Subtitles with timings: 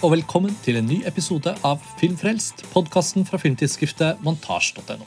[0.00, 5.04] og velkommen til en ny episode av Filmfrelst, podkasten fra filmtidsskriftet montasj.no.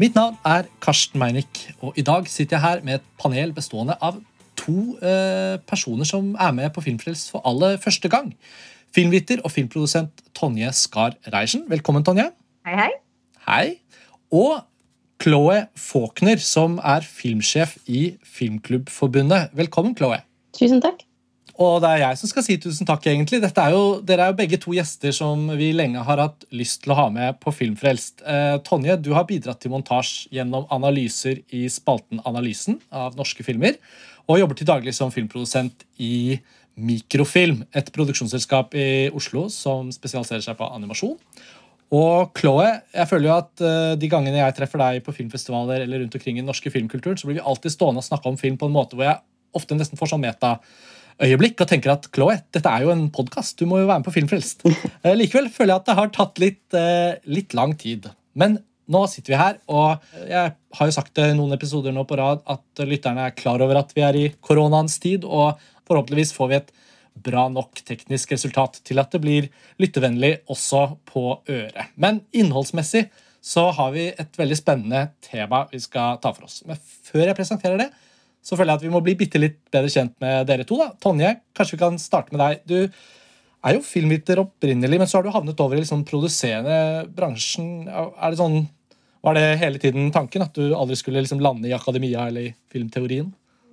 [0.00, 3.96] Mitt navn er Karsten Meinick, og i dag sitter jeg her med et panel bestående
[4.04, 4.18] av
[4.60, 8.34] to eh, personer som er med på Filmfrelst for aller første gang.
[8.92, 11.64] Filmviter og filmprodusent Tonje Skar Reiersen.
[11.72, 12.28] Velkommen, Tonje.
[12.68, 12.90] Hei, hei.
[13.48, 13.66] Hei.
[14.36, 14.58] Og
[15.22, 19.56] Chloé Faulkner, som er filmsjef i Filmklubbforbundet.
[19.56, 20.26] Velkommen, Chloé.
[20.60, 21.06] Tusen takk.
[21.60, 23.42] Og det er jeg som skal si tusen takk, egentlig.
[23.44, 26.94] Er jo, dere er jo begge to gjester som vi lenge har hatt lyst til
[26.94, 28.22] å ha med på Filmfrelst.
[28.24, 33.76] Eh, Tonje, du har bidratt til montasje gjennom analyser i spalten Analysen av norske filmer,
[34.24, 36.38] og jobber til daglig som filmprodusent i
[36.80, 41.18] Mikrofilm, et produksjonsselskap i Oslo som spesialiserer seg på animasjon.
[41.92, 46.00] Og Chloé, jeg føler jo at uh, de gangene jeg treffer deg på filmfestivaler eller
[46.00, 48.56] rundt omkring i den norske filmkulturen, så blir vi alltid stående og snakke om film
[48.56, 49.18] på en måte hvor jeg
[49.58, 50.22] ofte nesten får sånn
[51.20, 54.06] meta-øyeblikk og tenker at Chloé, dette er jo en podkast, du må jo være med
[54.08, 54.64] på Filmfrelst.
[55.04, 58.08] Uh, likevel føler jeg at det har tatt litt, uh, litt lang tid.
[58.34, 58.58] Men
[58.90, 62.40] nå sitter vi her, og jeg har jo sagt det noen episoder nå på rad
[62.50, 66.58] at lytterne er klar over at vi er i koronaens tid, og forhåpentligvis får vi
[66.58, 66.72] et
[67.20, 69.50] bra nok teknisk resultat til at det blir
[69.82, 71.92] lyttevennlig også på øret.
[72.00, 73.10] Men innholdsmessig
[73.44, 76.62] så har vi et veldig spennende tema vi skal ta for oss.
[76.66, 77.90] Men før jeg presenterer det,
[78.40, 80.78] så føler jeg at vi må bli bitte litt bedre kjent med dere to.
[80.80, 80.90] da.
[81.02, 82.62] Tonje, kanskje vi kan starte med deg.
[82.64, 82.78] Du
[83.60, 87.88] er jo filmviter opprinnelig, men så har du havnet over i liksom produserende bransjen.
[87.88, 88.62] Er det sånn,
[89.20, 92.54] Var det hele tiden tanken at du aldri skulle liksom lande i akademia eller i
[92.72, 93.26] filmteorien?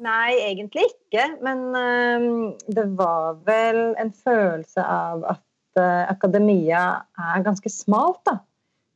[0.03, 1.23] Nei, egentlig ikke.
[1.39, 2.25] Men øh,
[2.67, 6.81] det var vel en følelse av at øh, akademia
[7.15, 8.41] er ganske smalt, da.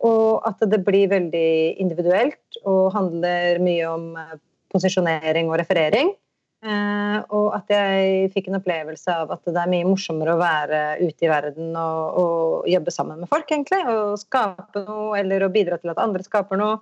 [0.03, 4.35] Og at det blir veldig individuelt og handler mye om uh,
[4.73, 6.13] posisjonering og referering.
[6.61, 11.25] og at jeg fikk en opplevelse av at det er mye morsommere å være ute
[11.25, 13.79] i verden og, og jobbe sammen med folk, egentlig.
[13.89, 16.77] Og skape noe, eller å bidra til at andre skaper noe.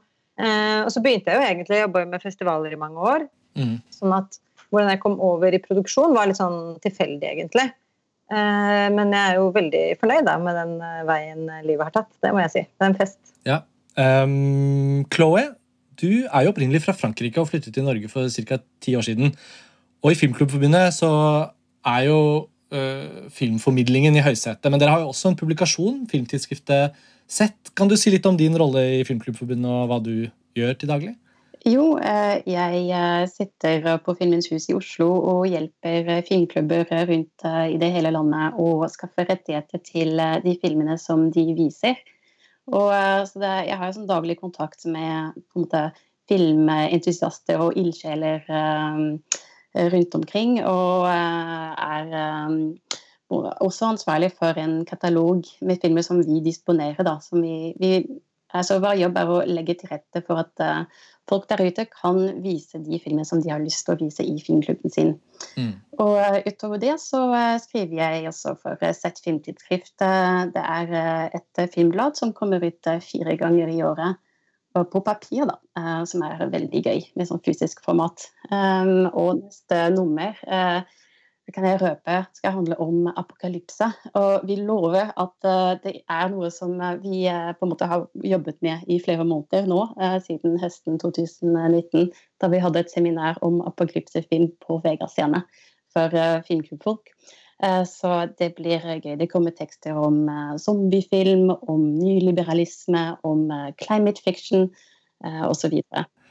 [0.84, 3.26] og så begynte jeg jo egentlig å jobbe med festivaler i mange år.
[3.56, 3.78] Mm.
[3.96, 7.70] Sånn at hvordan jeg kom over i produksjon, var litt sånn tilfeldig, egentlig.
[8.30, 10.76] Eh, men jeg er jo veldig fornøyd da, med den
[11.10, 12.12] veien livet har tatt.
[12.22, 12.66] Det må jeg si.
[12.70, 13.20] Det er en fest.
[13.50, 13.60] Ja.
[14.00, 15.50] Um, Chloé,
[16.02, 18.60] du er jo opprinnelig fra Frankrike og flyttet til Norge for ca.
[18.82, 19.36] ti år siden.
[20.04, 21.12] Og i Filmklubbforbundet så
[21.86, 24.72] er jo øh, filmformidlingen i høysetet.
[24.72, 26.96] Men dere har jo også en publikasjon, filmtidsskriftet
[27.30, 27.70] Sett.
[27.78, 30.14] Kan du si litt om din rolle i Filmklubbforbundet og hva du
[30.58, 31.12] gjør til daglig?
[31.68, 38.14] Jo, jeg sitter på Filmens hus i Oslo og hjelper filmklubber rundt i det hele
[38.16, 42.00] landet å skaffe rettigheter til de filmene som de viser.
[42.70, 42.92] Og,
[43.42, 45.90] det, jeg har sånn daglig kontakt med måte,
[46.30, 48.44] filmentusiaster og ildsjeler
[49.94, 50.60] rundt omkring.
[50.62, 52.12] Og er
[53.30, 57.02] også ansvarlig for en katalog med filmer som vi disponerer.
[57.06, 58.04] Da, som vi, vi
[58.58, 62.18] Altså, vår jobb er å legge til rette for at uh, folk der ute kan
[62.42, 65.12] vise de filmene som de har lyst til å vise i filmklubben sin.
[65.60, 65.76] Mm.
[66.02, 69.94] Og uh, utover det så uh, skriver jeg også for Sett filmtidsskrift.
[70.00, 74.18] det er et filmblad som kommer ut fire ganger i året.
[74.70, 75.56] På papir, da,
[76.08, 78.22] som er veldig gøy, med sånn fysisk format.
[78.54, 80.38] Og neste nummer
[81.50, 83.88] det kan jeg røpe skal handle om apokalypse.
[84.20, 87.88] Og vi lover at uh, det er noe som uh, vi uh, på en måte
[87.90, 89.80] har jobbet med i flere måneder nå,
[90.28, 95.42] siden høsten 2019, da vi hadde et seminar om apokalypsefilm på Vegas-scene
[95.90, 96.14] for
[96.46, 97.10] filmklubbfolk.
[97.90, 99.16] Så det blir gøy.
[99.18, 100.30] Det kommer tekster om
[100.62, 103.50] zombiefilm, om nyliberalisme, om
[103.82, 104.70] climate fiction
[105.50, 105.82] osv.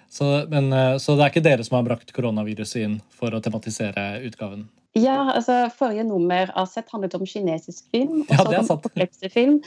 [0.09, 4.23] Så, men, så det er ikke dere som har brakt koronaviruset inn for å tematisere
[4.25, 4.65] utgaven?
[4.97, 8.23] Ja, altså Forrige nummer av Sett handlet om kinesisk film.
[8.23, 9.59] og så ja, om film.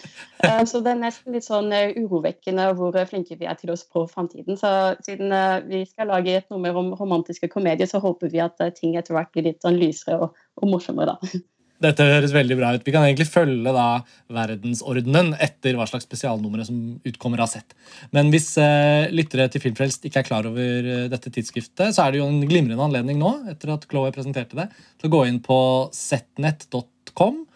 [0.44, 3.78] Uh, så det er nesten litt sånn uh, urovekkende hvor flinke vi er til å
[3.80, 4.58] spå framtiden.
[4.60, 4.72] Så
[5.06, 5.34] siden
[5.70, 9.32] vi skal lage et nummer om romantiske komedier, så håper vi at ting etter hvert
[9.36, 11.16] blir litt sånn lysere og, og morsommere.
[11.16, 11.42] da.
[11.82, 12.84] Dette høres veldig bra ut.
[12.86, 13.86] Vi kan egentlig følge da
[14.32, 17.76] verdensordenen etter hva slags spesialnumre som utkommer av sett.
[18.14, 22.14] Men hvis eh, lyttere til Filmfrelst ikke er klar over eh, dette tidsskriftet, så er
[22.14, 24.70] det jo en glimrende anledning nå etter at Chloé presenterte det,
[25.02, 25.58] til å gå inn på
[25.96, 27.48] setnet.com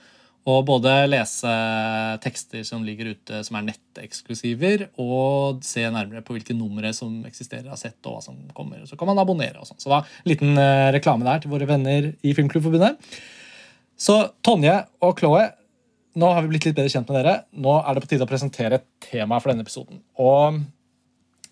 [0.45, 1.51] og både lese
[2.21, 7.71] tekster som ligger ute som er netteksklusiver, og se nærmere på hvilke numre som eksisterer
[7.73, 8.83] av sett, og hva som kommer.
[8.85, 9.57] Så kan man abonnere.
[9.63, 9.81] og sånn.
[9.81, 13.01] Så da, liten eh, reklame der til våre venner i Filmklubbforbundet.
[13.95, 15.49] Så Tonje og Chloé,
[16.19, 17.35] nå har vi blitt litt bedre kjent med dere.
[17.55, 20.01] Nå er det på tide å presentere et tema for denne episoden.
[20.19, 20.61] Og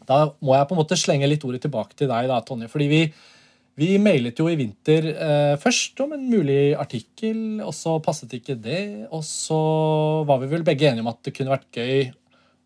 [0.07, 2.67] da må jeg på en måte slenge litt ordet tilbake til deg, da, Tonje.
[2.71, 3.05] Fordi vi,
[3.73, 8.53] Vi mailet jo i vinter eh, først om en mulig artikkel, og så passet ikke
[8.61, 9.07] det.
[9.09, 9.57] Og så
[10.29, 12.11] var vi vel begge enige om at det kunne vært gøy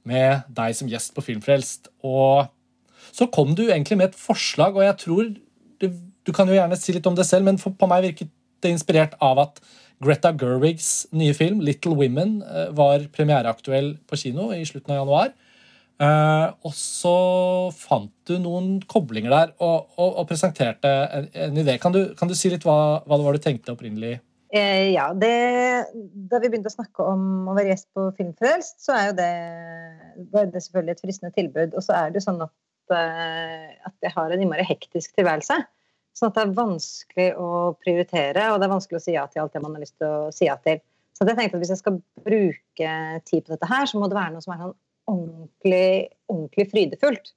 [0.08, 1.88] med deg som gjest på Filmfrelst.
[2.04, 2.50] Og
[3.16, 5.32] så kom du egentlig med et forslag, og jeg tror
[5.80, 5.94] det,
[6.28, 8.28] Du kan jo gjerne si litt om det selv, men for, på meg virket
[8.64, 9.62] det inspirert av at
[10.04, 15.36] Greta Gerwigs nye film 'Little Women' eh, var premiereaktuell på kino i slutten av januar.
[15.98, 17.12] Uh, og så
[17.74, 21.80] fant du noen koblinger der og, og, og presenterte en, en, idé.
[21.82, 24.20] Kan du, kan du si litt hva, hva, det var du tenkte opprinnelig?
[24.54, 25.32] Eh, ja, det,
[26.30, 29.32] Da vi begynte å snakke om å være gjest på Filmfrelst, så er jo det,
[30.36, 31.74] var det selvfølgelig et fristende tilbud.
[31.74, 32.54] Og så er det jo sånn at,
[32.94, 35.58] uh, at jeg har en innmari hektisk tilværelse.
[36.18, 39.44] Sånn at det er vanskelig å prioritere, og det er vanskelig å si ja til
[39.44, 40.82] alt det man har lyst til å si ja til.
[41.14, 42.92] Så jeg tenkte at hvis jeg skal bruke
[43.26, 44.76] tid på dette her, så må det være noe som er sånn
[45.08, 47.32] ordentlig, ordentlig frydefullt.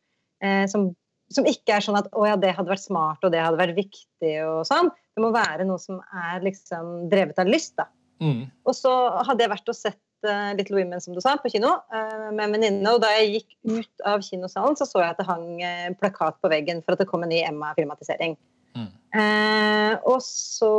[0.45, 0.91] Eh, som,
[1.33, 3.79] som, ikke er sånn at 'å ja, det hadde vært smart, og det hadde vært
[3.79, 4.91] viktig', og sånn.
[5.17, 7.89] Det må være noe som er liksom drevet av lyst, da.
[8.21, 8.49] Mm.
[8.69, 8.93] Og så
[9.29, 12.45] hadde jeg vært og sett uh, Little Women, som du sa, på kino uh, med
[12.45, 12.93] en venninne.
[12.93, 16.37] Og da jeg gikk ut av kinosalen, så så jeg at det hang uh, plakat
[16.41, 18.37] på veggen for at det kom en ny Emma-filmatisering.
[19.11, 19.97] Mm.
[20.07, 20.71] og så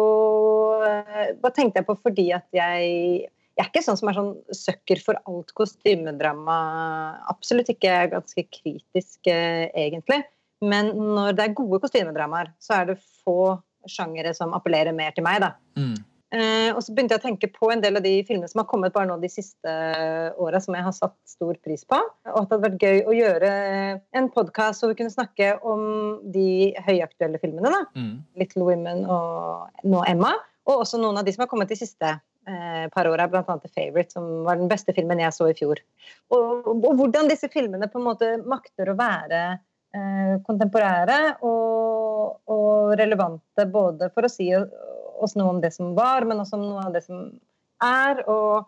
[1.42, 5.01] Hva tenkte jeg på fordi at jeg jeg er ikke sånn som er sånn søkker
[5.04, 6.56] for alt kostymedrama.
[7.30, 7.89] Absolutt ikke.
[7.89, 10.22] Jeg er ganske kritisk, eh, egentlig.
[10.63, 15.27] Men når det er gode kostymedramaer, så er det få sjangere som appellerer mer til
[15.27, 15.42] meg.
[15.44, 15.51] da.
[15.77, 15.98] Mm.
[16.31, 18.68] Eh, og så begynte jeg å tenke på en del av de filmene som har
[18.72, 19.74] kommet bare nå de siste
[20.39, 22.00] åra, som jeg har satt stor pris på.
[22.31, 23.51] Og at det hadde vært gøy å gjøre
[24.19, 25.83] en podkast hvor vi kunne snakke om
[26.31, 27.74] de høyaktuelle filmene.
[27.74, 27.83] da.
[28.00, 28.16] Mm.
[28.39, 30.38] 'Little Women' og nå 'Emma'.
[30.69, 32.07] Og også noen av de som har kommet de siste
[32.48, 33.44] eh, par åra, bl.a.
[33.44, 35.81] The Favourite, som var den beste filmen jeg så i fjor.
[36.31, 39.42] Og, og, og hvordan disse filmene på en måte makter å være
[39.95, 44.50] eh, kontemporære og, og, relevante både for å si
[45.24, 47.26] oss noe om det som var, men også om noe av det som
[47.84, 48.24] er.
[48.32, 48.68] Og,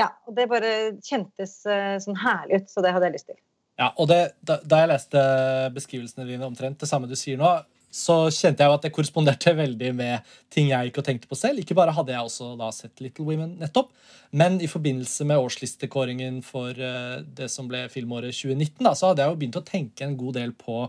[0.00, 0.72] ja, det bare
[1.04, 3.40] kjentes eh, sånn herlig ut, så det hadde jeg lyst til.
[3.80, 5.22] Ja, og det, da, da jeg leste
[5.74, 7.56] beskrivelsene dine omtrent det samme du sier nå,
[7.94, 11.38] så kjente jeg jo at det korresponderte veldig med ting jeg gikk og tenkte på
[11.38, 11.62] selv.
[11.62, 13.92] Ikke bare hadde jeg også da sett Little Women nettopp,
[14.34, 19.22] men i forbindelse med årslistekåringen for uh, det som ble filmåret 2019, da, så hadde
[19.22, 20.80] jeg jo begynt å tenke en god del på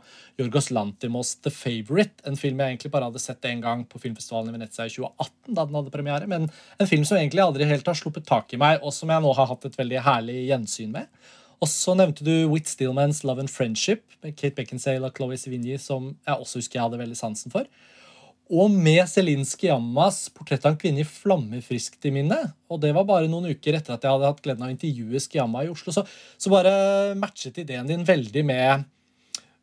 [0.42, 2.26] Jorgos Lantimos The Favourite.
[2.26, 5.54] En film jeg egentlig bare hadde sett én gang på filmfestivalen i Venezia i 2018,
[5.54, 8.62] da den hadde premiere, men en film som egentlig aldri helt har sluppet tak i
[8.62, 11.34] meg, og som jeg nå har hatt et veldig herlig gjensyn med.
[11.64, 15.78] Og så nevnte du Whit Stillmans Love and Friendship med Kate Beckinsale og Chloé Sevigny,
[15.82, 17.70] som jeg også husker jeg hadde veldig sansen for.
[18.54, 22.52] Og med Celine Skiammas portrett av en kvinne i flammer friskt i minnet.
[22.70, 25.22] Og det var bare noen uker etter at jeg hadde hatt gleden av å intervjue
[25.24, 25.94] Skiamma i Oslo.
[25.96, 26.04] Så,
[26.38, 28.86] så bare matchet ideen din veldig med,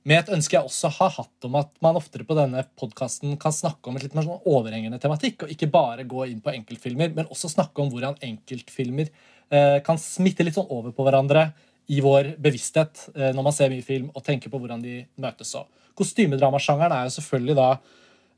[0.02, 3.54] med et ønske jeg også har hatt om at man oftere på denne podkasten kan
[3.54, 7.14] snakke om et litt mer sånn overhengende tematikk, og ikke bare gå inn på enkeltfilmer,
[7.14, 11.52] men også snakke om hvordan enkeltfilmer eh, kan smitte litt sånn over på hverandre
[11.90, 15.54] i vår bevissthet eh, når man ser mye film og tenker på hvordan de møtes.
[15.54, 15.64] Så.
[15.98, 17.68] kostymedramasjangeren er jo selvfølgelig da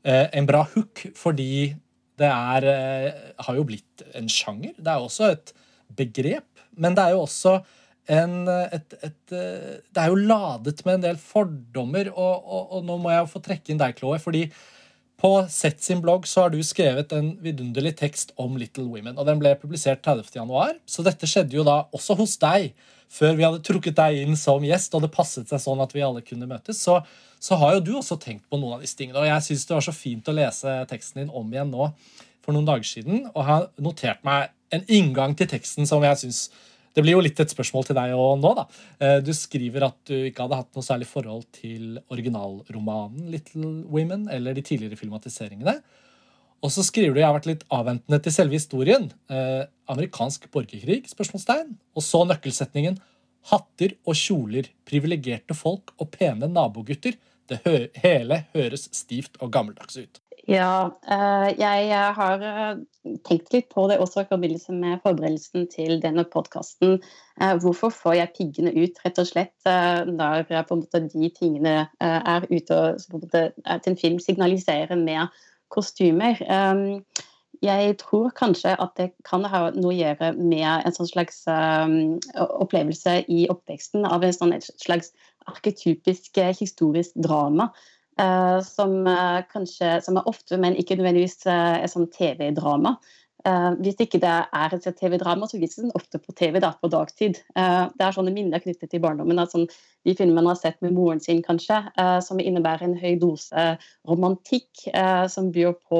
[0.03, 1.75] eh, en bra hook, fordi
[2.19, 4.75] det er, eh, har jo blitt en sjanger.
[4.77, 5.55] Det er jo også et
[5.95, 7.59] begrep, men det er jo også
[8.11, 12.97] en, et, et, Det er jo ladet med en del fordommer, og, og, og nå
[13.01, 14.43] må jeg jo få trekke inn deg, Chloé, fordi
[15.21, 19.17] på Sett sin blogg så har du skrevet en vidunderlig tekst om Little Women.
[19.17, 22.73] og Den ble publisert 30.1, så dette skjedde jo da også hos deg
[23.11, 26.03] før vi hadde trukket deg inn som gjest, og det passet seg sånn at vi
[26.05, 26.99] alle kunne møtes, så,
[27.39, 29.21] så har jo du også tenkt på noen av disse tingene.
[29.21, 31.89] Og jeg syns det var så fint å lese teksten din om igjen nå
[32.45, 36.47] for noen dager siden, og har notert meg en inngang til teksten som jeg syns
[36.95, 38.51] det blir jo litt et spørsmål til deg òg nå.
[38.55, 38.63] da.
[39.03, 44.29] Eh, du skriver at du ikke hadde hatt noe særlig forhold til originalromanen Little Women
[44.31, 45.75] eller de tidligere filmatiseringene.
[46.63, 49.09] Og så skriver du jeg har vært litt avventende til selve historien.
[49.29, 51.03] Eh, amerikansk borgerkrig?
[51.11, 51.75] spørsmålstegn.
[51.95, 52.99] Og så nøkkelsetningen
[53.51, 57.17] hatter og kjoler, privilegerte folk og pene nabogutter.
[57.45, 60.21] Det hø hele høres stivt og gammeldags ut.
[60.45, 62.81] Ja, eh, jeg har eh,
[63.25, 66.99] tenkt litt på det også i forbindelse med forberedelsen til denne podkasten.
[67.41, 71.75] Eh, hvorfor får jeg piggene ut, rett og slett, når på en måte de tingene
[71.97, 75.33] er ute og på en måte, til en film signaliserer med
[75.75, 76.39] kostymer.
[77.63, 83.21] Jeg tror kanskje at det kan ha noe å gjøre med en sånn slags opplevelse
[83.31, 85.13] i oppveksten av sånn slags
[85.49, 87.71] arketypisk eh, historisk drama.
[88.15, 92.93] Uh, som uh, kanskje som er ofte, men ikke nødvendigvis et sånn TV-drama.
[93.45, 96.89] Uh, hvis ikke det er et TV-drama, så vises den ofte på TV da, på
[96.89, 97.37] dagtid.
[97.53, 99.37] Uh, det er sånne minner knyttet til barndommen.
[99.37, 99.67] Altså,
[100.05, 103.65] de filmene man har sett med moren sin, kanskje, uh, som innebærer en høy dose
[104.09, 104.87] romantikk,
[105.29, 105.99] som byr på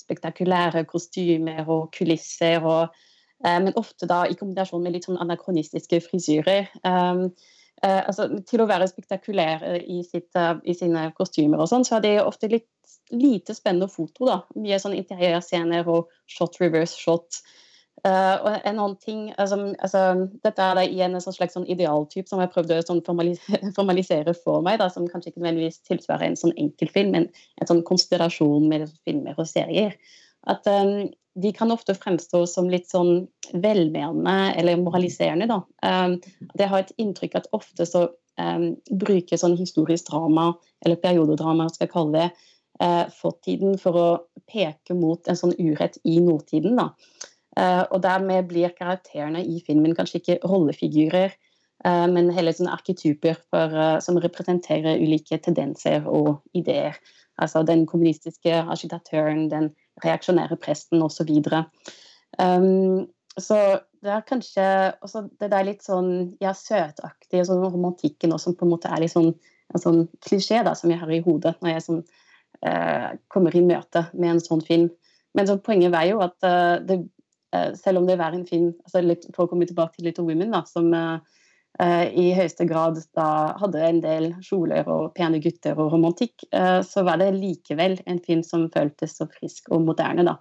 [0.00, 2.64] spektakulære kostymer og kulisser.
[2.64, 2.96] Og,
[3.44, 6.68] men ofte da i kombinasjon med litt sånn anakronistiske frisyrer.
[6.84, 12.14] Altså, til å være spektakulære i, sitt, i sine kostymer og sånn, så er det
[12.22, 12.68] ofte litt
[13.10, 14.26] lite spennende foto.
[14.28, 17.40] da, Mye sånn interiørscener og shot reverse shot.
[18.04, 22.28] Uh, og en annen ting, altså, altså, Dette er da igjen en slags sånn idealtyp
[22.28, 26.28] som jeg prøvde å sånn formalisere, formalisere for meg, da, som kanskje ikke nødvendigvis tilsvarer
[26.28, 29.96] en sånn enkeltfilm, men en sånn konstellasjon med filmer og serier.
[30.46, 35.48] At um, De kan ofte fremstå som litt sånn velmenende eller moraliserende.
[35.50, 35.58] da.
[35.84, 36.14] Um,
[36.56, 38.06] jeg har et inntrykk at ofte så
[38.40, 42.46] um, bruker sånn historisk drama, eller periodedrama, skal jeg kalle det, eh,
[43.16, 44.08] fortiden for å
[44.50, 46.76] peke mot en sånn urett i nåtiden.
[46.76, 46.90] Da.
[47.56, 51.32] Eh, og dermed blir karakterene i filmen kanskje ikke rollefigurer,
[51.84, 56.98] eh, men heller sånne arketyper for, eh, som representerer ulike tendenser og ideer.
[57.40, 61.30] Altså den kommunistiske agitatøren, den reaksjonære presten osv.
[62.38, 68.44] Um, så det er kanskje også det der litt sånn ja, søtaktige sånn romantikken også,
[68.44, 69.34] som på en måte er litt sånn
[69.74, 72.25] en sånn klisjé da, som jeg har i hodet når jeg sånn, Eh,
[73.28, 74.88] kommer i møte med en sånn film.
[75.36, 77.00] Men så poenget er jo at eh, det,
[77.54, 80.24] eh, selv om det var en film altså litt, For å komme tilbake til Little
[80.28, 80.92] Women, da, som
[81.76, 86.46] i høyeste grad da hadde en del kjoler og pene gutter og romantikk,
[86.88, 90.32] så var det likevel en film som føltes så frisk og moderne da,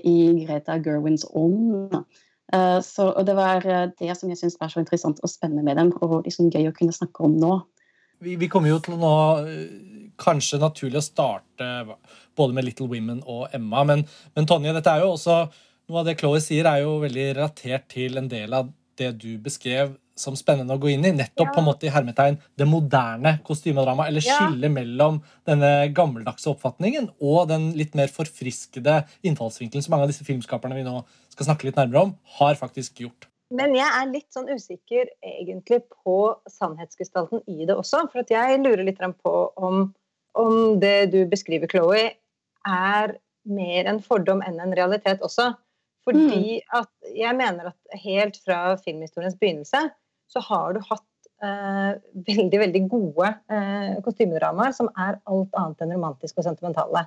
[0.00, 0.14] i
[0.46, 1.98] Greta Gerwins ånd.
[2.88, 5.92] Så, og det var det som jeg syns var så interessant og spennende med dem,
[6.00, 7.52] og liksom gøy å kunne snakke om nå.
[8.24, 9.14] Vi, vi kommer jo til å nå
[10.20, 11.68] kanskje naturlig å starte
[12.36, 13.84] både med Little Women og Emma.
[13.88, 14.06] Men,
[14.36, 15.44] men Tonje, dette er jo også
[15.86, 19.36] noe av det Chloé sier, er jo veldig relatert til en del av det du
[19.42, 21.12] beskrev som spennende å gå inn i.
[21.12, 21.52] Nettopp ja.
[21.52, 24.10] på en måte i hermetegn det moderne kostymedramaet.
[24.10, 24.70] Eller ja.
[24.72, 30.78] mellom denne gammeldagse oppfatningen og den litt mer forfriskede innfallsvinkelen som mange av disse filmskaperne
[30.78, 31.02] vi nå
[31.34, 33.28] skal snakke litt nærmere om, har faktisk gjort.
[33.54, 36.16] Men jeg er litt sånn usikker egentlig på
[36.50, 38.06] sannhetsgestalten i det også.
[38.10, 39.90] For jeg lurer litt på om
[40.38, 42.10] om det du beskriver, Chloé,
[42.66, 43.16] er
[43.46, 45.52] mer en fordom enn en realitet også.
[46.06, 46.78] Fordi mm.
[46.78, 49.88] at jeg mener at helt fra filmhistoriens begynnelse
[50.30, 55.94] så har du hatt eh, veldig, veldig gode eh, kostymedramaer som er alt annet enn
[55.96, 57.06] romantiske og sentimentale.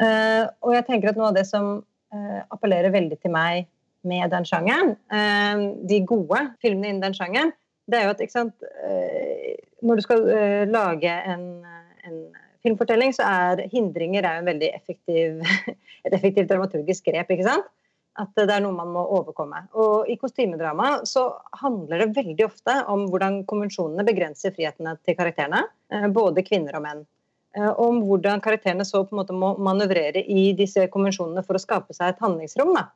[0.00, 1.74] Eh, og jeg tenker at noe av det som
[2.14, 3.68] eh, appellerer veldig til meg
[4.08, 7.52] med den sjangeren, eh, de gode filmene innen den sjangeren,
[7.90, 10.24] det er jo at sant, eh, når du skal
[10.70, 11.46] lage en,
[12.06, 12.18] en
[12.62, 15.40] filmfortelling så er hindringer er en veldig effektiv,
[16.06, 17.30] et effektivt dramaturgisk grep.
[17.30, 17.70] ikke sant?
[18.20, 19.62] At det er noe man må overkomme.
[19.80, 21.30] Og I kostymedrama så
[21.62, 26.84] handler det veldig ofte om hvordan konvensjonene begrenser frihetene til karakterene, eh, både kvinner og
[26.84, 27.06] menn.
[27.56, 31.62] Eh, om hvordan karakterene så på en måte må manøvrere i disse konvensjonene for å
[31.62, 32.74] skape seg et handlingsrom.
[32.76, 32.86] Da.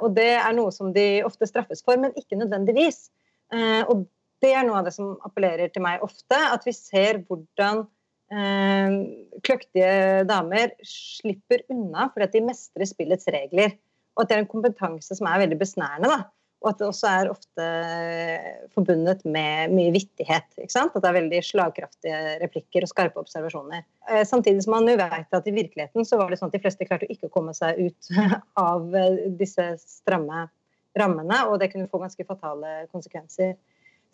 [0.00, 3.10] Og Det er noe som de ofte straffes for, men ikke nødvendigvis.
[3.52, 4.06] Eh, og
[4.42, 7.84] Det er noe av det som appellerer til meg ofte, at vi ser hvordan
[8.32, 8.98] eh,
[9.44, 9.94] kløktige
[10.28, 13.76] damer slipper unna fordi at de mestrer spillets regler.
[14.16, 16.10] Og at det er en kompetanse som er veldig besnærende.
[16.10, 16.22] da.
[16.62, 17.68] Og at det også er ofte
[18.74, 20.46] forbundet med mye vittighet.
[20.58, 20.94] ikke sant?
[20.94, 23.82] At det er veldig slagkraftige replikker og skarpe observasjoner.
[24.08, 26.62] Eh, samtidig som man jo vet at i virkeligheten så var det sånn at de
[26.62, 28.12] fleste klarte ikke å komme seg ut
[28.68, 30.46] av eh, disse stramme
[30.98, 33.56] rammene, og det kunne få ganske fatale konsekvenser.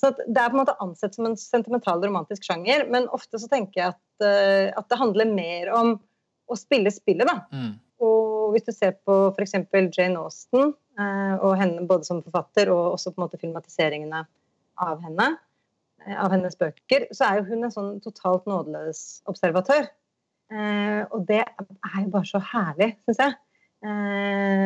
[0.00, 3.48] Så Det er på en måte ansett som en sentimental romantisk sjanger, men ofte så
[3.50, 5.96] tenker jeg at, uh, at det handler mer om
[6.48, 7.26] å spille spillet.
[7.26, 7.40] da.
[7.52, 7.72] Mm.
[8.06, 9.56] Og hvis du ser på f.eks.
[9.96, 14.22] Jane Austen, uh, og henne både som forfatter og også på en måte filmatiseringene
[14.86, 15.32] av henne,
[16.06, 19.90] uh, av hennes bøker, så er jo hun en sånn totalt nådeløs observatør.
[20.48, 23.34] og det er jo bare så herlig, syns jeg.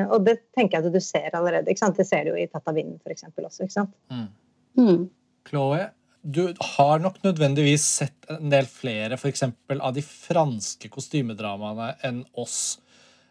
[0.06, 1.72] og det tenker jeg at du ser allerede.
[1.72, 1.96] ikke sant?
[1.96, 3.24] Det ser du jo i 'Tatt av vinden' f.eks.
[3.34, 3.64] også.
[3.64, 3.96] ikke sant?
[4.12, 4.28] Mm.
[4.78, 5.10] Mm.
[5.48, 5.88] Chloé,
[6.22, 12.22] du har nok nødvendigvis sett en del flere for eksempel, av de franske kostymedramaene enn
[12.38, 12.78] oss.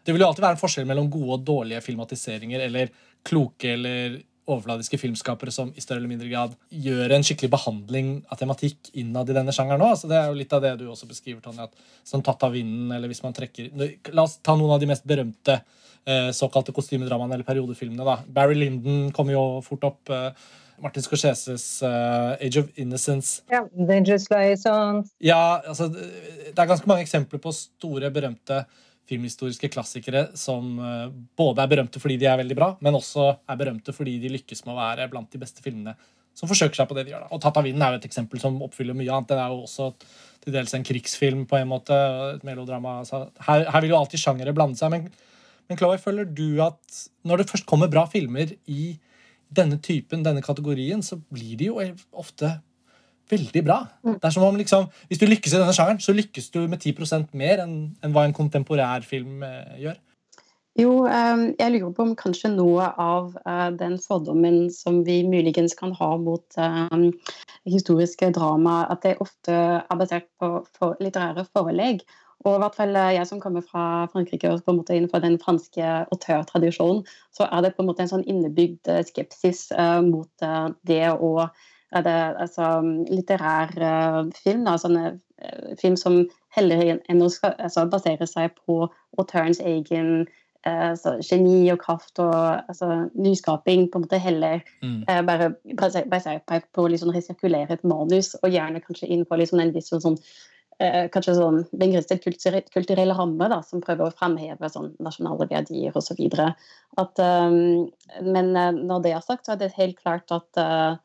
[0.04, 2.92] Det vil jo alltid være en forskjell mellom gode og dårlige filmatiseringer eller
[3.24, 8.40] kloke eller overfladiske filmskapere som i større eller mindre grad gjør en skikkelig behandling av
[8.40, 9.84] tematikk innad i denne sjangeren.
[9.86, 11.68] Altså, det er jo litt av det du også beskriver, Tonje.
[12.04, 13.70] Som tatt av vinden, eller hvis man trekker
[14.12, 18.02] La oss ta noen av de mest berømte eh, såkalte kostymedramaene eller periodefilmene.
[18.04, 18.18] da.
[18.26, 20.10] Barry Linden kommer jo fort opp.
[20.10, 20.50] Eh,
[20.82, 23.42] Martin Scorseses uh, Age of Innocence.
[23.52, 25.12] Ja, Dangerous Liaisons.
[25.22, 28.64] Ja, altså, det er ganske mange eksempler på store, berømte
[29.10, 31.06] filmhistoriske klassikere som uh,
[31.38, 34.64] både er berømte fordi de er veldig bra, men også er berømte fordi de lykkes
[34.66, 35.94] med å være blant de beste filmene
[36.38, 37.26] som forsøker seg på det de gjør.
[37.26, 37.30] da.
[37.34, 39.28] Og 'Tatt av vinden' er jo et eksempel som oppfyller mye annet.
[39.28, 39.92] Den er jo også
[40.42, 41.98] til dels en krigsfilm på en måte,
[42.36, 43.02] et melodrama.
[43.04, 44.90] Så her, her vil jo alltid sjangere blande seg.
[44.90, 45.10] Men,
[45.68, 48.96] men Chloé, føler du at når det først kommer bra filmer i
[49.56, 51.80] denne typen, denne kategorien, så blir de jo
[52.12, 52.56] ofte
[53.32, 53.80] veldig bra.
[54.04, 54.16] Mm.
[54.18, 56.82] Det er som om liksom, Hvis du lykkes i denne sjangeren, så lykkes du med
[56.82, 60.00] 10% mer enn, enn hva en kontemporær film eh, gjør.
[60.80, 65.76] Jo, eh, jeg lurer på om kanskje noe av eh, den fordommen som vi muligens
[65.78, 66.58] kan ha mot
[67.68, 72.02] historiske drama, at det ofte er basert på litterære forelegg.
[72.42, 75.36] Og i hvert fall jeg som kommer fra Frankrike og på en måte innenfor den
[75.42, 79.68] franske autørtradisjonen, så er det på en måte en sånn innebygd skepsis
[80.08, 80.46] mot
[80.88, 81.32] det å
[81.92, 82.68] er det altså,
[83.10, 84.64] litterær uh, film.
[84.66, 86.22] Da, sånne uh, film som
[86.56, 88.86] heller enn å altså, basere seg på
[89.20, 90.24] autørens egen
[90.66, 95.04] uh, så, geni og kraft og altså, nyskaping, på en måte heller mm.
[95.28, 99.92] bare basere seg på liksom, resirkulere et manus, og gjerne kanskje innenfor liksom, en viss
[99.92, 100.18] sånn
[101.14, 106.22] kanskje sånn begrenset kulturell, ramme da, som prøver å fremheve sånn, nasjonale verdier osv.
[106.98, 107.90] Um,
[108.24, 110.96] men når det er sagt, så er det helt klart at uh,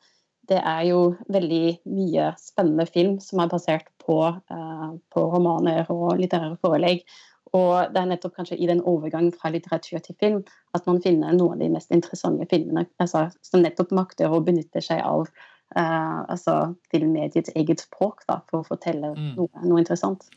[0.49, 1.01] det er jo
[1.33, 7.03] veldig mye spennende film som er basert på, uh, på romaner og litterære forelegg.
[7.55, 10.41] Og det er nettopp kanskje i den overgangen fra litteratur til film
[10.75, 14.83] at man finner noen av de mest interessante filmene altså, som nettopp makter å benytte
[14.83, 15.29] seg av
[15.75, 19.33] uh, altså, filmmediets eget språk da, for å fortelle mm.
[19.39, 20.27] noe, noe, interessant.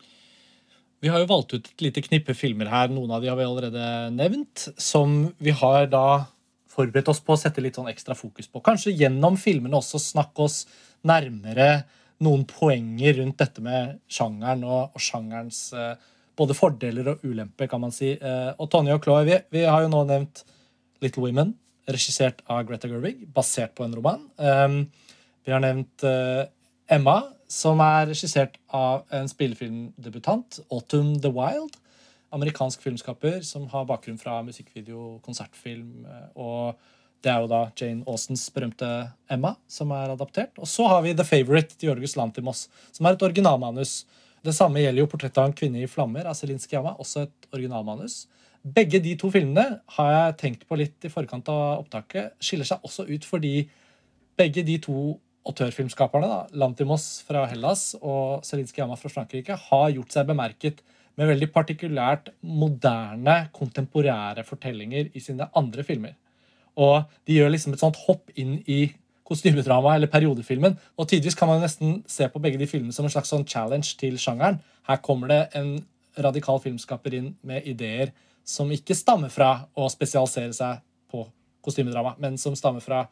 [1.01, 2.91] Vi har jo valgt ut et lite knippe filmer her.
[2.93, 4.67] Noen av de har vi allerede nevnt.
[4.77, 6.27] Som vi har da
[6.71, 8.61] forberedt oss på å sette litt sånn ekstra fokus på.
[8.65, 10.63] Kanskje gjennom filmene også snakke oss
[11.09, 11.87] nærmere
[12.21, 15.95] noen poenger rundt dette med sjangeren og, og sjangerens uh,
[16.37, 18.13] både fordeler og ulemper, kan man si.
[18.21, 20.45] Uh, og Tonje og Chloé, vi, vi, har jo nå nevnt
[21.05, 21.55] Little Women,
[21.91, 24.27] regissert av Greta Gerwig, basert på en roman.
[24.37, 24.83] Um,
[25.47, 26.47] vi har nevnt uh,
[26.91, 27.21] Emma,
[27.51, 31.79] som er regissert av en spillefilmdebutant, Autumn the Wild
[32.35, 36.07] amerikansk filmskaper som har bakgrunn fra musikkvideo, konsertfilm.
[36.07, 36.79] Eh, og
[37.25, 38.89] det er jo da Jane Austens berømte
[39.31, 40.57] Emma som er adaptert.
[40.59, 44.05] Og så har vi The Favourite til Jorgus Lantimos, som er et originalmanus.
[44.45, 47.51] Det samme gjelder jo portrettet av en kvinne i flammer av Celine Sciamma, også et
[47.53, 48.23] originalmanus.
[48.61, 52.37] Begge de to filmene har jeg tenkt på litt i forkant av opptaket.
[52.45, 53.55] Skiller seg også ut fordi
[54.41, 60.17] begge de to autørfilmskaperne, da, Lantimos fra Hellas og Celine Yama fra Frankrike, har gjort
[60.17, 60.83] seg bemerket
[61.19, 66.17] med veldig partikulært moderne, kontemporære fortellinger i sine andre filmer.
[66.81, 68.83] Og de gjør liksom et sånt hopp inn i
[69.31, 70.77] kostymedrama eller periodefilmen.
[70.99, 73.95] Og tidvis kan man nesten se på begge de filmene som en slags sånn challenge
[74.01, 74.61] til sjangeren.
[74.89, 75.77] Her kommer det en
[76.19, 78.15] radikal filmskaper inn med ideer
[78.47, 81.27] som ikke stammer fra å spesialisere seg på
[81.65, 83.05] kostymedrama, men som stammer fra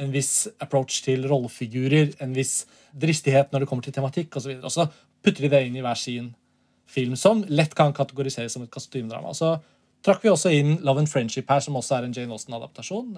[0.00, 4.56] en viss approach til rollefigurer, en viss dristighet når det kommer til tematikk osv.
[4.58, 4.88] Og, så og så
[5.24, 6.32] putter de det inn i hver sin
[6.90, 9.32] film som lett kan kategoriseres som et kostymedrama.
[9.34, 9.56] Så
[10.04, 13.14] trakk vi også inn Love and Friendship her, som også er en Jane Austen-adaptasjon.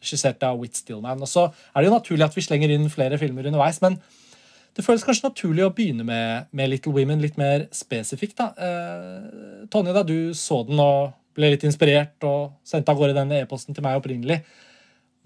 [0.00, 1.20] regissert av Whit Stillman.
[1.20, 3.98] Og så er det jo naturlig at vi slenger inn flere filmer underveis, men
[4.76, 8.38] det føles kanskje naturlig å begynne med, med Little Women litt mer spesifikt.
[8.38, 8.52] da.
[8.54, 13.42] Eh, Tonje, da du så den og ble litt inspirert og sendte av gårde denne
[13.42, 14.40] e-posten til meg opprinnelig,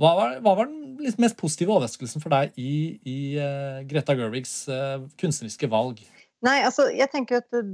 [0.00, 4.64] hva var, hva var den mest positive overraskelsen for deg i, i uh, Greta Gerwigs
[4.70, 6.02] uh, kunstneriske valg?
[6.44, 7.64] Nei, altså, jeg tenker at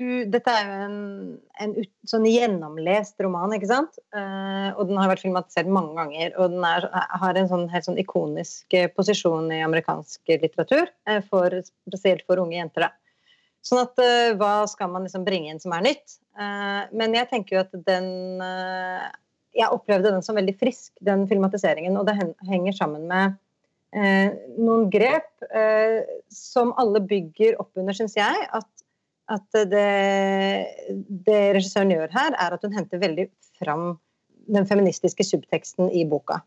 [0.00, 0.96] du, dette er jo en,
[1.60, 3.98] en ut, sånn gjennomlest roman, ikke sant?
[4.16, 6.32] Uh, og den har vært filmatisert mange ganger.
[6.40, 6.86] Og den er,
[7.20, 11.58] har en sånn, helt sånn ikonisk eh, posisjon i amerikansk litteratur, uh, for,
[11.90, 12.88] spesielt for unge jenter.
[12.88, 13.34] Da.
[13.66, 16.18] Sånn at uh, hva skal man liksom bringe inn som er nytt?
[16.96, 18.06] men jeg tenker jo at den
[19.56, 23.34] Jeg opplevde den som veldig frisk, den filmatiseringen, og det henger sammen med
[23.96, 28.46] eh, noen grep eh, som alle bygger opp under, syns jeg.
[28.54, 28.68] At,
[29.30, 29.88] at det,
[31.26, 33.26] det, regissøren gjør her, er at hun henter veldig
[33.58, 33.92] fram
[34.50, 36.40] den feministiske subteksten i boka.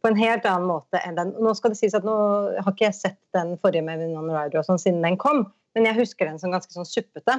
[0.00, 1.34] På en helt annen måte enn den.
[1.44, 2.16] Nå skal det sies at nå
[2.56, 5.44] har ikke jeg sett den forrige med Winona Ryder og sånn siden den kom,
[5.76, 7.36] men jeg husker den som ganske sånn suppete.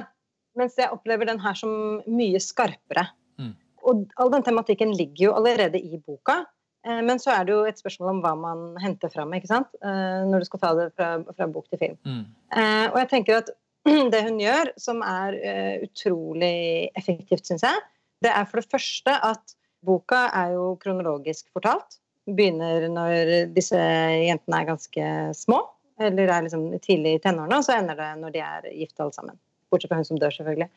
[0.58, 3.06] Mens jeg opplever den her som mye skarpere.
[3.40, 3.54] Mm.
[3.88, 6.42] Og all den tematikken ligger jo allerede i boka.
[6.86, 9.70] Eh, men så er det jo et spørsmål om hva man henter fram ikke sant?
[9.84, 11.98] Eh, når du skal ta det fra, fra bok til film.
[12.06, 12.22] Mm.
[12.58, 13.52] Eh, og jeg tenker at
[14.14, 15.38] det hun gjør, som er
[15.82, 17.82] utrolig effektivt, syns jeg,
[18.22, 21.98] det er for det første at boka er jo kronologisk fortalt.
[22.30, 25.64] Begynner når disse jentene er ganske små,
[25.98, 29.16] eller er liksom tidlig i tenårene, og så ender det når de er gift alle
[29.16, 29.40] sammen.
[29.72, 30.68] Bortsett fra hun som dør, selvfølgelig.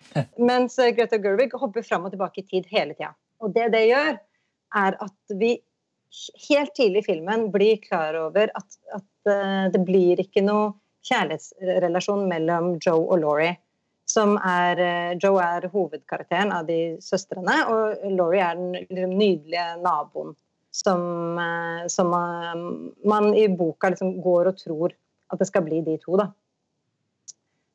[0.48, 3.12] Mens eh, Greta Gerwig hopper fram og tilbake i tid hele tida.
[3.44, 4.16] Og det det gjør,
[4.76, 5.58] er at vi
[6.50, 10.74] helt tidlig i filmen blir klar over at, at uh, det blir ikke noe
[11.06, 13.58] kjærlighetsrelasjon mellom Joe og Laurie.
[14.10, 20.36] Som er, uh, Joe er hovedkarakteren av de søstrene, og Laurie er den nydelige naboen
[20.76, 21.04] som,
[21.40, 24.96] uh, som man i boka liksom går og tror
[25.34, 26.16] at det skal bli de to.
[26.22, 26.30] da.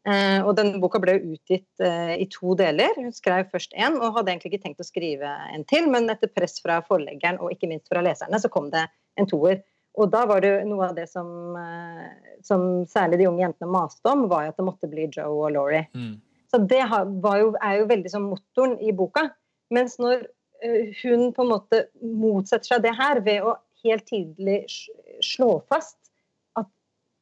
[0.08, 2.94] Eh, og denne Boka ble utgitt eh, i to deler.
[2.96, 6.32] Hun skrev først én og hadde egentlig ikke tenkt å skrive en til, men etter
[6.32, 8.86] press fra forleggeren og ikke minst fra leserne, så kom det
[9.20, 9.60] en toer.
[10.00, 11.28] Og da var det noe av det som,
[11.60, 15.54] eh, som særlig de unge jentene maste om, var at det måtte bli Joe og
[15.56, 15.84] Laurie.
[15.92, 16.16] Mm.
[16.50, 19.28] Så det jo, er jo veldig som motoren i boka.
[19.70, 20.24] Mens når
[21.00, 24.58] hun på en måte motsetter seg det her ved å helt tydelig
[25.24, 26.09] slå fast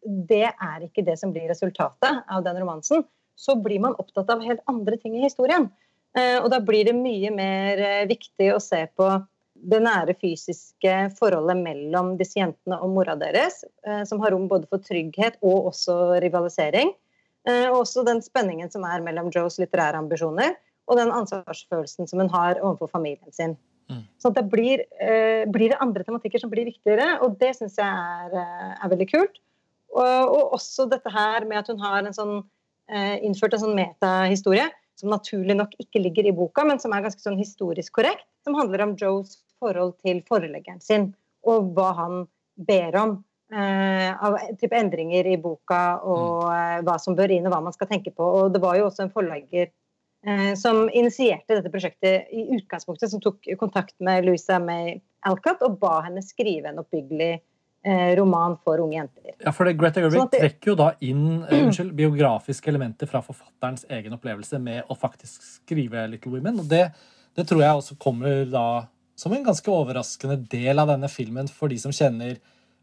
[0.04, 3.04] det er ikke det som blir resultatet av den romansen,
[3.38, 5.68] så blir man opptatt av helt andre ting i historien.
[6.18, 9.08] Eh, og da blir det mye mer eh, viktig å se på
[9.58, 14.68] det nære fysiske forholdet mellom disse jentene og mora deres, eh, som har rom både
[14.70, 16.94] for trygghet og også rivalisering.
[17.48, 20.50] Og også den spenningen som er mellom Joes litterære ambisjoner
[20.90, 23.54] og den ansvarsfølelsen som hun har overfor familien sin.
[23.88, 24.02] Mm.
[24.20, 24.82] Så det blir,
[25.48, 28.36] blir, det andre tematikker som blir viktigere, og det syns jeg er,
[28.74, 29.40] er veldig kult.
[29.94, 32.36] Og, og, også dette her med at hun har en sånn,
[32.92, 37.04] eh, innført en sånn metahistorie som naturlig nok ikke ligger i boka, men som er
[37.04, 38.26] ganske sånn historisk korrekt.
[38.44, 41.12] Som handler om Joes forhold til foreleggeren sin,
[41.46, 42.20] og hva han
[42.68, 43.18] ber om.
[43.48, 47.76] Eh, av type endringer i boka, og eh, hva som bør inn, og hva man
[47.76, 48.24] skal tenke på.
[48.40, 53.22] Og det var jo også en forlegger eh, som initierte dette prosjektet i utgangspunktet, som
[53.24, 57.38] tok kontakt med Louisa May Alcott og ba henne skrive en oppbyggelig
[58.18, 59.36] roman for unge jenter.
[59.44, 60.40] Ja, for det, Greta Gerwig sånn det...
[60.42, 65.46] trekker jo da inn uh, unnskyld, biografiske elementer fra forfatterens egen opplevelse med å faktisk
[65.46, 66.60] skrive Little Women.
[66.64, 66.88] og det,
[67.38, 68.68] det, tror jeg også kommer da
[69.18, 72.36] som en ganske overraskende del av denne filmen for de som kjenner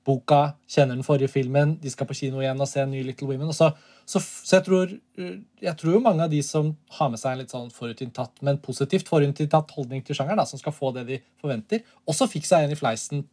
[0.05, 3.27] boka, kjenner den forrige filmen, de skal på kino igjen og se en ny Little
[3.29, 3.53] Women.
[3.58, 3.71] Så,
[4.05, 7.41] så, så, jeg, tror, jeg tror jo mange av de som har med seg en
[7.41, 11.21] litt sånn forutinntatt, men positivt forutinntatt holdning til sjangeren, da, som skal få det de
[11.41, 13.25] forventer, også fikk seg en i fleisen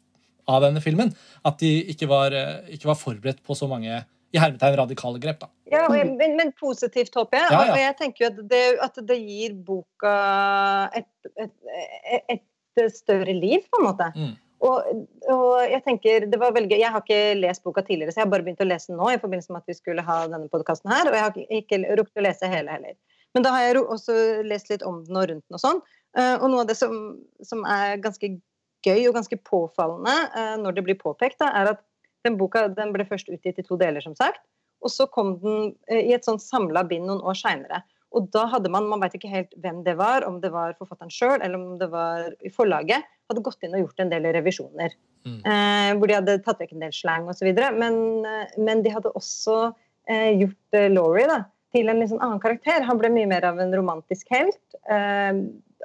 [0.50, 1.12] av denne filmen.
[1.46, 4.02] At de ikke var, eh, ikke var forberedt på så mange
[4.32, 5.40] i hermetegn radikale grep.
[5.40, 5.50] da.
[5.72, 7.50] Ja, men, men, positivt, håper jeg.
[7.52, 7.74] Ja, ja.
[7.74, 10.14] Og jeg tenker jo at det, at det gir boka
[10.96, 11.52] et, et,
[12.36, 12.46] et,
[12.92, 14.08] større liv, på en måte.
[14.16, 14.32] Mm.
[14.62, 18.28] Og, og, jeg tenker, det var veldig, jeg har ikke lest boka tidligere, så jeg
[18.28, 19.10] har bare begynt å lese den nå.
[19.10, 21.98] i forbindelse med at vi skulle ha denne podkasten her, Og jeg har ikke, ikke
[22.00, 22.96] rukket å lese hele heller.
[23.34, 24.14] Men da har jeg også
[24.46, 25.82] lest litt om den og rundt den og sånn.
[26.16, 26.96] Eh, og noe av det som,
[27.44, 28.34] som er ganske
[28.86, 31.82] gøy og ganske påfallende eh, når det blir påpekt, da, er at
[32.26, 34.42] den boka den ble først utgitt i to deler, som sagt.
[34.82, 37.82] Og så kom den eh, i et sånn samla bind noen år seinere.
[38.12, 41.12] Og da hadde man man vet ikke helt hvem det var, om det var forfatteren
[41.12, 44.94] sjøl eller om det var i forlaget, hadde gått inn og gjort en del revisjoner.
[45.24, 45.38] Mm.
[45.38, 47.48] Eh, hvor de hadde tatt vekk en del slang osv.
[47.78, 49.58] Men, eh, men de hadde også
[50.10, 51.42] eh, gjort eh, Laurie da,
[51.72, 52.84] til en liksom annen karakter.
[52.88, 54.60] Han ble mye mer av en romantisk helt.
[54.90, 55.32] Eh,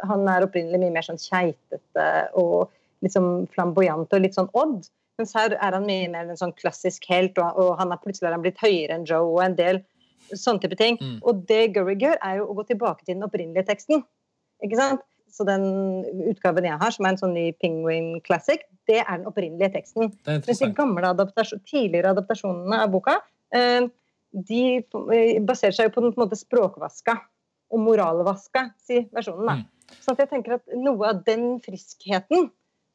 [0.08, 2.74] han er opprinnelig mye mer sånn keitete og
[3.06, 4.88] liksom flamboyant og litt sånn odd.
[5.18, 8.34] Mens her er han mye mer en sånn klassisk helt, og, og han er plutselig
[8.34, 9.82] han blitt høyere enn Joe og en del
[10.34, 10.98] sånne type ting.
[11.02, 11.20] Mm.
[11.26, 14.04] Og det Gurry gjør, er jo å gå tilbake til den opprinnelige teksten.
[14.66, 15.06] Ikke sant?
[15.34, 15.66] Så den
[16.32, 20.14] utgaven jeg har, som er en sånn ny Penguin Classic, det er den opprinnelige teksten.
[20.28, 23.18] Mens de gamle adaptasjon, tidligere adaptasjonene av boka,
[23.54, 23.90] eh,
[24.48, 24.62] de
[25.46, 27.18] baserer seg jo på den på en måte språkvaska
[27.74, 29.50] og moralvaska, si versjonen.
[29.50, 29.58] da.
[29.60, 30.00] Mm.
[30.04, 32.50] Så jeg tenker at noe av den friskheten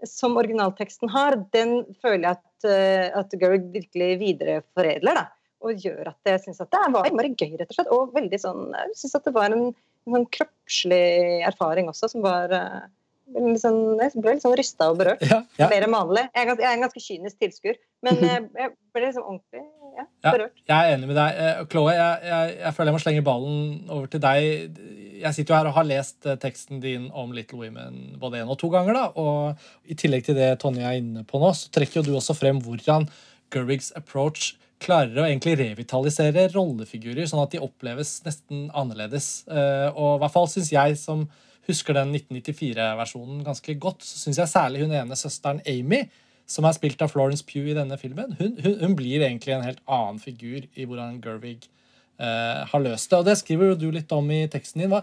[0.09, 5.21] som originalteksten har, den føler jeg at, uh, at Gerrig virkelig videreforedler.
[5.21, 5.27] da,
[5.67, 7.93] Og gjør at jeg syns at det var innmari gøy, rett og slett.
[7.95, 9.71] Og veldig sånn, jeg syns at det var en,
[10.11, 11.07] en kroppslig
[11.47, 12.53] erfaring også, som var
[13.33, 15.23] Sånn, jeg ble litt sånn rysta og berørt.
[15.25, 15.69] Ja, ja.
[15.71, 16.27] Mer enn vanlig.
[16.35, 19.63] Jeg er, en ganske kynisk tilskuer, men jeg, jeg ble liksom ordentlig
[19.97, 20.55] ja, berørt.
[20.69, 21.41] jeg er enig med deg.
[21.43, 24.81] Eh, Chloé, jeg, jeg, føler jeg må slenge ballen over til deg.
[25.23, 28.51] Jeg sitter jo her og har lest eh, teksten din om Little Women både én
[28.53, 28.99] og to ganger.
[28.99, 32.17] da, og I tillegg til det Tonje er inne på nå, så trekker jo du
[32.19, 33.09] også frem hvordan
[33.53, 39.45] Gerwigs approach klarer å egentlig revitalisere rollefigurer, sånn at de oppleves nesten annerledes.
[39.47, 41.27] Eh, og i hvert fall syns jeg, som
[41.69, 46.03] husker den 1994-versjonen ganske godt, så syns jeg særlig hun ene søsteren Amy
[46.53, 49.65] som er spilt av Florence Pugh i denne filmen, hun, hun, hun blir egentlig en
[49.65, 51.69] helt annen figur i hvordan Gervig
[52.21, 53.21] eh, har løst det.
[53.21, 54.93] Og det skriver jo du litt om i teksten din.
[54.93, 55.03] Hva,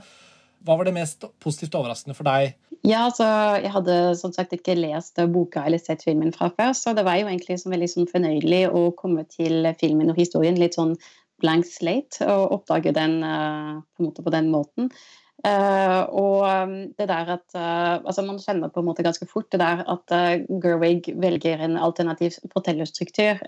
[0.66, 2.54] hva var det mest positivt overraskende for deg?
[2.86, 3.26] Ja, altså,
[3.60, 7.20] Jeg hadde som sagt ikke lest boka eller sett filmen fra før, så det var
[7.20, 10.94] jo egentlig så veldig sånn fornøyelig å komme til filmen og historien litt sånn
[11.40, 14.90] blank slate og oppdage den på, en måte på den måten.
[15.40, 19.48] Uh, og um, det der at uh, altså Man kjenner på en måte ganske fort
[19.54, 23.40] det der at uh, Gerwig velger en alternativ fortellerstruktur.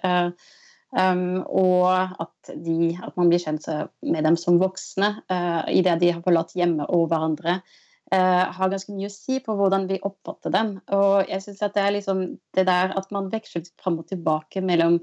[0.91, 1.87] Um, og
[2.19, 3.67] at, de, at, man blir kjent
[4.03, 7.61] med dem som voksne uh, idet de har forlatt hjemme og hverandre.
[8.11, 10.73] har ganske mye å si på hvordan vi oppfatter dem.
[10.91, 12.23] Og jeg synes at det er liksom
[12.57, 14.97] det der at man veksler fram og tilbake mellom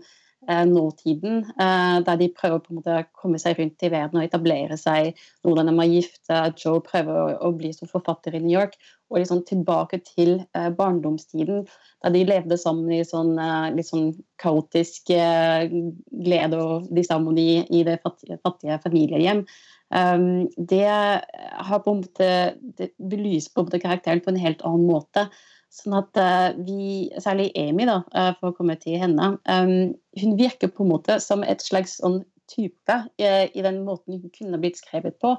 [0.46, 4.24] nåtiden, eh, der de prøver på en måte å komme seg rundt i verden og
[4.24, 5.18] etablere seg.
[5.44, 8.78] Hvordan de er gifte, Joe prøver å bli som forfatter i New York.
[9.10, 11.66] Og liksom tilbake til eh, barndomstiden,
[12.04, 13.34] der de levde sammen i sånn
[13.74, 19.46] litt sånn kaotisk glede og disharmoni i det fattige, fattige familiehjem.
[19.88, 22.26] Um, det har på en måte
[22.76, 25.24] det belyser på en måte karakteren på en helt annen måte.
[25.68, 30.36] Sånn at uh, vi, særlig Amy, da, uh, for å komme til henne, um, hun
[30.38, 34.78] virker på en måte som et slags sånn type i den måten hun kunne blitt
[34.80, 35.34] skrevet på.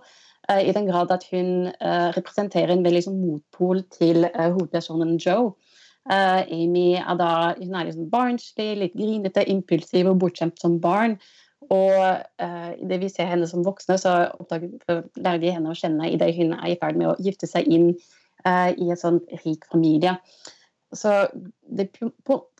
[0.53, 1.71] I den grad at hun
[2.13, 5.55] representerer en veldig sånn, motpol til hovedpersonen Joe.
[6.05, 11.17] Amy er da hun er liksom barnslig, litt grinete, impulsiv og bortskjemt som barn.
[11.73, 14.13] Og uh, idet vi ser henne som voksne, så
[14.45, 17.95] lærer vi henne å kjenne idet hun er i ferd med å gifte seg inn
[17.97, 20.15] Eh, i en sånn rik familie.
[20.93, 21.27] Så
[21.77, 21.91] det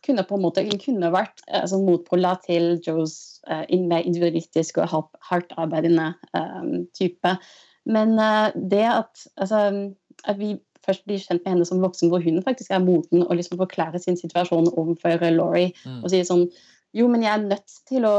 [0.05, 5.53] kunne på en måte kunne vært altså, motpoler til Joes uh, mer individualistiske og hardt
[5.57, 7.35] arbeidende um, type.
[7.89, 9.63] Men uh, det at, altså,
[10.25, 13.35] at, vi først blir kjent med henne som voksen, hvor hun faktisk er moten og
[13.35, 16.03] liksom forklare sin situasjon overfor Laurie mm.
[16.03, 16.45] og sier sånn
[16.97, 18.15] jo, men jeg er nødt til å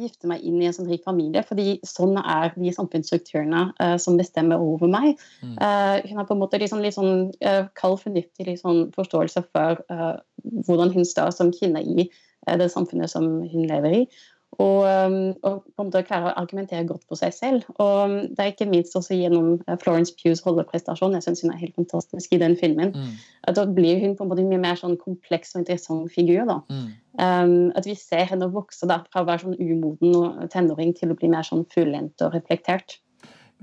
[0.00, 4.16] gifte meg inn i en sånn rik familie, fordi sånn er de samfunnsstrukturene uh, som
[4.16, 5.20] bestemmer over meg.
[5.44, 9.84] Uh, hun har på en måte liksom, litt sånn uh, kald, fornuftig liksom, forståelse for
[10.64, 12.08] hvordan hun står som kvinne i
[12.60, 14.02] det samfunnet som hun lever i.
[14.62, 17.68] Og, um, og på en måte klare å argumentere godt for seg selv.
[17.82, 21.16] Og um, det er ikke minst også gjennom Florence Pughs rolleprestasjon.
[21.16, 22.94] Jeg syns hun er helt fantastisk i den filmen.
[22.94, 23.14] Mm.
[23.48, 26.44] At Da blir hun på en måte en mye mer sånn kompleks og interessant figur.
[26.50, 26.60] da.
[26.70, 26.90] Mm.
[27.14, 31.14] Um, at vi ser henne vokse da, fra å være sånn umoden og tenåring til
[31.14, 32.98] å bli mer sånn fullendt og reflektert.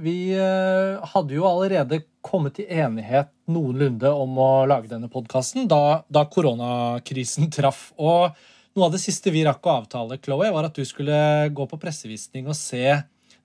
[0.02, 6.02] Vi uh, hadde jo allerede kommet til enighet noenlunde om å lage denne podkasten da,
[6.08, 7.92] da koronakrisen traff.
[8.00, 8.32] og
[8.76, 11.16] noe av det siste vi rakk å avtale, Chloé, var at du skulle
[11.56, 12.86] gå på pressevisning og se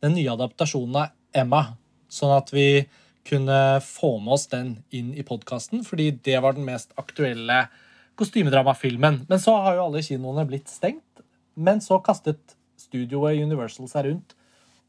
[0.02, 1.62] den nye adaptasjonen av Emma,
[2.08, 2.86] sånn at vi
[3.26, 7.66] kunne få med oss den inn i podkasten, fordi det var den mest aktuelle
[8.16, 9.24] kostymedramafilmen.
[9.28, 11.02] Men så har jo alle kinoene blitt stengt.
[11.56, 14.36] Men så kastet studioet Universal seg rundt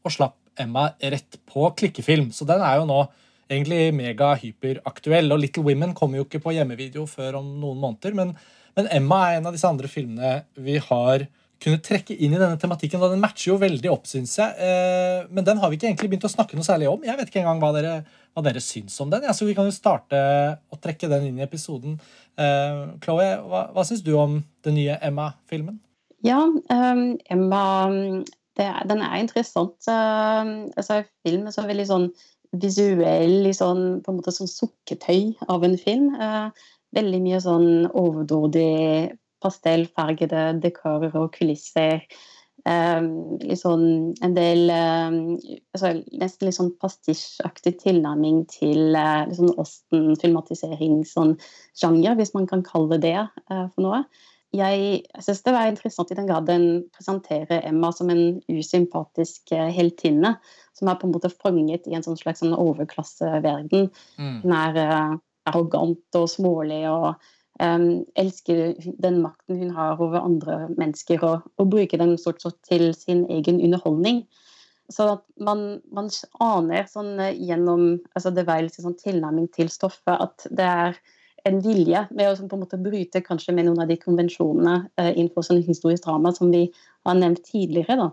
[0.04, 2.30] og slapp Emma rett på klikkefilm.
[2.34, 3.00] Så den er jo nå
[3.48, 5.32] egentlig mega-hyperaktuell.
[5.32, 8.14] Og Little Women kommer jo ikke på hjemmevideo før om noen måneder.
[8.14, 8.34] men
[8.76, 11.28] men Emma er en av disse andre filmene vi har
[11.62, 13.02] kunnet trekke inn i denne tematikken.
[13.02, 14.54] og Den matcher jo veldig opp, syns jeg.
[14.62, 17.02] Eh, men den har vi ikke egentlig begynt å snakke noe særlig om.
[17.06, 17.96] Jeg vet ikke engang hva dere,
[18.36, 19.26] hva dere syns om den.
[19.26, 20.20] Ja, så Vi kan jo starte
[20.70, 21.98] å trekke den inn i episoden.
[22.38, 25.80] Uh, Chloé, hva, hva syns du om den nye Emma-filmen?
[26.26, 27.64] Ja, um, Emma
[28.58, 29.78] det, Den er interessant.
[29.90, 32.10] Uh, altså, film er så veldig sånn
[32.58, 36.12] visuell, sånn, på en måte sånn sukkertøy av en film.
[36.14, 36.54] Uh,
[36.96, 42.02] veldig mye sånn overdådig pastellfargede dekorer og kulisser.
[42.66, 43.84] Um, sånn,
[44.26, 45.18] en del um,
[45.72, 51.36] altså, Nesten litt sånn pastisjaktig tilnærming til uh, liksom Osten-filmatisering, sånn
[52.18, 54.02] hvis man kan kalle det uh, for noe.
[54.56, 59.68] Jeg, syns det var interessant i den grad den presenterer Emma som en usympatisk uh,
[59.72, 60.34] heltinne,
[60.76, 63.88] som er på en måte fanget i en sånn slags sånn overklasseverden.
[64.18, 64.36] Mm.
[64.42, 64.82] Hun er
[65.48, 67.14] arrogant og smålig og
[67.62, 72.58] um, elsker den makten hun har over andre mennesker, og, og bruker den stort sett
[72.68, 74.24] til sin egen underholdning.
[74.88, 76.08] Så at man, man
[76.40, 81.00] aner sånn eh, gjennom altså det var sånn tilnærming til stoffet at det er
[81.48, 85.12] en vilje med å på en måte bryte kanskje med noen av de konvensjonene eh,
[85.12, 86.66] innenfor sånn historisk drama som vi
[87.06, 87.98] har nevnt tidligere.
[88.00, 88.08] da.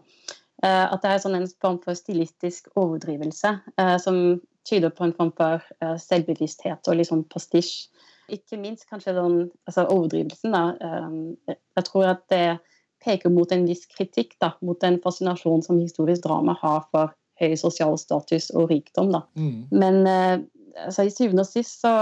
[0.63, 4.19] Eh, at det er sånn en form for stilistisk overdrivelse eh, som
[4.65, 7.89] tyder på en form for uh, selvbevissthet og liksom pastisj.
[8.33, 10.55] Ikke minst kanskje den altså overdrivelsen.
[10.55, 10.63] Da.
[10.81, 12.57] Um, jeg tror at det
[13.05, 17.53] peker mot en viss kritikk da, mot den fascinasjonen som historisk drama har for høy
[17.59, 19.11] sosial status og rikdom.
[19.13, 19.21] Da.
[19.37, 19.67] Mm.
[19.75, 20.35] Men uh,
[20.87, 21.93] altså, i syvende og sist så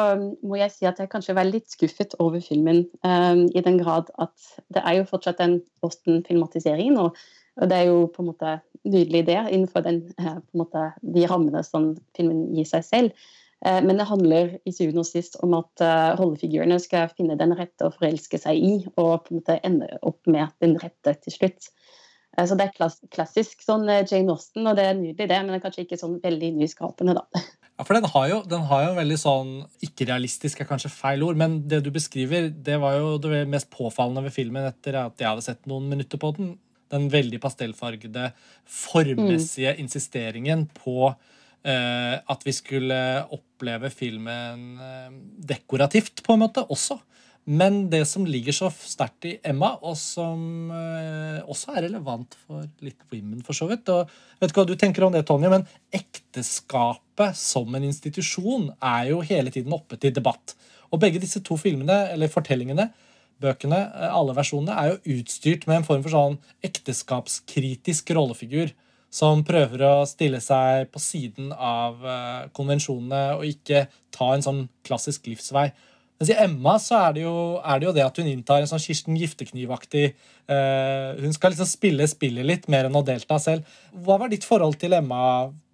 [0.43, 2.86] må jeg si at jeg kanskje var litt skuffet over filmen.
[3.04, 6.99] Um, I den grad at det er jo fortsatt en Boston-filmatisering.
[7.02, 7.17] og
[7.62, 11.63] og det er jo på en måte nydelig det, innenfor den, eh, måte, de rammene
[11.66, 13.28] som filmen gir seg selv.
[13.66, 17.56] Eh, men det handler i syvende og sist om at uh, rollefigurene skal finne den
[17.56, 21.38] rette å forelske seg i, og på en måte ende opp med den rette til
[21.38, 21.72] slutt.
[22.34, 25.66] Så det er klassisk sånn Jane Austen, og det er nydelig, det, men det er
[25.68, 27.44] kanskje ikke sånn veldig nyskapende, da.
[27.74, 31.39] Ja, for den har jo, den har jo veldig sånn Ikke-realistisk er kanskje feil ord,
[31.39, 35.30] men det du beskriver, det var jo det mest påfallende ved filmen etter at jeg
[35.30, 36.52] hadde sett noen minutter på den.
[36.94, 38.30] Den veldig pastellfargede,
[38.70, 39.82] formmessige mm.
[39.82, 43.00] insisteringen på uh, at vi skulle
[43.34, 45.10] oppleve filmen uh,
[45.54, 47.00] dekorativt, på en måte, også.
[47.44, 52.64] Men det som ligger så sterkt i Emma, og som eh, også er relevant for
[52.84, 55.66] litt women, for så vidt og vet ikke hva du tenker om det, Tonje, men
[55.92, 60.56] ekteskapet som en institusjon er jo hele tiden oppe til debatt.
[60.96, 62.88] Og begge disse to filmene, eller fortellingene,
[63.41, 68.74] bøkene, eh, alle versjonene, er jo utstyrt med en form for sånn ekteskapskritisk rollefigur
[69.13, 74.63] som prøver å stille seg på siden av uh, konvensjonene og ikke ta en sånn
[74.88, 75.67] klassisk livsvei.
[76.17, 78.69] Mens i Emma så er det, jo, er det jo det at hun inntar en
[78.69, 80.15] sånn Kirsten Giftekniv-aktig
[80.50, 83.69] uh, Hun skal liksom spille spillet litt mer enn å delta selv.
[83.93, 84.98] Hva var ditt forhold til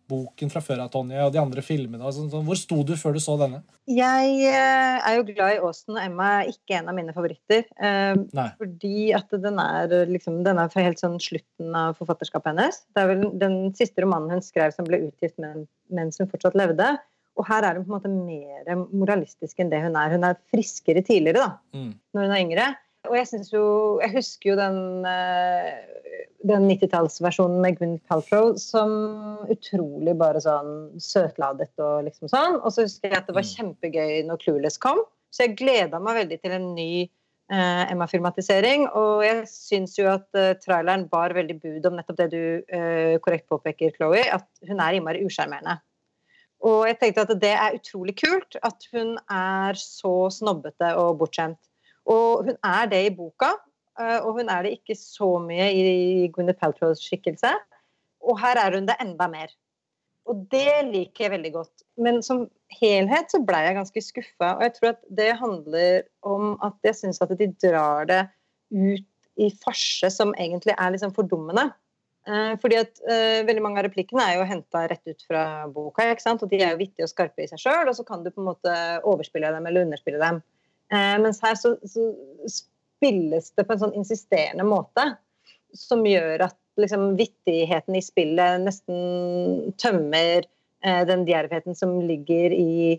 [0.10, 2.12] Emma-boken fra før av, Tonje, og de andre filmene?
[2.12, 2.46] Sånn, sånn.
[2.48, 3.62] Hvor sto du før du så denne?
[3.90, 7.66] Jeg uh, er jo glad i Austen, og Emma er ikke en av mine favoritter.
[7.78, 8.16] Eh,
[8.60, 12.82] fordi at den er, liksom, den er fra helt sånn slutten av forfatterskapet hennes.
[12.94, 16.96] Det er vel den siste romanen hun skrev som ble utgitt mens hun fortsatt levde.
[17.40, 20.12] Og her er hun på en måte mer moralistisk enn det hun er.
[20.12, 21.92] Hun er friskere tidligere, da, mm.
[22.16, 22.70] når hun er yngre.
[23.08, 23.64] Og jeg syns jo
[24.04, 25.70] Jeg husker jo den, eh,
[26.50, 28.92] den 90-tallsversjonen med Gwyneth Paltrow som
[29.52, 32.60] utrolig bare sånn søtladet og liksom sånn.
[32.60, 33.54] Og så husker jeg at det var mm.
[33.56, 35.02] kjempegøy når Clueless kom.
[35.32, 38.88] Så jeg gleda meg veldig til en ny eh, Emma-filmatisering.
[39.00, 42.42] Og jeg syns jo at eh, traileren bar veldig bud om nettopp det du
[42.76, 45.80] eh, korrekt påpeker, Chloé, at hun er innmari usjarmerende.
[46.68, 51.60] Og jeg tenkte at det er utrolig kult at hun er så snobbete og bortskjemt.
[52.10, 53.54] Og hun er det i boka,
[54.00, 57.52] eh, og hun er det ikke så mye i Gwyneth Paltrows skikkelse.
[58.30, 59.52] Og her er hun det enda mer.
[60.30, 61.86] Og det liker jeg veldig godt.
[61.98, 62.46] Men som
[62.80, 64.52] helhet så blei jeg ganske skuffa.
[64.58, 68.24] Og jeg tror at det handler om at jeg syns at de drar det
[68.70, 69.08] ut
[69.40, 71.70] i farse som egentlig er liksom fordummende.
[72.28, 76.06] Eh, fordi at uh, Veldig mange av replikkene er jo henta rett ut fra boka.
[76.12, 76.44] ikke sant?
[76.44, 78.44] Og De er jo vittige og skarpe i seg sjøl, og så kan du på
[78.44, 78.76] en måte
[79.08, 80.44] overspille dem eller underspille dem.
[80.90, 82.12] Uh, mens her så, så,
[82.50, 85.04] spilles det på en sånn insisterende måte
[85.78, 90.44] som gjør at liksom, vittigheten i spillet nesten tømmer
[90.84, 92.98] eh, den djervheten som ligger i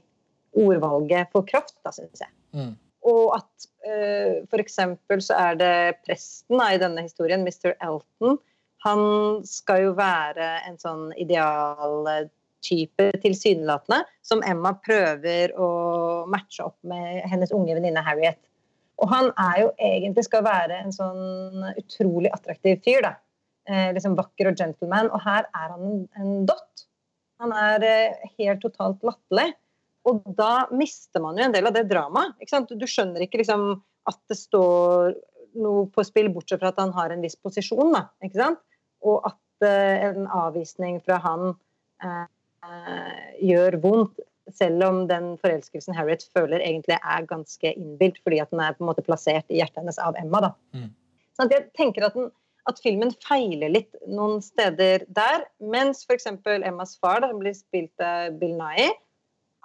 [0.56, 2.32] ordvalget for kraft, da, syns jeg.
[2.56, 2.72] Mm.
[3.10, 4.78] Og at eh, f.eks.
[5.26, 5.74] så er det
[6.06, 7.74] presten da, i denne historien, Mr.
[7.76, 8.38] Elton,
[8.84, 9.04] han
[9.44, 11.10] skal jo være en sånn
[12.60, 18.38] idealtype tilsynelatende, som Emma prøver å matche opp med hennes unge venninne Harriet.
[19.00, 23.02] Og han er jo egentlig skal være en sånn utrolig attraktiv fyr.
[23.02, 23.14] da.
[23.68, 25.10] Eh, liksom Vakker og gentleman.
[25.10, 26.86] Og her er han en, en dott.
[27.40, 29.54] Han er eh, helt totalt latterlig.
[30.04, 32.36] Og da mister man jo en del av det dramaet.
[32.68, 35.14] Du, skjønner ikke liksom at det står
[35.60, 37.96] noe på spill, bortsett fra at han har en viss posisjon.
[37.96, 38.52] Da,
[39.00, 41.54] og at eh, en avvisning fra han
[42.04, 42.28] eh,
[43.40, 44.18] gjør vondt,
[44.56, 48.84] selv om den forelskelsen Harriet føler, egentlig er ganske innbilt, fordi at den er på
[48.84, 50.42] en måte plassert i hjertet hennes av Emma.
[50.48, 50.50] da.
[50.76, 50.88] Mm.
[51.38, 52.30] Sånn jeg tenker at, den,
[52.68, 56.28] at, filmen feiler litt noen steder der, mens f.eks.
[56.58, 58.90] Emmas far, da, blir spilt av Bill Nye,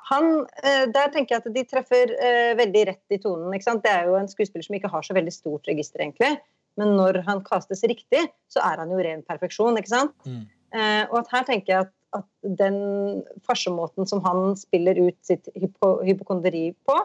[0.06, 3.54] han, eh, der tenker jeg at de treffer eh, veldig rett i tonen.
[3.82, 6.36] Det er jo en skuespiller som ikke har så veldig stort register, egentlig.
[6.78, 9.80] Men når han kastes riktig, så er han jo ren perfeksjon.
[9.80, 10.14] ikke sant?
[10.28, 10.44] Mm.
[10.76, 12.78] Eh, og at her tenker jeg at, at den
[13.46, 16.98] farsemåten som han spiller ut sitt hypo, hypokonderi på,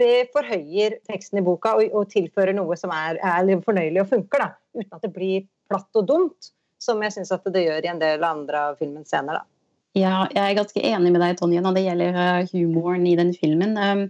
[0.00, 4.44] det forhøyer teksten i boka og, og tilfører noe som er, er fornøyelig og funker.
[4.44, 6.50] da, Uten at det blir platt og dumt,
[6.82, 9.40] som jeg syns det gjør i en del andre av filmens scener.
[9.40, 9.46] da.
[9.96, 13.32] Ja, jeg er ganske enig med deg, Tonje, når det gjelder eh, humoren i den
[13.32, 13.78] filmen.
[13.80, 14.02] Um,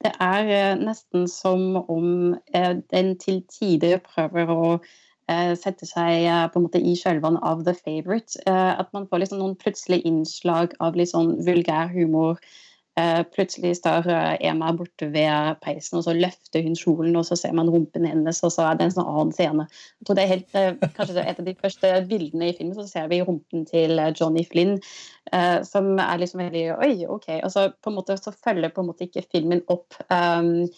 [0.00, 2.06] det er eh, nesten som om
[2.56, 4.70] eh, den til tider prøver å
[5.58, 8.38] sette seg på en måte i kjølvannet av The Favourite.
[8.46, 12.38] At man får liksom noen plutselige innslag av litt sånn vulgær humor
[13.00, 14.06] Eh, plutselig står
[14.40, 18.40] Emma borte ved peisen, og så løfter hun kjolen, og så ser man rumpen hennes,
[18.40, 19.66] og så er det en sånn annen scene.
[19.98, 22.86] Jeg tror det er helt, eh, kanskje et av de første bildene i filmen, så
[22.88, 24.78] ser vi rumpen til eh, Johnny Flynn,
[25.66, 27.24] som er liksom veldig Oi, OK.
[27.42, 30.68] Og så på en måte så følger på en måte ikke filmen opp um,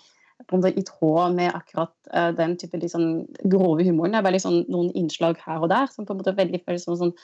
[0.47, 4.15] på en måte i tråd med akkurat uh, den type liksom, grove humoren.
[4.15, 6.87] Det er bare liksom, noen innslag her og der som på en måte veldig føles
[6.87, 7.15] som sånn,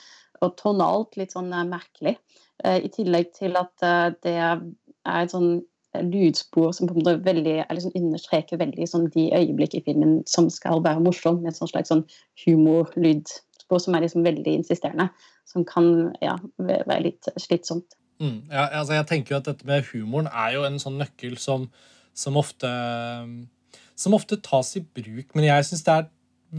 [0.43, 2.17] og tonalt litt sånn uh, merkelig.
[2.65, 3.87] Uh, I tillegg til at
[4.23, 4.59] det er
[5.05, 5.63] et sånn
[6.03, 10.49] lydspor som på en måte veldig, liksom understreker veldig sånn de øyeblikk i filmen som
[10.51, 12.03] skal være morsom, med et sånt slags sånn
[12.43, 15.07] humorlydspor som er liksom veldig insisterende.
[15.47, 17.95] Som kan ja, være litt slitsomt.
[18.19, 21.35] Mm, ja, altså jeg tenker jo at dette med humoren er jo en sånn nøkkel
[21.39, 21.67] som,
[22.15, 22.71] som ofte
[23.95, 25.31] som ofte tas i bruk.
[25.35, 26.07] Men jeg syns det er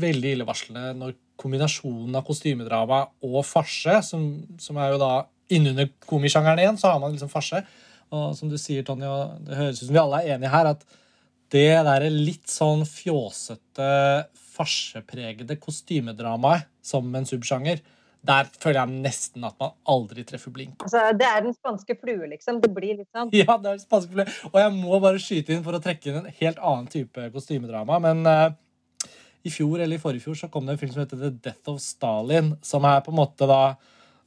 [0.06, 4.24] veldig illevarslende når kombinasjonen av kostymedrama og farse, som,
[4.60, 5.10] som er jo da
[5.52, 7.60] innunder komisjangeren igjen, så har man liksom farse.
[8.14, 10.70] Og som du sier, Tonje, og det høres ut som vi alle er enige her,
[10.72, 10.86] at
[11.54, 13.90] det der litt sånn fjåsete,
[14.56, 17.82] farsepregede kostymedramaet som en subsjanger,
[18.26, 20.76] der føler jeg nesten at man aldri treffer blink.
[20.84, 22.60] Altså, det er den spanske flue, liksom.
[22.62, 23.32] Det blir litt sånn.
[23.36, 24.28] Ja, det er den spanske flue.
[24.52, 27.98] Og jeg må bare skyte inn for å trekke inn en helt annen type kostymedrama.
[28.02, 28.46] Men uh,
[29.46, 31.74] i fjor eller i forrige fjor så kom det en film som heter The Death
[31.74, 33.76] of Stalin, som er på en måte da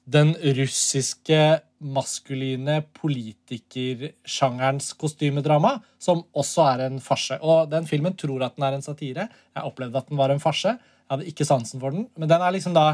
[0.10, 7.38] den russiske maskuline politikersjangerens kostymedrama, som også er en farse.
[7.45, 9.28] Og den filmen tror at den er en satire.
[9.56, 10.74] Jeg opplevde at den var en farse.
[10.74, 12.08] Jeg hadde ikke sansen for den.
[12.18, 12.88] Men den er liksom da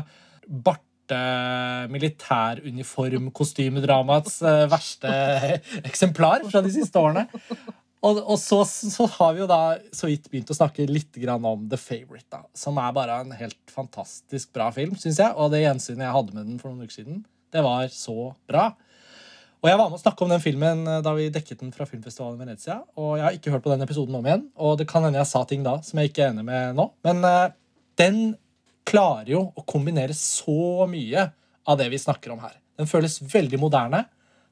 [0.45, 0.83] bart
[1.91, 5.09] militæruniform-kostymedramaets uh, verste
[5.89, 7.27] eksemplar fra de siste årene.
[8.05, 11.69] Og, og så, så, har vi jo da så vidt begynt å snakke litt om
[11.71, 15.31] The Favourite, da, som er bare en helt fantastisk bra film, syns jeg.
[15.33, 17.23] Og det gjensynet jeg hadde med den for noen uker siden,
[17.55, 18.65] det var så bra.
[19.63, 21.87] Og Jeg var med å snakke om den filmen eh, da vi dekket den fra
[21.89, 22.75] filmfestivalen i Venezia.
[23.01, 25.31] Og jeg har ikke hørt på den episoden om igjen, og det kan hende jeg
[25.31, 26.85] sa ting da som jeg ikke er enig med nå.
[27.07, 27.55] Men uh,
[27.97, 28.19] den
[28.85, 31.29] klarer jo å kombinere så mye
[31.65, 32.57] av det vi snakker om her.
[32.77, 34.05] Den føles veldig moderne.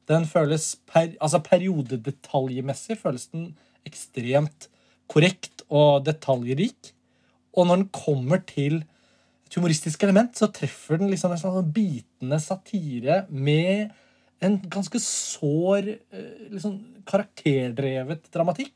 [0.09, 3.51] Den føles per, altså Periodedetaljmessig føles den
[3.87, 4.67] ekstremt
[5.11, 6.93] korrekt og detaljrik.
[7.53, 8.81] Og når den kommer til
[9.45, 13.93] et humoristisk element, så treffer den liksom en sånn bitende satire med
[14.43, 18.73] en ganske sår, eh, liksom karakterdrevet dramatikk.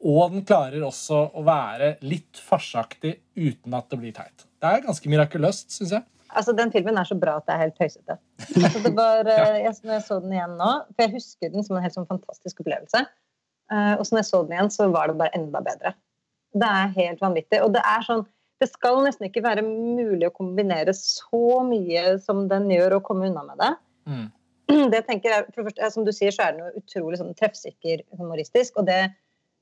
[0.00, 4.46] Og den klarer også å være litt farseaktig uten at det blir teit.
[4.60, 6.06] Det er ganske mirakuløst, syns jeg.
[6.30, 8.16] Altså, Den filmen er så bra at det er helt tøysete.
[8.62, 11.66] Altså, det var, eh, jeg, når jeg så den igjen nå, for jeg husker den
[11.66, 13.04] som en helt sånn fantastisk opplevelse.
[13.70, 15.94] Uh, og så når jeg så den igjen, så var det bare enda bedre.
[16.56, 17.60] Det er helt vanvittig.
[17.62, 18.26] Og det er sånn
[18.60, 23.30] Det skal nesten ikke være mulig å kombinere så mye som den gjør, og komme
[23.30, 23.70] unna med det.
[24.10, 24.26] Mm.
[24.92, 28.02] Det tenker jeg, for først, Som du sier, så er den jo utrolig sånn treffsikker
[28.18, 28.76] humoristisk.
[28.76, 29.00] og det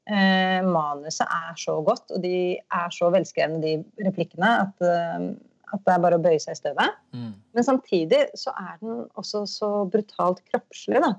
[0.08, 5.28] eh, manuset er så godt, og de er så velskrevne, de replikkene, at, eh,
[5.72, 7.00] at, det er bare å bøye seg i støvet.
[7.16, 7.32] Mm.
[7.56, 11.14] Men samtidig så er den også så brutalt kroppslig, da.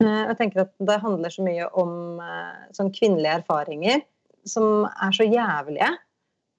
[0.00, 4.04] Eh, jeg tenker at det handler så mye om eh, sånn kvinnelige erfaringer
[4.48, 5.90] som er så jævlige.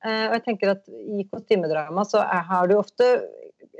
[0.05, 3.07] Eh, og jeg tenker at i kostymedrama så er, har du ofte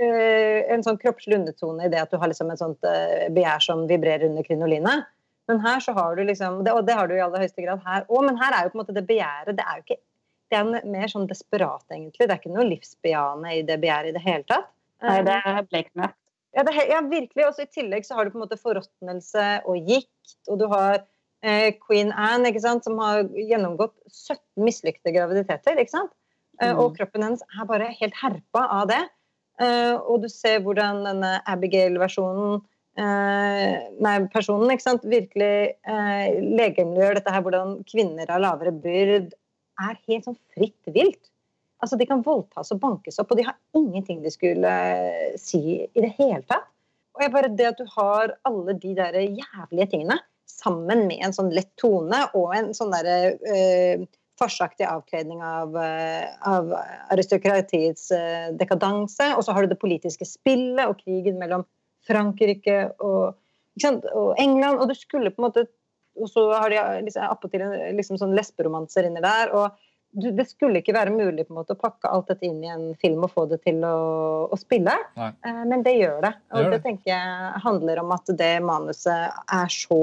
[0.01, 2.89] eh, en sånn kroppslig undertone i det at du har liksom et sånt
[3.33, 5.09] begjær som vibrerer under krinolinet.
[5.51, 8.07] Men her så har du liksom Og det har du i aller høyeste grad her
[8.07, 10.01] òg, men her er jo på en måte det begjæret Det er jo ikke
[10.51, 12.25] det er mer sånn desperat, egentlig.
[12.27, 14.65] Det er ikke noe livsbejaende i det begjæret i det hele tatt.
[14.99, 16.17] Nei, det er blekmørkt.
[16.51, 17.45] Ja, ja, virkelig.
[17.47, 20.97] Og i tillegg så har du på en måte forråtnelse og gikt, og du har
[21.47, 25.79] eh, Queen Anne, ikke sant, som har gjennomgått 17 mislykkede graviditeter.
[25.79, 26.11] ikke sant?
[26.59, 26.83] Eh, mm.
[26.83, 28.99] Og kroppen hennes er bare helt herpa av det.
[29.63, 35.05] Eh, og du ser hvordan denne Abigail-versjonen Eh, nei, personen ikke sant?
[35.07, 35.53] virkelig
[35.87, 39.31] eh, legemliggjør dette her, hvordan kvinner av lavere byrd
[39.81, 41.31] er helt sånn fritt vilt.
[41.81, 45.81] Altså, De kan voldtas og bankes opp, og de har ingenting de skulle eh, si
[45.81, 46.67] i det hele tatt.
[47.15, 50.19] Og jeg bare Det at du har alle de der jævlige tingene
[50.51, 54.03] sammen med en sånn lett tone og en sånn derre eh,
[54.39, 56.71] farsaktig avkledning av, eh, av
[57.13, 61.65] aristokratiets eh, dekadanse, og så har du det politiske spillet og krigen mellom
[62.07, 63.37] Frankrike og,
[64.13, 64.81] og, England.
[64.81, 65.67] Og du skulle på en måte
[66.19, 67.61] Og så har de liksom, appåtil
[67.95, 69.53] liksom sånn lesberomanser inni der.
[69.55, 69.79] og
[70.11, 72.89] det skulle ikke være mulig på en måte å pakke alt dette inn i en
[72.99, 73.95] film og få det til å,
[74.51, 76.33] å spille, eh, men det gjør det.
[76.51, 80.01] Og det, det, tenker jeg handler om at det manuset er så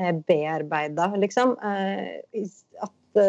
[0.00, 1.56] eh, bearbeida, liksom.
[1.60, 2.46] Eh,
[2.80, 3.22] at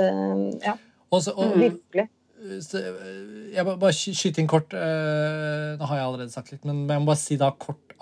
[0.64, 0.78] Ja.
[1.14, 2.07] Også, og, virkelig.
[2.39, 4.72] Jeg bare, bare skyte inn kort.
[4.74, 7.93] Nå har jeg allerede sagt litt, men jeg må bare si da kort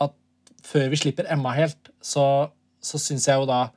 [0.66, 2.52] før vi slipper Emma helt, så,
[2.82, 3.68] så syns jeg jo da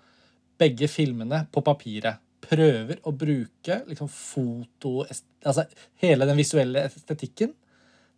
[0.61, 5.67] begge filmene på papiret prøver å bruke liksom foto Altså
[6.03, 7.53] hele den visuelle estetikken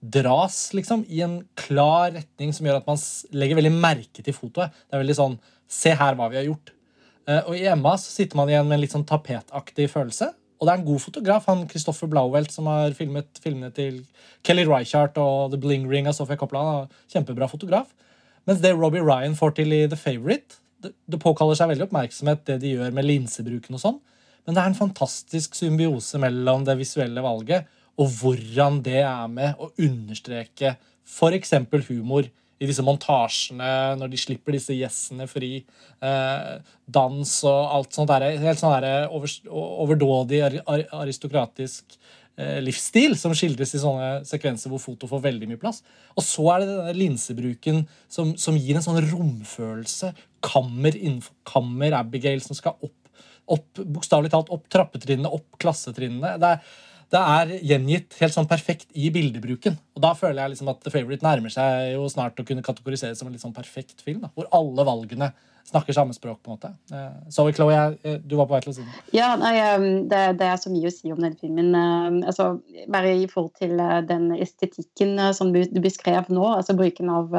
[0.01, 3.01] dras liksom i en klar retning som gjør at man
[3.35, 4.75] legger veldig merke til fotoet.
[4.87, 6.71] Det er veldig sånn Se her hva vi har gjort.
[7.27, 10.29] Eh, og i Emma så sitter man igjen med en litt sånn tapetaktig følelse.
[10.61, 13.99] Og det er en god fotograf, han Christoffer Blauwelt, som har filmet filmene til
[14.47, 16.87] Kelly Reichardt og The Bling Ring av Sofia Coppola.
[17.11, 17.91] Kjempebra fotograf.
[18.47, 22.61] Mens det Robbie Ryan får til i The Favourite, det, påkaller seg veldig oppmerksomhet, det
[22.63, 23.97] de gjør med linsebruken og sånn.
[24.47, 27.67] Men det er en fantastisk symbiose mellom det visuelle valget
[27.97, 30.77] og hvordan det er med å understreke
[31.07, 31.55] f.eks.
[31.89, 35.59] humor i disse montasjene, når de slipper disse gjessene fri.
[36.01, 36.53] Eh,
[36.89, 38.09] dans og alt sånt.
[38.09, 39.33] Der, helt sånn der over,
[39.85, 41.99] overdådig aristokratisk
[42.37, 45.83] livsstil som skildres i sånne sekvenser hvor foto får veldig mye plass.
[46.17, 50.13] Og så er det denne linsebruken som, som gir en sånn romfølelse.
[50.45, 53.23] Kammer innenfor kammer, Abigail som skal opp,
[53.57, 56.37] opp bokstavelig talt opp trappetrinnene, opp klassetrinnene.
[56.43, 56.77] Det er
[57.15, 59.77] det er gjengitt helt sånn perfekt i bildebruken.
[59.95, 63.21] Og da føler jeg liksom at The Favourite nærmer seg jo snart å kunne kategoriseres
[63.21, 64.25] som en litt sånn perfekt film.
[64.25, 65.29] Da, hvor alle valgene
[65.67, 66.43] snakker samme språk.
[66.43, 66.71] på en måte.
[67.31, 69.03] Sorry, Zoe Chloé, eh, du var på vei til å si noe.
[69.17, 69.55] Ja, nei,
[70.11, 71.75] det, det, er så mye å si om den filmen.
[71.75, 72.49] Eh, altså,
[72.93, 73.77] bare i forhold til
[74.09, 77.35] den estetikken som du beskrev nå, altså bruken av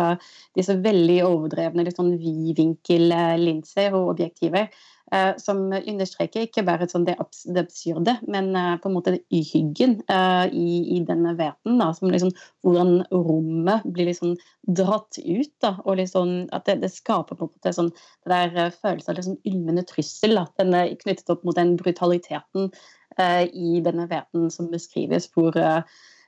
[0.58, 4.70] disse veldig overdrevne litt sånn vidvinkellinser og objektiver.
[5.12, 10.50] Eh, som understreker ikke bare sånn det, absurde, men eh, på en måte uhyggen eh,
[10.52, 11.78] i, i, denne verden.
[11.80, 12.34] Da, som liksom,
[12.66, 14.36] hvordan rommet blir liksom
[14.68, 15.54] dratt ut.
[15.64, 17.94] Da, og liksom, at det, det, skaper på en måte sånn,
[18.28, 20.36] det der følelsen av liksom ylmende trussel.
[20.42, 22.72] Da, den er knyttet opp mot den brutaliteten
[23.18, 25.26] i denne verden som beskrives.
[25.34, 25.56] hvor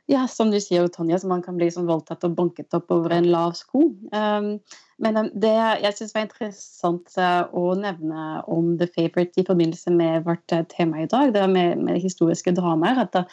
[0.10, 3.28] ja, som du sier, Tonje, man kan bli sånn voldtatt og banket opp over en
[3.30, 3.92] lav sko.
[4.10, 4.56] Um,
[5.00, 9.94] men um, det jeg syns var interessant uh, å nevne om The Favourite i forbindelse
[9.94, 13.28] med vårt uh, tema i dag, det med, med historiske dramaer, at uh,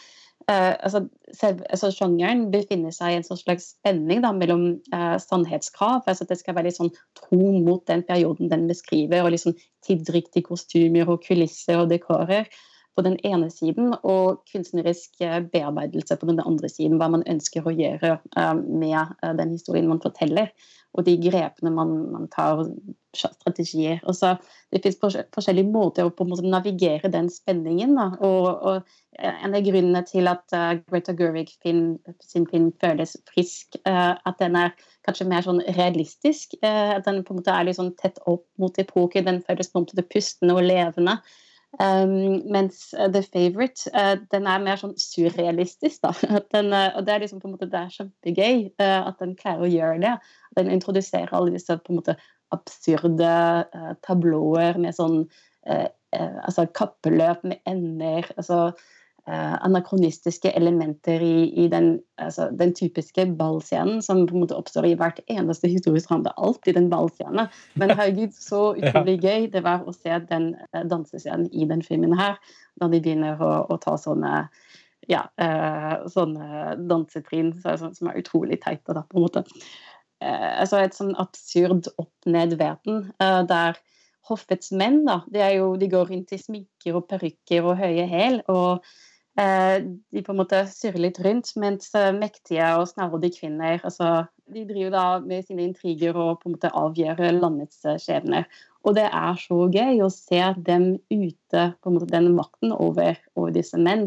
[0.53, 6.05] altså, selv, altså, sjangeren befinner seg i en sånn slags spenning da, mellom uh, sannhetskrav,
[6.05, 9.57] altså at det skal være litt sånn tro mot den perioden den beskriver, og liksom
[9.87, 12.53] tidsriktige kostymer og kulisser og dekorer
[12.97, 16.97] på den ene siden, og kunstnerisk eh, bearbeidelse på den andre siden.
[17.01, 20.49] Hva man ønsker å gjøre eh, med eh, den historien man forteller,
[20.97, 22.65] og de grepene man, man tar,
[23.17, 24.01] strategier.
[24.09, 24.35] Og så
[24.73, 27.95] Det fins forskjellige måter å på en måte navigere den spenningen.
[27.97, 28.07] Da.
[28.25, 30.53] Og, og, En av grunnene til at
[30.91, 34.75] Greta Gerwig film, sin film føles frisk, at den er
[35.09, 36.53] kanskje mer sånn realistisk.
[36.61, 39.25] at Den på en måte er litt sånn tett opp mot epoken.
[39.25, 41.17] Den føles på en måte pustende og levende.
[41.77, 46.01] Um, mens uh, The Favourite uh, den er mer sånn surrealistisk.
[46.07, 46.15] da.
[46.55, 49.67] Den, uh, og Det er liksom på en måte, det er kjempegøy at den klarer
[49.67, 50.15] å gjøre det.
[50.57, 52.17] Den introduserer alle disse på en måte
[52.55, 53.29] absurde
[54.07, 55.25] tablåer med sånn
[55.67, 58.29] altså kappeløp med ender.
[58.37, 58.85] altså eh,
[59.27, 64.95] anakronistiske elementer i, i den, altså, den, typiske ballscenen som på en måte oppstår i
[64.99, 66.29] hvert eneste historisk drama.
[66.29, 67.47] Det er alltid en ballscene.
[67.75, 72.15] Men herregud, så utrolig gøy det var å se den eh, dansescenen i den filmen
[72.19, 72.39] her,
[72.79, 74.45] da de begynner å, å ta sånne
[75.11, 79.43] ja, eh, sånne dansetrinn så, som er utrolig teite, da, på en måte.
[80.23, 83.83] Eh, altså et sånn absurd opp-ned-verden eh, der
[84.27, 88.41] hoffets menn da, de, jo, de, går rundt i sminker og parykker og høye hæl.
[88.51, 93.83] Og Eh, de på en måte surrer litt rundt, mens eh, mektige og snarrådige kvinner
[93.85, 98.47] altså, de driver da med sine intriger og på en måte avgjør landets eh, skjebner.
[98.87, 103.19] Og det er så gøy å se dem ute, på en måte den makten over,
[103.35, 104.07] over disse menn.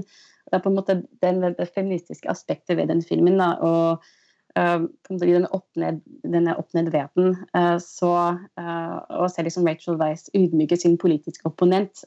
[0.49, 3.37] Det er på en måte den, det feministiske aspektet ved den filmen.
[3.41, 4.05] Da, og
[4.59, 12.03] i denne opp-ned verden, og ser liksom Rachel Weiss ydmyke sin politiske opponent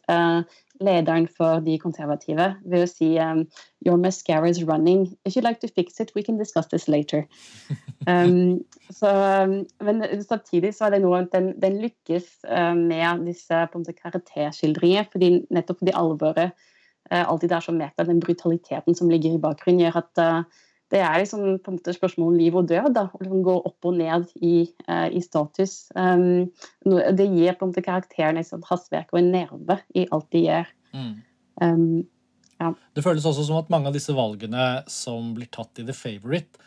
[0.82, 3.44] lederen for de konservative ved å si um,
[3.86, 5.08] Your mascara is running.
[5.24, 7.26] If you'd like to fix it, we can discuss this later.
[8.02, 9.52] Um, så, um,
[9.86, 12.40] men samtidig så er det noe den, den lykkes
[12.74, 16.50] med disse på en måte karakterskildringer, fordi nettopp fordi alvoret
[17.14, 20.22] alltid er så meta, den brutaliteten som ligger i bakgrunnen, gjør at
[20.92, 22.90] det er liksom på en måte spørsmål om liv og død.
[22.94, 24.56] da, og liksom Gå opp og ned i,
[24.88, 25.88] uh, i status.
[25.96, 26.50] Um,
[26.84, 30.44] det gir på en måte karakteren et sånt hastverk og en nerve i alt de
[30.46, 30.74] gjør.
[30.92, 31.14] Mm.
[31.62, 32.02] Um,
[32.60, 32.74] ja.
[32.94, 36.60] Det føles også som at mange av disse valgene som blir tatt i The Favourite,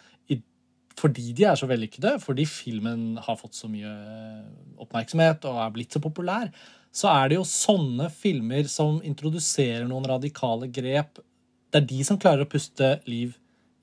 [0.99, 3.91] fordi de er så vellykkede, fordi filmen har fått så mye
[4.79, 6.47] oppmerksomhet og er blitt så populær,
[6.95, 11.19] så er det jo sånne filmer som introduserer noen radikale grep.
[11.67, 13.35] Det er de som klarer å puste liv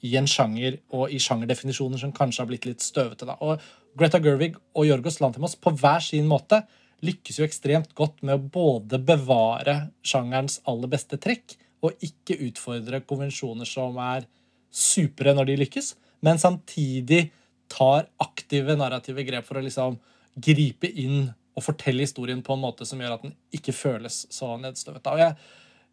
[0.02, 3.26] i en sjanger og i sjangerdefinisjoner som kanskje har blitt litt støvete.
[3.28, 3.36] Da.
[3.40, 3.62] Og
[3.98, 6.62] Greta Gerwig og Jorgos Lantimos på hver sin måte
[7.02, 9.76] lykkes jo ekstremt godt med å både bevare
[10.06, 14.26] sjangerens aller beste trekk og ikke utfordre konvensjoner som er
[14.72, 15.94] supre når de lykkes,
[16.24, 17.26] men samtidig
[17.72, 19.98] tar aktive narrative grep for å liksom
[20.32, 24.54] gripe inn og fortelle historien på en måte som gjør at den ikke føles så
[24.60, 25.10] nedstøvet.
[25.10, 25.36] Og jeg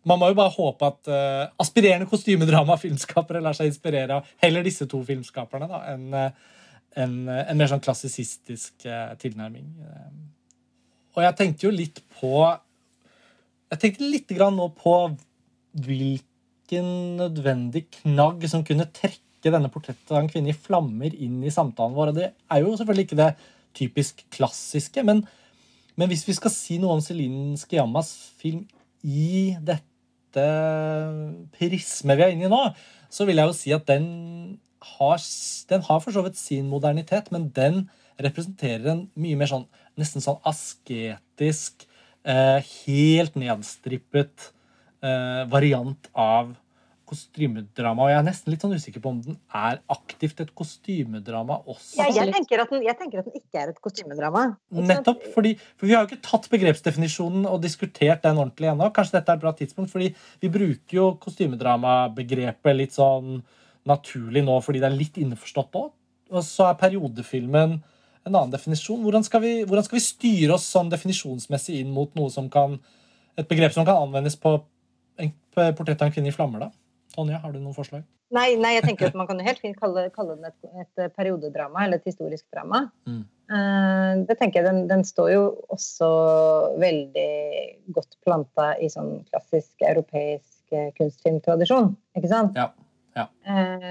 [0.07, 4.87] man må jo bare håpe at uh, aspirerende kostymedrama-filmskapere lar seg inspirere av heller disse
[4.89, 6.55] to filmskaperne da, enn uh,
[6.99, 9.67] en, en, mer sånn klassisistisk uh, tilnærming.
[11.15, 12.31] Og jeg tenkte jo litt på
[13.69, 14.95] Jeg tenkte litt grann nå på
[15.85, 16.87] hvilken
[17.19, 21.95] nødvendig knagg som kunne trekke denne portrettet av en kvinne i flammer inn i samtalen
[21.95, 22.11] vår.
[22.11, 23.29] Og det er jo selvfølgelig ikke det
[23.77, 25.21] typisk klassiske, men,
[25.99, 28.09] men hvis vi skal si noe om Celine Skiammas
[28.41, 28.65] film
[29.05, 29.88] i dette
[31.55, 32.63] prismet vi er inne i nå,
[33.09, 34.05] så vil jeg jo si at den
[34.97, 35.19] har,
[35.69, 37.87] den har for så vidt sin modernitet, men den
[38.19, 39.67] representerer en mye mer sånn
[39.99, 41.85] nesten sånn asketisk,
[42.23, 44.51] eh, helt nedstrippet
[45.03, 46.53] eh, variant av
[47.09, 48.05] kostymedrama.
[48.05, 51.99] Og jeg er nesten litt sånn usikker på om den er aktivt et kostymedrama også.
[51.99, 54.45] Ja, jeg, tenker den, jeg, tenker at den, ikke er et kostymedrama.
[54.77, 55.23] Nettopp.
[55.33, 58.91] Fordi, for vi har jo ikke tatt begrepsdefinisjonen og diskutert den ordentlig ennå.
[58.95, 60.11] Kanskje dette er et bra tidspunkt, fordi
[60.43, 63.39] vi bruker jo kostymedramabegrepet litt sånn
[63.89, 65.93] naturlig nå fordi det er litt innforstått òg.
[66.29, 69.01] Og så er periodefilmen en annen definisjon.
[69.01, 72.77] Hvordan skal, vi, hvordan skal vi styre oss sånn definisjonsmessig inn mot noe som kan,
[73.39, 74.59] et begrep som kan anvendes på
[75.19, 75.33] en
[75.75, 76.67] portrett av en kvinne i flammer?
[76.67, 76.69] da?
[77.15, 78.05] Tonja, har du noen forslag?
[78.35, 81.13] Nei, nei, jeg tenker at man kan jo helt fint kalle, kalle den et, et,
[81.15, 82.83] periodedrama eller et historisk drama.
[83.09, 83.23] Mm.
[83.49, 85.41] Uh, det tenker jeg, den, den, står jo
[85.73, 86.09] også
[86.81, 87.31] veldig
[87.95, 92.59] godt planta i sånn klassisk europeisk eh, kunstfilmtradisjon, ikke sant?
[92.59, 92.69] Ja.
[93.17, 93.25] ja.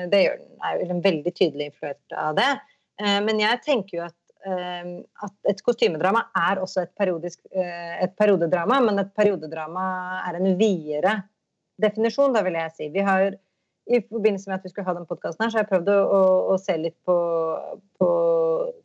[0.07, 0.55] Det gjør den.
[0.63, 2.53] er jo veldig tydelig influert av det.
[2.99, 4.17] Men jeg tenker jo at
[4.47, 9.87] Ehm, at et kostymedrama er også et, periodisk, eh, et periodedrama, men et periodedrama
[10.29, 11.15] er en videre
[11.83, 12.89] definisjon, da vil jeg si.
[12.95, 13.37] Vi har
[13.89, 15.99] i forbindelse med at vi skulle ha den podkasten her, så har jeg prøvd å,
[15.99, 16.23] å,
[16.53, 17.17] å se litt på,
[18.01, 18.09] på,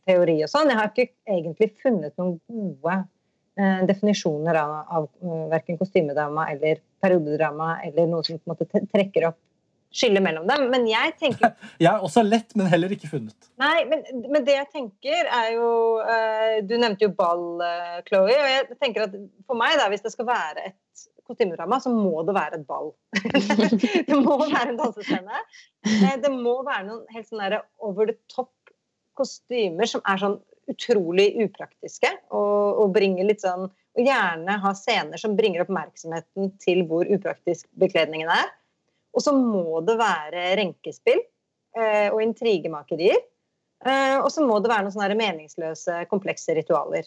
[0.08, 0.70] teori og sånn.
[0.72, 2.96] Jeg har ikke egentlig funnet noen gode
[3.60, 8.84] eh, definisjoner av, av uh, verken kostymedrama eller periodedrama eller noe som på en måte
[8.92, 9.40] trekker opp
[9.94, 10.66] skillet mellom dem.
[10.72, 13.36] Men jeg tenker Jeg er også lett, men heller ikke funnet.
[13.60, 15.70] Nei, men, men det jeg tenker, er jo
[16.02, 18.36] eh, Du nevnte jo ball, uh, Chloé.
[18.40, 19.18] Og jeg tenker at
[19.48, 22.92] for meg, da, hvis det skal være et kostymedrama, så må det være et ball.
[24.08, 25.44] det må være en dansescene.
[25.86, 28.52] Eh, det må være noen helt sånn over the top
[29.18, 35.20] kostymer som er sånn utrolig upraktiske og, og bringer litt sånn og gjerne ha scener
[35.20, 38.48] som bringer oppmerksomheten til hvor upraktisk bekledningen er.
[39.14, 41.20] Og så må det være renkespill
[41.78, 43.20] eh, og intrigemakerier.
[43.86, 47.06] Eh, og så må det være noen sånne meningsløse, komplekse ritualer.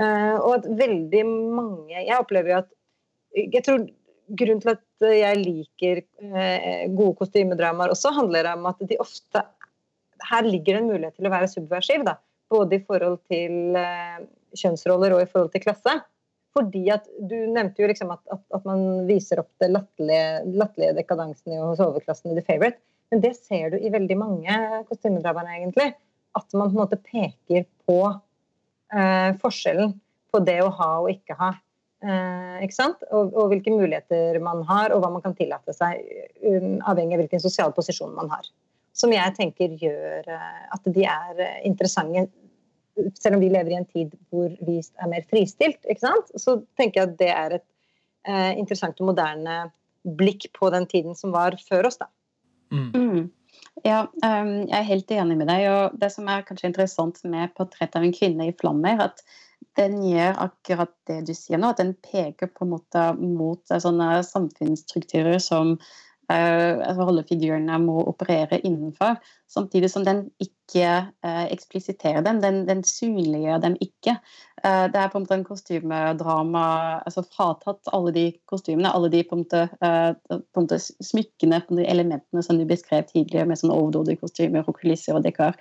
[0.00, 2.72] Eh, og at veldig mange Jeg opplever jo at
[3.34, 3.84] Jeg tror
[4.38, 9.42] grunnen til at jeg liker eh, gode kostymedramaer også, handler om at de ofte
[10.24, 12.04] Her ligger det en mulighet til å være subversiv.
[12.06, 12.16] Da.
[12.52, 14.24] Både i forhold til eh,
[14.56, 15.98] kjønnsroller og i forhold til klasse.
[16.54, 21.58] Fordi at Du nevnte jo liksom at, at, at man viser opp det latterlige dekadansen
[21.58, 22.80] hos overklassen i The Favourite.
[23.12, 25.90] Men det ser du i veldig mange kostymedramaer, egentlig.
[26.34, 29.92] At man på en måte peker på eh, forskjellen
[30.34, 31.52] på det å ha og ikke ha.
[32.04, 33.04] Eh, ikke sant?
[33.10, 36.02] Og, og, hvilke muligheter man har, og hva man kan tillate seg,
[36.44, 38.48] um, avhengig av hvilken sosial posisjon man har.
[38.94, 42.28] Som jeg tenker gjør eh, at de er eh, interessante
[43.18, 45.80] selv om vi lever i en tid hvor vi er mer fristilt,
[46.38, 47.64] så tenker jeg at det er et
[48.28, 49.56] eh, interessant og moderne
[50.04, 51.98] blikk på den tiden som var før oss.
[51.98, 52.06] da.
[52.70, 52.90] Mm.
[52.94, 53.24] Mm.
[53.86, 55.66] Ja, um, jeg er helt enig med deg.
[55.72, 59.24] og Det som er kanskje interessant med 'Portrett av en kvinne i flammer', at
[59.78, 63.82] den gjør akkurat det du sier nå, at den peker på en måte mot eh,
[63.82, 65.76] sånne samfunnsstrukturer som
[66.32, 69.18] uh, rollefigurene må operere innenfor,
[69.50, 70.88] samtidig som den ikke
[71.24, 72.40] uh, eksplisiterer dem.
[72.44, 74.16] Den, den synliggjør dem ikke.
[74.64, 76.64] Uh, det er på en måte en kostymedrama
[77.04, 81.80] altså Fratatt alle de kostymene, alle de på en måte, på en måte smykkene, på
[81.80, 85.58] de elementene som du beskrev tidligere, med sånn overdådige kostymer og kulisser og dekar.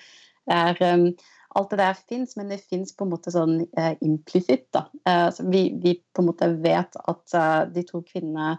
[0.52, 1.12] er um,
[1.60, 4.74] alt det der fins, men det fins på en måte sånn uh, implisitt.
[5.08, 8.58] Uh, vi, vi, på en måte vet at uh, de to kvinnene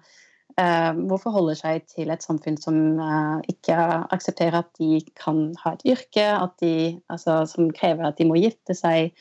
[0.55, 3.75] Eh, må forholde seg til et samfunn som eh, ikke
[4.15, 6.27] aksepterer at de kan ha et yrke,
[6.63, 6.75] de,
[7.11, 9.17] altså, som krever at de må gifte seg,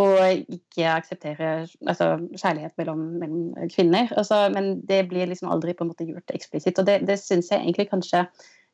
[0.00, 0.16] og
[0.56, 1.50] ikke akseptere
[1.84, 4.08] altså, kjærlighet mellom, mellom kvinner.
[4.16, 6.80] Altså, men det blir liksom aldri på en måte gjort eksplisitt.
[6.80, 8.32] Og det, det syns jeg egentlig kanskje eh,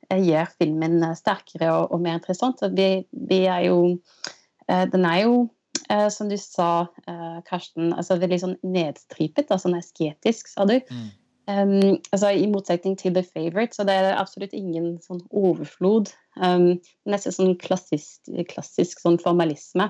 [0.08, 2.62] gjør filmen sterkere og, og mer interessant.
[2.76, 3.80] Vi, vi, er jo
[4.66, 5.48] Den er jo
[6.14, 6.86] som du sa,
[7.48, 10.76] Karsten, altså veldig sånn nedstripet, altså esketisk, sa du.
[10.78, 11.08] Mm.
[11.50, 16.12] Um, altså I motsetning til The Favourite, så det er absolutt ingen sånn overflod.
[16.38, 16.76] Um,
[17.08, 19.88] nesten sånn klassisk, klassisk sånn formalisme.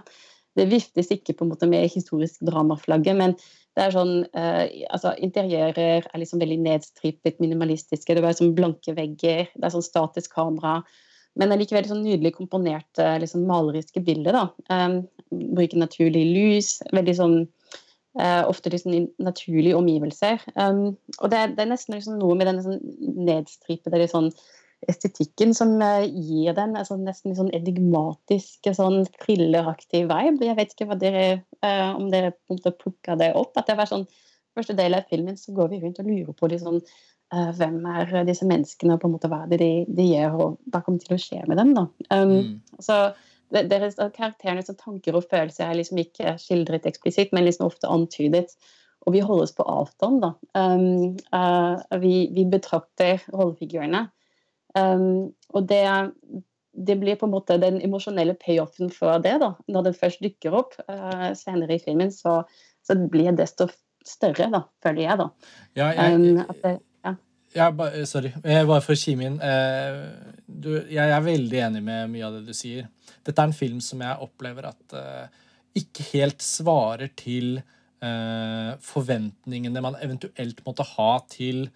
[0.59, 3.37] Det viftes ikke på en måte med historisk dramaflagget, men
[3.81, 8.13] det er sånn uh, altså Interiører er liksom veldig nedstripet, minimalistiske.
[8.13, 10.83] Det er sånn blanke vegger, det er sånn statisk kamera.
[11.41, 14.37] Men allikevel sånn nydelig komponerte, liksom maleriske bilder.
[14.37, 14.45] da.
[14.69, 15.01] Um,
[15.57, 16.77] bruker naturlig lys.
[16.93, 17.41] Veldig sånn
[18.19, 20.41] Uh, ofte liksom naturlige omgivelser.
[20.59, 22.81] Um, og det, det, er nesten liksom noe med denne sånn
[23.23, 24.33] nedstripede sånn
[24.89, 30.49] estetikken som uh, gir den altså nesten sånn enigmatisk, sånn thrilleraktig vibe.
[30.49, 31.25] Jeg vet ikke dere,
[31.65, 33.57] uh, om dere en plukka det opp.
[33.61, 34.09] at det var sånn
[34.51, 36.81] Første del av filmen så går vi rundt og lurer på liksom,
[37.31, 40.81] hvem er disse menneskene, og på en måte hva det de, de gjør, og hva
[40.83, 41.71] kommer til å skje med dem.
[41.77, 41.85] da.
[42.11, 42.81] Um, mm.
[42.83, 42.97] så
[43.51, 48.55] deres Karakterenes tanker og følelser er liksom ikke skildret eksplisitt, men liksom ofte antydet.
[49.09, 50.35] Og vi holdes på avstand, da.
[50.55, 54.05] Um, uh, vi, vi, betrakter rollefigurene.
[54.79, 55.83] Um, og det,
[56.87, 59.39] det, blir på en måte den emosjonelle payoffen for det.
[59.43, 59.55] da.
[59.69, 62.43] Når det først dukker opp uh, senere i filmen, så,
[62.87, 63.71] så blir det desto
[64.07, 65.19] større, da, føler jeg.
[65.21, 65.29] da.
[65.79, 67.17] Ja, jeg, um, det, ja.
[67.57, 67.69] Ja,
[68.07, 68.33] sorry.
[68.45, 69.41] Bare for å kime inn.
[69.43, 69.99] Eh,
[70.47, 72.87] du, jeg er veldig enig med mye av det du sier.
[73.27, 75.27] Dette er en film som jeg opplever at uh,
[75.77, 77.61] ikke helt svarer til
[78.01, 81.67] forventningene man eventuelt måtte ha til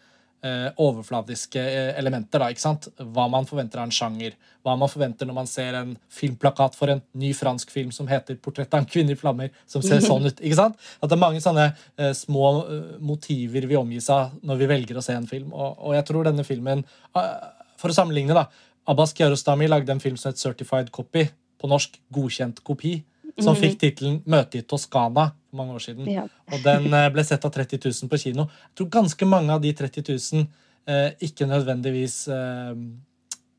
[0.44, 1.60] overfladiske
[1.98, 2.42] elementer.
[2.42, 2.88] Da, ikke sant?
[2.98, 4.34] Hva man forventer av en sjanger.
[4.64, 8.36] Hva man forventer når man ser en filmplakat for en ny fransk film som heter
[8.36, 10.40] 'Portrett av en kvinne i flammer', som ser sånn ut.
[10.40, 10.76] ikke sant?
[11.00, 11.70] At det er mange sånne
[12.14, 15.52] små motiver vi omgis av når vi velger å se en film.
[15.52, 16.84] Og, og jeg tror denne filmen,
[17.14, 18.48] for å sammenligne, da
[18.86, 23.02] Abbas Kiarostami lagde en film som het 'Certified Copy', på norsk 'Godkjent kopi',
[23.40, 23.60] som -hmm.
[23.60, 26.10] fikk tittelen 'Møte i Toskana' for mange år siden.
[26.10, 26.26] Ja.
[26.52, 28.42] Og den eh, ble sett av 30 000 på kino.
[28.42, 30.46] Jeg tror ganske mange av de 30 000
[30.86, 32.74] eh, ikke nødvendigvis eh,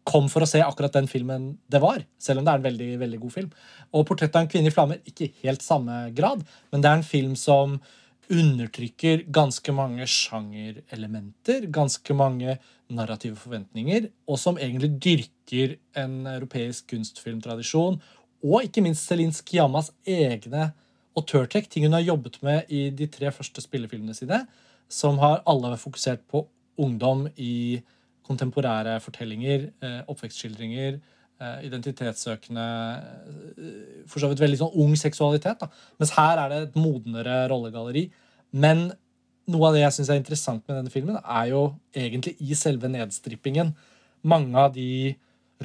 [0.05, 2.99] kom for å se akkurat den filmen det var, selv om det er en veldig
[2.99, 3.51] veldig god film.
[3.93, 7.03] Og 'Portrett av en kvinne i flammer' ikke helt samme grad, men det er en
[7.03, 7.79] film som
[8.31, 12.57] undertrykker ganske mange sjangerelementer, ganske mange
[12.89, 17.99] narrative forventninger, og som egentlig dyrker en europeisk kunstfilmtradisjon,
[18.45, 20.69] og ikke minst Celine Skiamas egne
[21.17, 24.43] autørtrekk, ting hun har jobbet med i de tre første spillefilmene sine,
[24.91, 26.43] som har alle fokusert på
[26.77, 27.81] ungdom i
[28.25, 30.99] kontemporære fortellinger, eh, oppvekstskildringer,
[31.41, 32.67] eh, identitetssøkende
[33.57, 35.59] eh, For så vidt veldig sånn ung seksualitet.
[35.59, 35.69] Da.
[35.99, 38.09] Mens her er det et modnere rollegalleri.
[38.53, 38.91] Men
[39.47, 42.89] noe av det jeg syns er interessant med denne filmen, er jo egentlig i selve
[42.89, 43.75] nedstrippingen.
[44.23, 45.15] Mange av de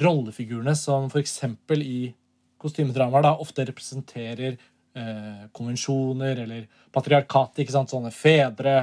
[0.01, 1.39] rollefigurene som f.eks.
[1.77, 2.13] i
[2.61, 7.63] kostymedramaer da ofte representerer eh, konvensjoner eller patriarkatet.
[7.63, 8.75] ikke sant, Sånne fedre,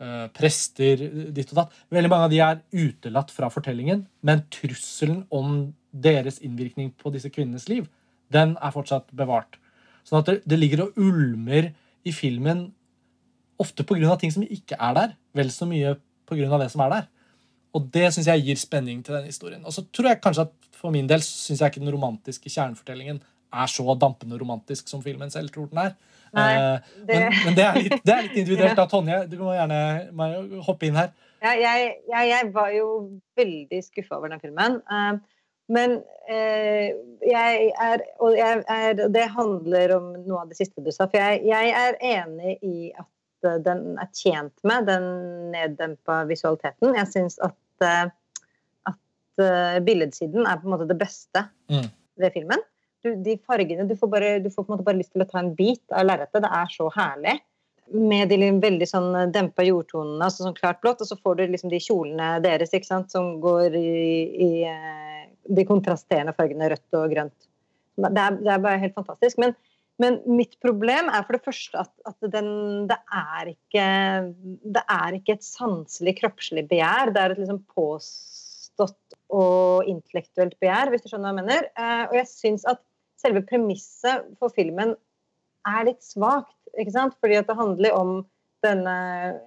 [0.00, 1.76] eh, prester, ditt og datt.
[1.92, 7.30] Veldig mange av de er utelatt fra fortellingen, men trusselen om deres innvirkning på disse
[7.32, 7.86] kvinnenes liv,
[8.32, 9.60] den er fortsatt bevart.
[10.06, 11.72] Sånn at det, det ligger og ulmer
[12.06, 12.70] i filmen
[13.56, 14.18] Ofte pga.
[14.20, 15.94] ting som ikke er der, vel så mye
[16.28, 16.58] pga.
[16.60, 17.06] det som er der.
[17.74, 19.64] Og det syns jeg gir spenning til denne historien.
[19.66, 23.22] Og så tror jeg kanskje at for min del syns jeg ikke den romantiske kjernefortellingen
[23.56, 25.94] er så dampende romantisk som filmen selv tror den er.
[26.36, 27.20] Nei, eh, det...
[27.20, 28.76] Men, men, det, er litt, det er litt individuelt.
[28.78, 29.78] da, Tonje, du må gjerne
[30.66, 31.14] hoppe inn her.
[31.44, 32.86] Ja, jeg, jeg, jeg, var jo
[33.38, 34.78] veldig skuffa over den filmen.
[34.90, 35.18] Uh,
[35.72, 35.98] men
[36.30, 36.88] uh,
[37.26, 41.08] jeg er Og jeg er, det handler om noe av det siste du sa.
[41.10, 43.08] For jeg, jeg er enig i at
[43.42, 45.08] den er tjent med, den
[45.52, 46.94] neddempa visualiteten.
[46.96, 48.06] Jeg syns at, eh,
[48.90, 51.90] at eh, billedsiden er på en måte det beste mm.
[52.22, 52.64] ved filmen.
[53.04, 55.28] Du, de fargene, du får, bare, du får, på en måte bare lyst til å
[55.30, 56.42] ta en bit av lerretet.
[56.42, 57.36] Det er så herlig.
[57.94, 61.70] Med de veldig sånn dempa jordtonene, altså sånn klart blått, og så får du liksom
[61.70, 63.92] de kjolene deres ikke sant, som går i,
[64.42, 67.36] i eh, de kontrasterende fargene rødt og grønt.
[67.96, 69.38] Det er, det er bare helt fantastisk.
[69.40, 69.54] Men
[70.02, 72.50] men mitt problem er for det første at, at den,
[72.90, 73.86] det, er ikke,
[74.76, 77.14] det er ikke et sanselig, kroppslig begjær.
[77.14, 81.68] Det er et liksom påstått og intellektuelt begjær, hvis du skjønner hva jeg mener.
[81.80, 82.82] Eh, og jeg syns at
[83.20, 84.92] selve premisset for filmen
[85.66, 86.52] er litt svakt.
[86.76, 87.16] ikke sant?
[87.22, 88.18] Fordi at det handler om
[88.64, 88.96] denne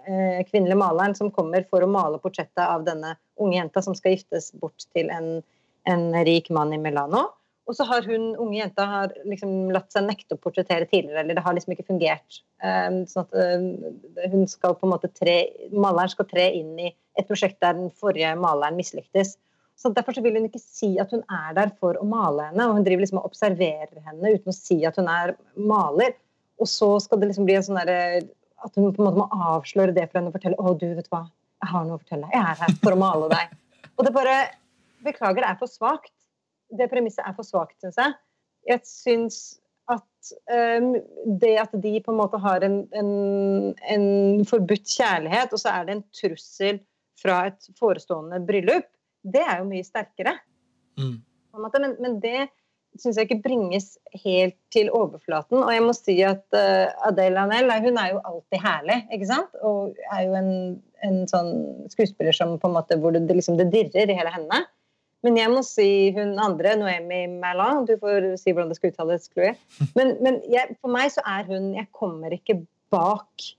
[0.10, 4.16] eh, kvinnelige maleren som kommer for å male portrettet av denne unge jenta som skal
[4.16, 5.44] giftes bort til en,
[5.90, 7.28] en rik mann i Milano.
[7.70, 11.38] Og så har hun unge jenta har liksom latt seg nekte å portrettere tidligere, eller
[11.38, 12.40] det har liksom ikke fungert.
[12.66, 15.36] Um, sånn at uh, hun skal på en måte tre,
[15.70, 19.36] Maleren skal tre inn i et prosjekt der den forrige maleren mislyktes.
[19.80, 22.66] Så Derfor så vil hun ikke si at hun er der for å male henne,
[22.66, 26.18] og hun driver liksom og observerer henne uten å si at hun er maler.
[26.60, 28.26] Og så skal det liksom bli en sånn derre
[28.60, 31.06] At hun på en måte må avsløre det for henne og fortelle å du vet
[31.14, 31.22] hva,
[31.62, 32.28] jeg har noe å fortelle.
[32.34, 33.54] Jeg er her for å male deg.
[33.96, 34.34] Og det bare
[35.00, 36.12] Beklager, det er for svakt
[36.78, 38.16] det premisset er for svakt, syns jeg.
[38.70, 39.40] Jeg syns
[39.90, 40.34] at
[40.80, 40.92] um,
[41.42, 43.12] det at de på en måte har en, en,
[43.96, 44.06] en,
[44.50, 46.80] forbudt kjærlighet, og så er det en trussel
[47.20, 48.88] fra et forestående bryllup,
[49.26, 50.38] det er jo mye sterkere.
[51.00, 51.18] Mm.
[51.60, 52.48] Men, men, det
[53.00, 53.92] syns jeg ikke bringes
[54.24, 55.60] helt til overflaten.
[55.60, 59.58] Og jeg må si at uh, Adele Anel hun er jo alltid herlig, ikke sant?
[59.66, 60.52] Og er jo en,
[61.06, 61.52] en sånn
[61.92, 64.64] skuespiller som på en måte, hvor det, liksom, det dirrer i hele hendene.
[65.26, 69.28] Men jeg må si hun andre, Noemi Merlan Du får si hvordan det skal uttales,
[69.34, 69.54] Chloé.
[69.98, 72.62] Men, men jeg, for meg så er hun Jeg kommer ikke
[72.94, 73.50] bak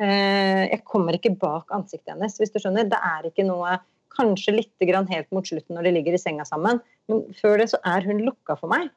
[0.00, 2.88] eh, Jeg kommer ikke bak ansiktet hennes, hvis du skjønner.
[2.90, 3.78] Det er ikke noe
[4.18, 6.80] Kanskje litt helt mot slutten når de ligger i senga sammen.
[7.06, 8.88] Men før det så er hun lukka for meg.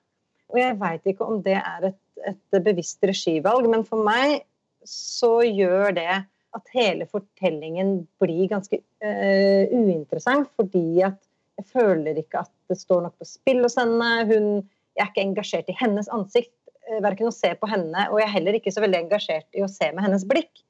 [0.50, 4.42] Og jeg veit ikke om det er et, et, bevisst regivalg, men for meg
[4.88, 6.24] så gjør det
[6.58, 11.20] at hele fortellingen blir ganske uh, uinteressant, fordi at
[11.62, 14.10] jeg føler ikke at det står nok på spill hos henne.
[14.30, 14.50] Hun,
[14.98, 16.56] jeg er ikke engasjert i hennes ansikt,
[16.90, 19.64] uh, verken å se på henne, og jeg er heller ikke så veldig engasjert i
[19.66, 20.64] å se med hennes blikk.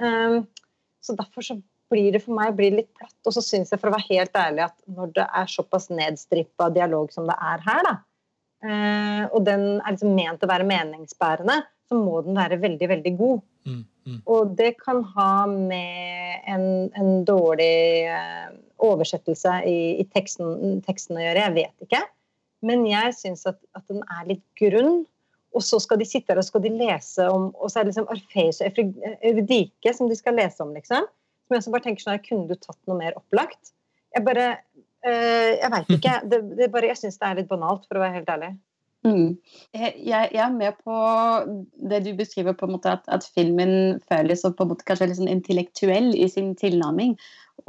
[0.00, 0.46] Um,
[1.02, 1.58] så derfor så
[1.92, 3.18] blir det for meg blir litt platt.
[3.28, 6.70] Og så syns jeg for å være helt ærlig at når det er såpass nedstrippa
[6.72, 7.94] dialog som det er her, da,
[8.66, 11.60] uh, og den er liksom ment å være meningsbærende,
[11.90, 13.42] så må den være veldig, veldig god.
[13.68, 14.18] Mm, mm.
[14.30, 16.66] Og det kan ha med en,
[16.98, 18.50] en dårlig eh,
[18.82, 22.02] oversettelse i, i teksten, teksten, å gjøre, jeg vet ikke.
[22.66, 25.02] Men jeg syns at, at, den er litt grunn.
[25.52, 27.90] Og så skal de sitte her og skal de lese om Og så er det
[27.90, 28.78] liksom Orfeus og
[29.20, 31.04] Eurydike som de skal lese om, liksom.
[31.44, 33.74] Som jeg bare tenker sånn Kunne du tatt noe mer opplagt?
[34.16, 34.46] Jeg bare
[35.04, 36.14] øh, Jeg veit ikke.
[36.30, 38.54] Det, det bare, jeg syns det er litt banalt, for å være helt ærlig.
[39.02, 39.36] Mm.
[39.74, 40.96] Jeg, jeg, er med på
[41.90, 45.18] det du beskriver, på en måte at, at filmen føles på en måte kanskje litt
[45.18, 47.16] sånn intellektuell i sin tilnærming.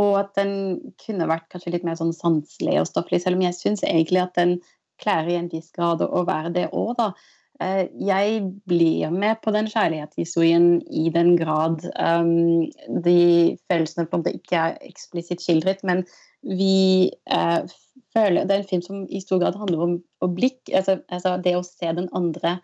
[0.02, 0.54] Og at den
[1.02, 4.38] kunne vært kanskje litt mer sånn sanselig og stofflig, selv om jeg syns egentlig at
[4.38, 4.58] den
[5.02, 7.14] klarer i en viss grad å være det òg, da.
[7.62, 12.66] Eh, jeg blir med på den kjærlighetshistorien i den grad um,
[13.06, 16.02] de følelsene på en måte ikke er eksplisitt skildret, men
[16.44, 17.62] vi uh,
[18.14, 21.38] føler Det er en film som i stor grad handler om, om blikk, altså, altså,
[21.43, 22.57] det å se den andre.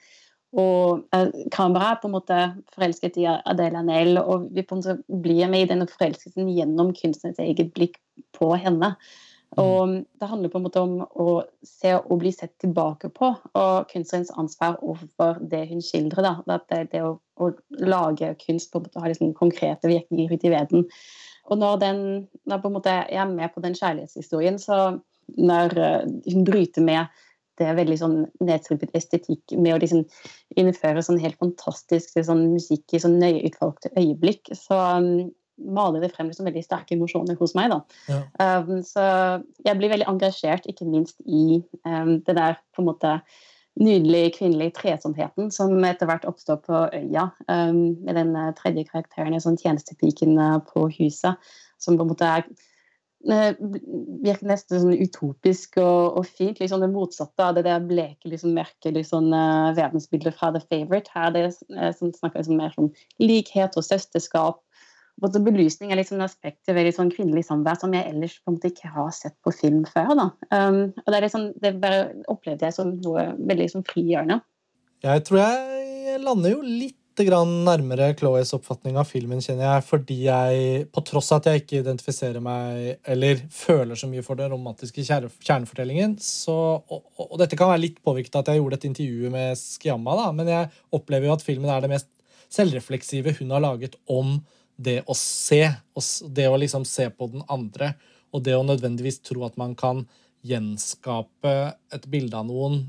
[0.57, 2.37] Og eh, kameraet er på en måte
[2.73, 6.93] forelsket i Adele Nell, og vi på en måte blir med i denne forelskelsen gjennom
[6.97, 7.99] kunstnerens eget blikk
[8.37, 8.95] på henne.
[9.57, 9.61] Mm.
[9.63, 11.29] Og det handler på en måte om å
[11.65, 16.31] se og bli sett tilbake på, og kunstnerens ansvar overfor det hun skildrer.
[16.45, 16.59] Da.
[16.69, 20.53] Det, det å, å, lage kunst på en måte har liksom konkrete virkninger ute i
[20.53, 20.85] verden.
[21.49, 22.01] Og når, den,
[22.49, 24.99] når jeg er med på den kjærlighetshistorien, så
[25.37, 27.25] når uh, hun bryter med
[27.59, 30.05] det er veldig sånn nedstrippet estetikk med å liksom
[30.59, 35.27] innføre sånn helt fantastisk sånn musikk i sånn nøye utvalgte øyeblikk, så um,
[35.59, 37.75] maler det frem liksom veldig sterke emosjoner hos meg.
[38.07, 38.21] Ja.
[38.39, 39.03] Um, så
[39.65, 43.17] jeg blir veldig engasjert, ikke minst i um, det der på en måte
[43.79, 49.37] nydelige kvinnelige tresomheten som etter hvert oppstår på øya, um, med den uh, tredje karakteren,
[49.43, 52.47] sånn tjenestepiken uh, på huset, som på en måte er
[53.19, 56.61] virker nesten sånn utopisk og, og, fint.
[56.61, 61.11] liksom Det motsatte av det der bleke, liksom, mørke liksom, uh, verdensbildet fra The Favourite.
[61.15, 64.63] Her det uh, som snakker liksom, mer om likhet og søsterskap
[65.19, 68.71] både belysning er liksom aspektet ved liksom, kvinnelig samvær som jeg ellers på en måte
[68.71, 70.13] ikke har sett på film før.
[70.19, 70.27] Da.
[70.53, 74.39] Um, og det, er liksom, det bare opplevde jeg som noe veldig liksom frigjørende.
[75.03, 80.85] Jeg tror jeg lander jo litt nærmere Chloés oppfatning av filmen, kjenner jeg, fordi jeg,
[80.93, 85.03] på tross av at jeg ikke identifiserer meg eller føler så mye for den romantiske
[85.03, 89.31] kjernefortellingen, så, og, og, dette kan være litt påvirket av at jeg gjorde et intervju
[89.33, 92.09] med Skiamma, da, men jeg opplever jo at filmen er det mest
[92.49, 94.39] selvrefleksive hun har laget om
[94.79, 95.65] det å se,
[96.31, 97.93] det å liksom se på den andre,
[98.31, 100.05] og det å nødvendigvis tro at man kan
[100.45, 101.55] gjenskape
[101.91, 102.83] et bilde av noen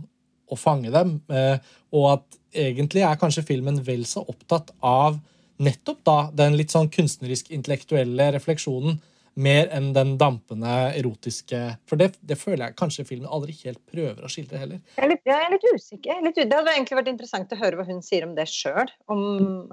[0.51, 1.57] og fange dem, eh,
[1.97, 5.21] og at egentlig er kanskje filmen vel så opptatt av
[5.61, 8.99] nettopp da den litt sånn kunstnerisk-intellektuelle refleksjonen
[9.41, 14.25] mer enn den dampende erotiske For det, det, føler jeg kanskje filmen aldri helt prøver
[14.27, 14.81] å skildre heller.
[14.97, 16.23] Jeg er litt, jeg er litt usikker.
[16.27, 18.91] Litt, det hadde egentlig vært interessant å høre hva hun sier om det sjøl.
[19.11, 19.23] Om,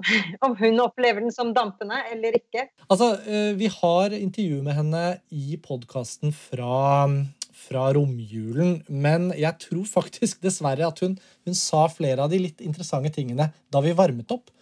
[0.46, 2.68] om, hun opplever den som dampende eller ikke.
[2.88, 5.04] Altså, eh, Vi har intervju med henne
[5.34, 7.08] i podkasten fra
[7.58, 12.62] fra romjulen, men jeg tror faktisk dessverre at hun, hun sa flere av de litt
[12.64, 14.52] interessante tingene da vi varmet opp.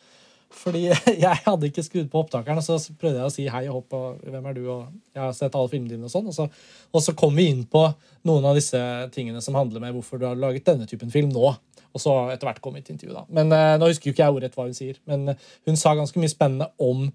[0.57, 0.87] Fordi
[1.27, 3.97] jeg hadde ikke skrudd på opptakeren, og så prøvde jeg å si hei og hopp
[3.99, 6.31] og hvem er du, og jeg har sett alle filmene dine og sånn.
[6.31, 6.49] Og så,
[6.93, 7.85] og så kom vi inn på
[8.29, 8.81] noen av disse
[9.15, 11.53] tingene som handler med hvorfor du har laget denne typen film nå.
[11.97, 13.25] Og så etter hvert kom vi til intervju, da.
[13.33, 15.33] Men uh, Nå husker jo ikke jeg ordrett hva hun sier, men
[15.69, 17.07] hun sa ganske mye spennende om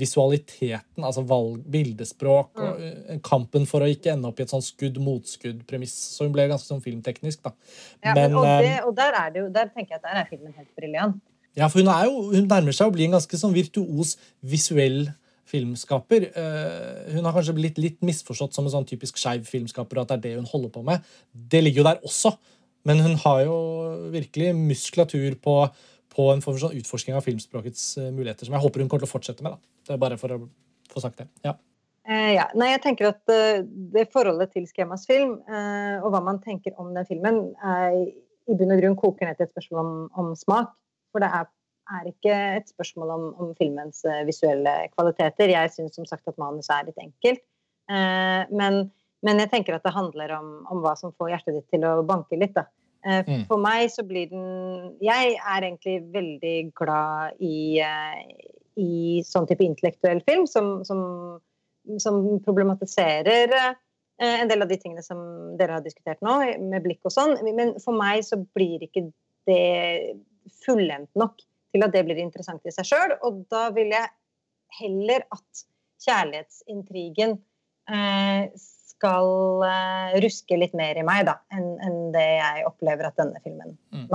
[0.00, 4.64] visualiteten, altså valg, bildespråk, og uh, kampen for å ikke ende opp i et sånn
[4.64, 5.94] skudd-motskudd-premiss.
[6.16, 7.54] Så hun ble ganske sånn filmteknisk, da.
[8.02, 10.30] Ja, men, og, det, og der, er det jo, der tenker jeg at der er
[10.30, 11.20] filmen helt briljant.
[11.58, 15.04] Ja, for hun, jo, hun nærmer seg å bli en ganske sånn virtuos visuell
[15.52, 16.30] filmskaper.
[16.32, 20.14] Uh, hun har kanskje blitt litt misforstått som en sånn typisk skeiv filmskaper, og at
[20.14, 21.04] det er det hun holder på med.
[21.32, 22.36] Det ligger jo der også.
[22.88, 23.56] Men hun har jo
[24.10, 25.56] virkelig muskulatur på,
[26.14, 29.10] på en form for sånn utforsking av filmspråkets muligheter, som jeg håper hun kommer til
[29.10, 29.54] å fortsette med.
[29.54, 29.71] da.
[29.86, 30.40] Det er bare for å
[30.92, 31.28] få sagt det.
[31.46, 31.56] Ja.
[32.08, 32.48] Eh, ja.
[32.58, 33.62] Nei, jeg tenker at uh,
[33.94, 37.98] det forholdet til Skemas film, og hva man tenker om den filmen, er
[38.50, 40.72] i bunn og grunn koker ned til et spørsmål om, om smak.
[41.14, 41.46] For det er,
[41.92, 45.52] er, ikke et spørsmål om, om filmens visuelle kvaliteter.
[45.52, 47.42] Jeg syns som sagt at manuset er litt enkelt.
[48.50, 48.84] men
[49.22, 52.00] men jeg tenker at det handler om, om, hva som får hjertet ditt til å
[52.06, 52.56] banke litt.
[52.56, 52.66] Da.
[53.02, 53.44] Mm.
[53.48, 57.82] For meg så blir den Jeg er egentlig veldig glad i,
[58.80, 61.02] i sånn type intellektuell film som, som,
[62.02, 65.22] som problematiserer eh, en del av de tingene som
[65.58, 67.36] dere har diskutert nå, med blikk og sånn.
[67.56, 69.08] Men for meg så blir ikke
[69.50, 70.18] det
[70.64, 71.40] fullendt nok
[71.72, 73.16] til at det blir interessant i seg sjøl.
[73.26, 74.12] Og da vil jeg
[74.80, 75.64] heller at
[76.02, 77.36] kjærlighetsintrigen
[77.90, 78.52] eh,
[79.02, 83.40] skal uh, ruske litt mer i meg da, enn en det jeg opplever at denne
[83.42, 84.06] filmen mm.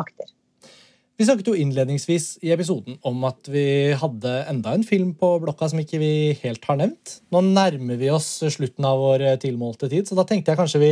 [1.18, 5.66] Vi snakket jo innledningsvis i episoden om at vi hadde enda en film på blokka
[5.72, 6.10] som ikke vi
[6.44, 7.16] helt har nevnt.
[7.34, 10.92] Nå nærmer vi oss slutten av vår tilmålte tid, så da tenkte jeg kanskje vi,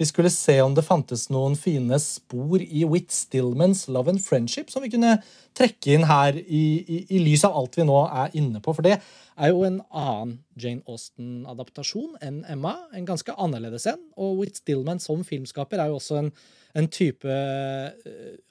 [0.00, 4.72] vi skulle se om det fantes noen fine spor i Whit Stillmans Love and Friendship
[4.72, 5.18] som vi kunne
[5.58, 8.72] trekke inn her i, i, i lys av alt vi nå er inne på.
[8.72, 12.72] For det er jo en annen Jane Austen-adaptasjon enn Emma.
[12.96, 14.00] En ganske annerledes en.
[14.16, 16.32] Og Whit Stillman som filmskaper er jo også en,
[16.76, 17.88] en type uh,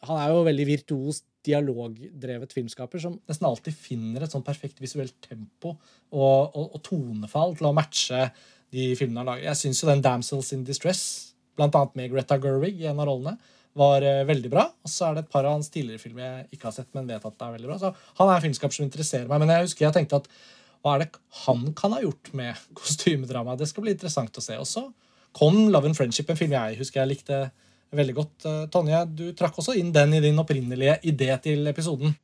[0.08, 5.16] Han er jo veldig virtuos, dialogdrevet filmskaper som nesten alltid finner et sånn perfekt visuelt
[5.24, 5.76] tempo
[6.12, 8.26] og, og, og, tonefall til å matche
[8.74, 9.46] de filmene han lager.
[9.48, 13.08] Jeg syns jo den 'Damsels in Distress', blant annet med Greta Gerwig i en av
[13.08, 13.38] rollene,
[13.78, 14.66] var uh, veldig bra.
[14.84, 17.08] Og så er det et par av hans tidligere filmer jeg ikke har sett, men
[17.08, 17.80] vet at det er veldig bra.
[17.80, 19.44] Så han er en filmskaper som interesserer meg.
[19.44, 20.30] Men jeg husker jeg tenkte at
[20.84, 23.56] hva er det han kan ha gjort med kostymedrama?
[23.60, 24.58] Det skal bli interessant å se.
[24.60, 24.84] Og så
[25.38, 27.42] kom Love and Friendship, en film jeg husker jeg likte
[27.96, 28.46] veldig godt.
[28.46, 32.16] Eh, Tonje, du trakk også inn den i din opprinnelige idé til episoden.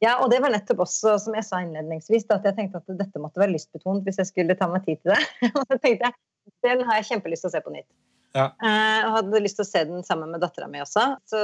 [0.00, 3.20] Ja, og det var nettopp også, som jeg sa innledningsvis, at jeg tenkte at dette
[3.20, 5.24] måtte være lystbetont hvis jeg skulle ta meg tid til det.
[5.58, 6.16] Og så tenkte jeg
[6.64, 7.88] den har jeg kjempelyst til å se på nytt.
[8.34, 8.46] Ja.
[8.62, 11.40] Uh, og hadde lyst til å se den sammen med dattera mi også, så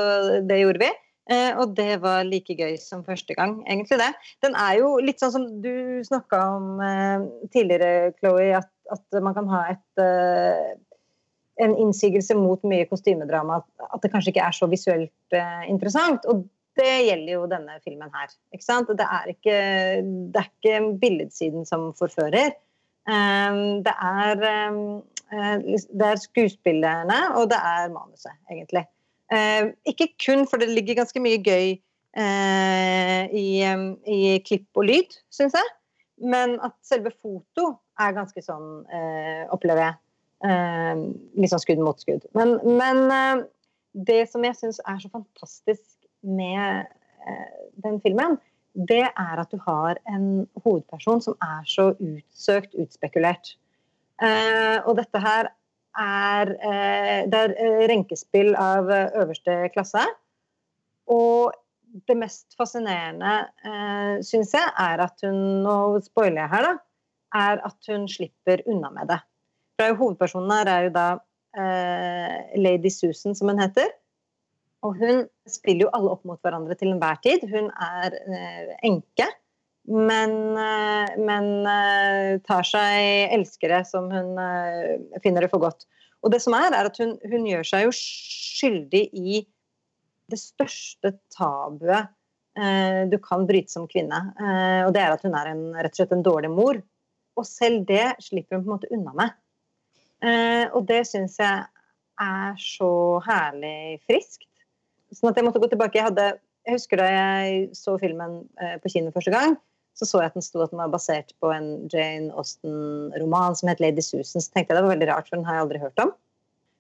[0.47, 0.89] det gjorde vi.
[1.27, 4.13] Eh, og det var like gøy som første gang, egentlig det.
[4.47, 9.35] Den er jo litt sånn som du snakka om eh, tidligere, Chloé, at, at, man
[9.35, 10.77] kan ha et eh,
[11.63, 15.37] en innsigelse mot mye kostymedrama, at det kanskje ikke er så visuelt
[15.71, 16.27] interessant.
[16.29, 16.45] Og
[16.77, 18.33] det gjelder jo denne filmen her.
[18.55, 18.91] Ikke sant?
[18.99, 19.57] Det er ikke,
[20.33, 22.53] det er ikke billedsiden som forfører.
[23.87, 24.45] det, er,
[25.33, 28.85] det er skuespillerne, og det er manuset, egentlig.
[29.33, 31.73] Eh, ikke kun, for det ligger ganske mye gøy
[32.19, 33.49] eh, i,
[34.07, 35.73] i, klipp og lyd, syns jeg.
[36.23, 38.85] Men at selve foto er ganske sånn,
[39.53, 39.97] opplever jeg.
[40.45, 42.27] Eh, sånn skudd mot skudd.
[42.37, 43.45] Men, men eh,
[44.07, 45.95] det som jeg syns er så fantastisk
[46.27, 46.91] med
[47.25, 48.37] eh, den filmen,
[48.77, 53.55] det er at du har en hovedperson som er så utsøkt, utspekulert.
[54.85, 55.49] og dette her
[55.97, 60.03] er, eh, det er eh, renkespill av eh, øverste klasse.
[61.13, 61.55] Og
[62.09, 66.75] det mest fascinerende, eh, syns jeg, er at hun Nå spoiler jeg her, da.
[67.37, 69.21] Er at hun slipper unna med det.
[69.77, 71.07] For Hovedpersonen her er jo da
[71.57, 73.91] eh, Lady Susan, som hun heter.
[74.87, 77.45] Og hun spiller jo alle opp mot hverandre til enhver tid.
[77.51, 79.29] Hun er eh, enke
[79.87, 85.87] men, eh, men, eh, tar seg elskere som hun eh, finner det for godt.
[86.27, 89.45] Og det som er, er at hun, hun gjør seg jo skyldig i
[90.27, 92.11] det største tabuet
[92.59, 94.19] eh, du kan bryte som kvinne.
[94.89, 96.83] Og det er at hun er en, rett og slett en dårlig mor.
[97.39, 99.37] Og selv det slipper hun på en måte unna med.
[100.25, 101.65] Eh, og det syns jeg
[102.23, 102.91] er så
[103.27, 104.49] herlig friskt.
[105.13, 105.99] Sånn at jeg måtte gå tilbake.
[105.99, 106.31] Jeg, hadde,
[106.67, 108.41] jeg husker da jeg så filmen
[108.83, 109.59] på kino første gang
[109.97, 113.71] så så jeg at den sto at den var basert på en Jane Austen-roman som
[113.71, 114.43] het Lady Susan.
[114.45, 116.11] Så tenkte jeg det var veldig rart, for den har jeg aldri hørt om.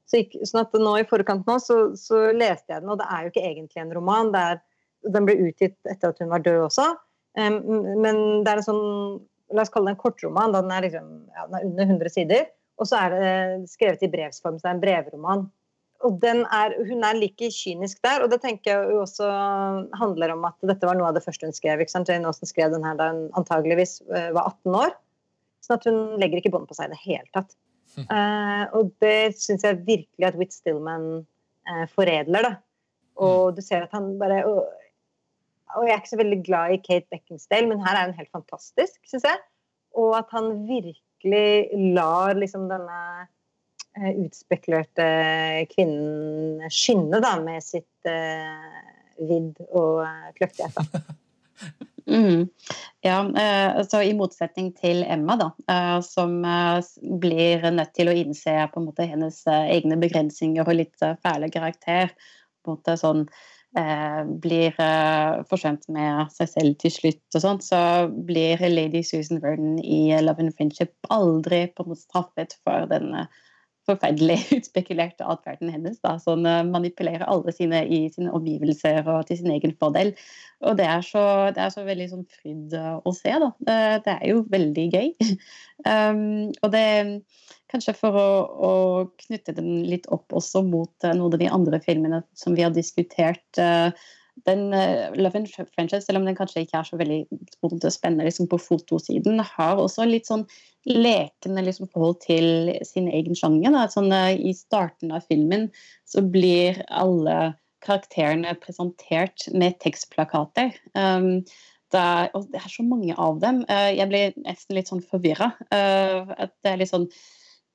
[0.07, 3.07] Så gikk, sånn at nå I forkant nå så, så, leste jeg den, og det
[3.09, 4.35] er jo ikke egentlig en roman.
[4.37, 4.61] Er,
[5.17, 6.91] den ble utgitt etter at hun var død også.
[7.41, 7.57] Um,
[8.05, 8.85] men det er en sånn
[9.55, 10.51] La oss kalle det en kortroman.
[10.51, 12.49] Den er, liksom, ja, den er under 100 sider.
[12.77, 15.47] Og så er det skrevet i brevsform, så det er en brevroman
[16.05, 18.23] og er, hun er like kynisk der.
[18.25, 19.29] Og det tenker jeg også
[19.97, 21.81] handler om at dette var noe av det første hun skrev.
[21.81, 22.09] ikke sant?
[22.09, 24.97] Jane Austen skrev den her da hun antageligvis eh, var 18 år.
[25.65, 27.57] Sånn at hun legger ikke bånd på seg i det hele tatt.
[27.97, 28.07] Mm.
[28.11, 31.07] Uh, og det syns jeg virkelig at Whit Stillman
[31.71, 32.51] uh, foredler.
[32.51, 32.53] da.
[33.17, 33.57] Og mm.
[33.57, 34.67] du ser at han bare og,
[35.73, 38.35] og, jeg er ikke så veldig glad i Kate Beckinsdale, men her er hun helt
[38.37, 39.43] fantastisk, syns jeg.
[39.97, 43.01] Og at han virkelig lar liksom denne
[43.97, 45.07] utspekulerte
[45.71, 48.11] kvinnen skinne da, med sitt
[49.17, 50.05] vidd og
[50.39, 50.77] kløktighet.
[52.07, 52.45] Mm.
[53.03, 53.17] Ja,
[53.91, 55.49] så I motsetning til Emma, da,
[56.07, 56.37] som
[57.19, 62.15] blir nødt til å innse på en måte hennes egne begrensninger og litt fæle karakter.
[62.63, 63.56] på en måte sånn Eh,
[64.43, 69.77] blir eh, forsømt med seg selv til slutt, og sånt, så blir lady Susan Verden
[69.83, 73.13] i Love and Friendship aldri på en måte straffet for den
[73.87, 76.01] forferdelig utspekulerte atferden hennes.
[76.03, 76.17] Da.
[76.23, 80.15] som eh, manipulerer alle sine i sine omgivelser og til sin egen fordel.
[80.67, 81.25] Og det er så,
[81.55, 83.51] det er så veldig sånn fryd å se, da.
[84.03, 85.15] Det er jo veldig gøy.
[85.87, 86.87] Um, og det
[87.71, 88.71] Kanskje for å, å,
[89.27, 92.73] knytte den litt opp også mot uh, noen av de andre filmene som vi har
[92.75, 93.45] diskutert.
[93.59, 93.91] Uh,
[94.47, 97.21] den uh, Love and Friendship, selv om den kanskje ikke er så veldig
[97.93, 100.47] spennende liksom, på fotosiden, har også litt sånn
[100.87, 103.79] lekende liksom, forhold til sin egen sjanger.
[103.93, 105.69] Sånn, I starten av filmen
[106.09, 107.55] så blir alle
[107.87, 110.75] karakterene presentert med tekstplakater.
[110.95, 111.43] Um,
[111.95, 113.61] det er, og det er så mange av dem.
[113.71, 115.53] Jeg blir nesten litt sånn forvirra.
[115.71, 117.07] Det er litt sånn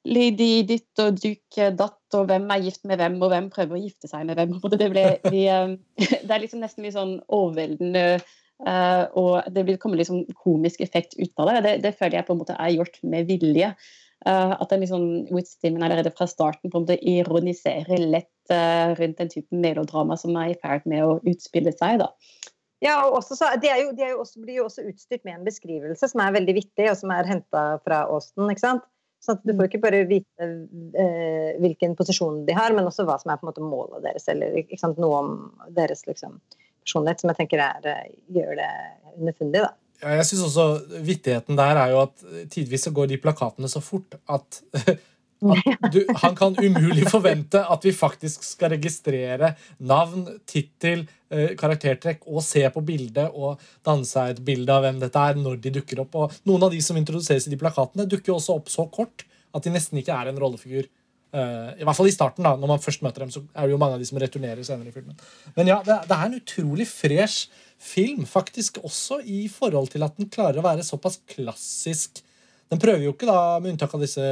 [0.10, 3.82] Lady ditt og duke datt, og hvem er gift med hvem, og hvem prøver å
[3.82, 4.56] gifte seg med hvem.
[4.82, 5.74] Det, ble, de, eh,
[6.26, 8.22] det er liksom nesten litt sånn overveldende,
[8.66, 11.60] uh, og det kommer liksom komisk effekt ut av det.
[11.68, 11.76] det.
[11.86, 11.98] det.
[12.00, 13.76] føler jeg på en måte er gjort med vilje.
[14.22, 19.18] Uh, at den liksom, Whitstimen allerede fra starten på en måte ironiserer lett uh, rundt
[19.18, 22.02] den typen melodrama som er i ferd med å utspille seg.
[22.02, 22.12] da.
[22.82, 25.46] Ja, og også så, de, jo, de jo også, blir jo også utstyrt med en
[25.46, 28.50] beskrivelse som er veldig vittig, og som er henta fra Austin.
[28.50, 28.88] ikke sant?
[29.30, 30.48] At du får ikke bare vite
[30.98, 34.26] eh, hvilken posisjon de har, men også hva som er på en måte målet deres,
[34.32, 35.36] eller sant, noe om
[35.76, 36.40] deres liksom,
[36.82, 38.72] personlighet, som jeg tenker er, eh, gjør det
[39.20, 39.62] underfundig.
[39.68, 39.72] da.
[40.02, 43.84] Ja, jeg synes også Vittigheten der er jo at tidvis så går de plakatene så
[43.86, 44.62] fort at
[45.94, 49.56] du, han kan umulig forvente at vi faktisk skal registrere
[49.90, 55.26] navn, tittel, eh, karaktertrekk og se på bildet og danse et bilde av hvem dette
[55.32, 56.18] er, når de dukker opp.
[56.20, 59.66] Og noen av de som introduseres i de plakatene, dukker også opp så kort at
[59.66, 60.88] de nesten ikke er en rollefigur.
[61.32, 63.74] Uh, I hvert fall i starten, da, når man først møter dem, så er det
[63.74, 65.16] jo mange av de som returnerer senere i filmen.
[65.56, 67.48] Men ja, det, det er en utrolig fresh
[67.82, 72.22] film, faktisk også i forhold til at den klarer å være såpass klassisk
[72.72, 74.24] den prøver jo ikke, da, med unntak av disse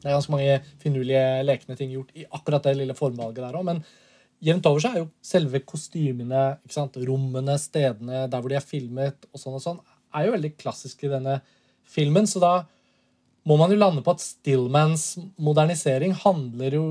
[0.00, 3.66] det er ganske mange finurlige, lekne ting gjort i akkurat det lille formvalget der òg.
[4.44, 6.98] Jevnt over så er jo selve kostymene, ikke sant?
[7.08, 9.82] rommene, stedene, der hvor de er filmet, og sånn og sånn,
[10.14, 11.38] er jo veldig klassisk i denne
[11.88, 12.28] filmen.
[12.28, 12.54] Så da
[13.48, 16.84] må man jo lande på at Stillmans modernisering handler jo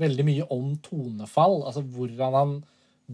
[0.00, 1.60] veldig mye om tonefall.
[1.66, 2.54] Altså hvordan han,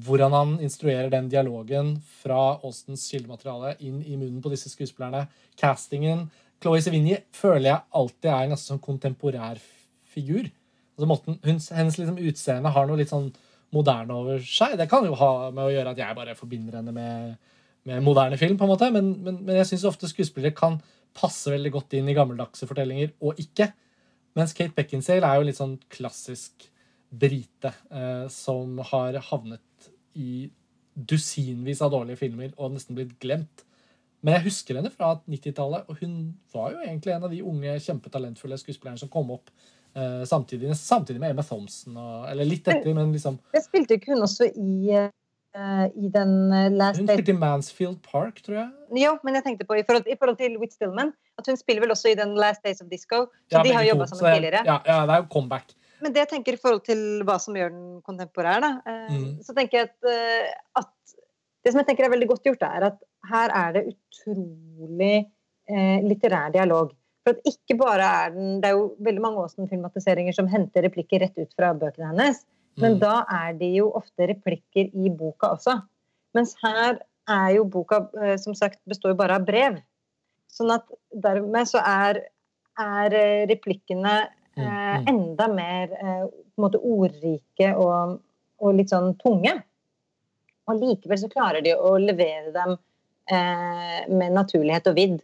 [0.07, 5.27] hvordan han instruerer den dialogen fra Austens kildemateriale inn i munnen på disse skuespillerne.
[5.61, 6.27] Castingen
[6.63, 9.61] Chloé Sevigny føler jeg alltid er en ganske sånn kontemporær
[10.09, 10.49] figur.
[10.97, 13.29] Altså måten, hennes liksom utseende har noe litt sånn
[13.77, 14.77] moderne over seg.
[14.81, 17.35] Det kan jo ha med å gjøre at jeg bare forbinder henne med,
[17.89, 20.81] med moderne film, på en måte, men, men, men jeg syns ofte skuespillere kan
[21.17, 23.71] passe veldig godt inn i gammeldagse fortellinger, og ikke.
[24.37, 26.69] Mens Kate Beckinsale er jo litt sånn klassisk
[27.17, 30.49] brite eh, som har havnet i
[30.97, 33.65] dusinvis av dårlige filmer og nesten blitt glemt.
[34.25, 36.15] Men jeg husker henne fra 90-tallet, og hun
[36.53, 39.53] var jo egentlig en av de unge, kjempetalentfulle skuespillerne som kom opp
[40.29, 41.97] samtidig, samtidig, med Emma Thompson.
[41.97, 46.35] Og, eller litt etter, men liksom Jeg spilte ikke hun også i, uh, i den
[46.51, 48.69] last Last Hun spilte i Mansfield Park, tror jeg.
[49.05, 51.85] Jo, men jeg tenkte på i forhold, i forhold til Whit Stillman at hun spiller
[51.85, 53.27] vel også i den Last Days of Disco.
[53.51, 54.63] Så ja, de har jobba sammen tidligere.
[54.65, 55.75] Ja, ja, det er jo comeback.
[56.01, 58.71] Men det jeg tenker i forhold til hva som gjør den kontemporær, da,
[59.13, 59.29] mm.
[59.45, 60.53] så tenker jeg at,
[60.83, 60.93] at,
[61.65, 65.17] Det som jeg tenker er veldig godt gjort, er at her er det utrolig
[66.07, 66.93] litterær dialog.
[67.27, 71.35] For ikke bare er den Det er jo veldig mange Aasen-filmatiseringer som henter replikker rett
[71.41, 72.45] ut fra bøkene hennes,
[72.79, 73.03] men mm.
[73.03, 75.81] da er de jo ofte replikker i boka også.
[76.37, 79.81] Mens her er jo boka eh, som sagt består jo bare av brev.
[80.53, 82.21] Sånn at dermed så er,
[82.79, 85.07] er eh, replikkene mm, eh, mm.
[85.13, 88.19] enda mer eh, på en måte ordrike og,
[88.63, 89.57] og, litt sånn tunge.
[90.71, 92.77] Og likevel så klarer de å levere dem
[93.31, 95.19] eh, med naturlighet og vidd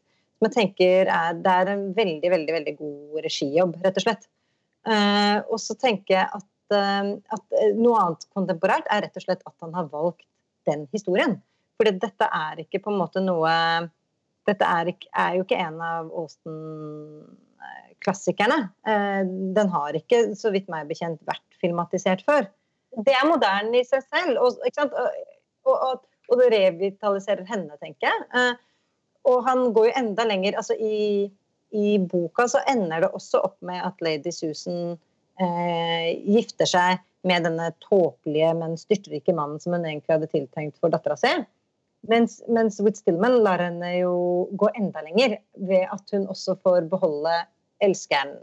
[0.49, 4.25] jeg tenker er, det er en veldig, veldig veldig god regijobb, rett og slett.
[4.89, 7.45] Uh, og så tenker jeg at, uh, at,
[7.79, 10.27] noe annet kontemporært er rett og slett at han har valgt
[10.67, 11.35] den historien.
[11.79, 13.53] For dette er ikke på en måte noe
[14.49, 18.59] dette er, ikke, er, jo ikke en av Austen-klassikerne.
[18.91, 19.23] Eh,
[19.57, 22.43] den har ikke, så vidt meg bekjent, vært filmatisert før.
[23.07, 24.73] Det er moderne i seg selv, og, og,
[25.71, 25.93] og,
[26.29, 28.19] og det revitaliserer henne, tenker jeg.
[28.35, 28.53] Eh,
[29.29, 30.57] og han går jo enda lenger.
[30.59, 31.31] altså i,
[31.71, 34.97] i boka så ender det også opp med at lady Susan
[35.41, 40.93] eh, gifter seg med denne tåpelige, men styrtrike mannen som hun egentlig hadde tiltenkt for
[40.93, 41.31] dattera si.
[42.11, 44.15] Mens, mens Whit Stillman lar henne jo
[44.59, 47.37] gå enda lenger ved at hun også får beholde
[47.83, 48.41] elskeren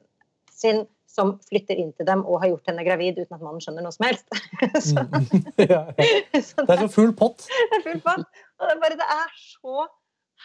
[0.56, 3.84] sin, som flytter inn til dem og har gjort henne gravid uten at mannen skjønner
[3.84, 4.28] noe som helst.
[4.88, 5.04] så,
[5.74, 6.12] ja, ja.
[6.70, 7.48] Det er så full pott.
[7.50, 8.28] Det er full pott.
[8.60, 9.88] Og det er, bare, det er så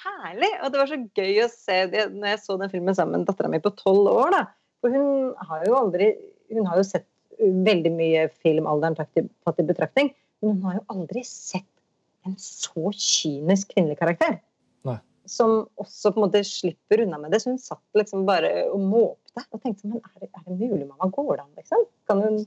[0.02, 0.50] herlig!
[0.62, 3.28] Og det var så gøy å se det når jeg så den filmen sammen med
[3.28, 4.34] dattera mi på tolv år.
[4.34, 4.44] da.
[4.84, 6.14] For hun har jo aldri
[6.52, 7.06] Hun har jo sett
[7.40, 10.10] veldig mye film alderen tatt i betraktning,
[10.42, 11.66] men hun har jo aldri sett
[12.28, 14.36] en så kynisk kvinnelig karakter.
[14.86, 14.98] Nei.
[15.26, 17.40] Som også på en måte slipper unna med det.
[17.42, 20.84] Så hun satt liksom bare og måpte og tenkte sånn, er det, er det mulig,
[20.84, 21.08] mamma?
[21.16, 21.88] Går det an, liksom?
[22.10, 22.38] Kan hun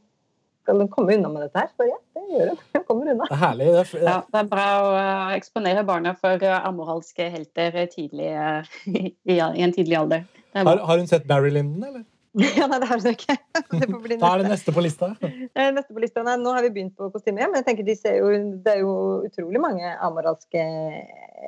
[0.68, 1.70] skal hun komme unna med dette her?
[1.78, 2.60] Så ja, det gjør hun.
[2.76, 3.28] Hun kommer unna.
[3.30, 3.70] Det er herlig.
[3.72, 8.34] Det er, ja, det er bra å uh, eksponere barna for uh, amoralske helter tidlig,
[8.36, 10.28] uh, i, i, en tidlig alder.
[10.58, 12.06] Har, har, hun sett Barry Linden, eller?
[12.58, 13.34] Ja, nei, det har hun ikke.
[13.72, 15.08] Det da er det neste på lista.
[15.18, 16.22] neste på lista.
[16.28, 18.28] Nei, nå har vi begynt på kostyme, men jeg tenker de jo,
[18.62, 18.92] det er jo
[19.26, 20.66] utrolig mange amoralske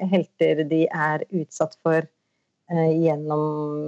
[0.10, 2.08] helter de er utsatt for
[2.72, 3.86] gjennom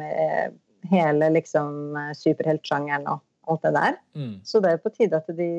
[0.91, 3.97] hele liksom superheltsjangeren og alt det der.
[4.17, 4.35] Mm.
[4.47, 5.49] Så det er på tide at de,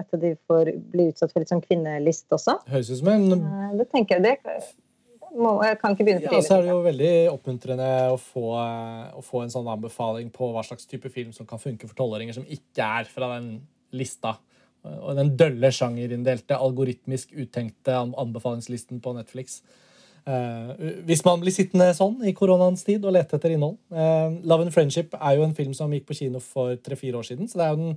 [0.00, 2.58] at de, får bli utsatt for litt sånn kvinnelist også.
[2.72, 4.24] Høres ut som en eh, Det tenker jeg.
[4.42, 4.62] Det,
[5.32, 6.44] må, jeg kan ikke begynne for tidlig.
[6.44, 8.46] Ja, så er det jo veldig oppmuntrende å få,
[9.18, 12.36] å få, en sånn anbefaling på hva slags type film som kan funke for tolvåringer
[12.36, 13.54] som ikke er fra den
[13.96, 14.36] lista.
[14.82, 19.60] Og den dølle sjangerinndelte, algoritmisk uttenkte anbefalingslisten på Netflix.
[20.22, 23.74] Uh, hvis man blir sittende sånn i koronaens tid og lete etter innhold.
[23.90, 27.26] Uh, 'Love and Friendship' er jo en film som gikk på kino for tre-fire år
[27.26, 27.48] siden.
[27.50, 27.96] Så det er jo den,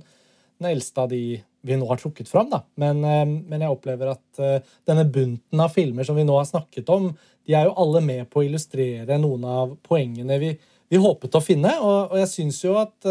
[0.58, 1.20] den, eldste av de
[1.66, 2.50] vi nå har trukket fram.
[2.50, 2.64] Da.
[2.82, 4.42] Men, uh, men jeg opplever at
[4.88, 7.12] denne bunten av filmer som vi nå har snakket om,
[7.46, 10.50] de er jo alle med på å illustrere noen av poengene vi,
[10.90, 11.76] vi håpet å finne.
[11.78, 13.06] Og, og jeg syns jo at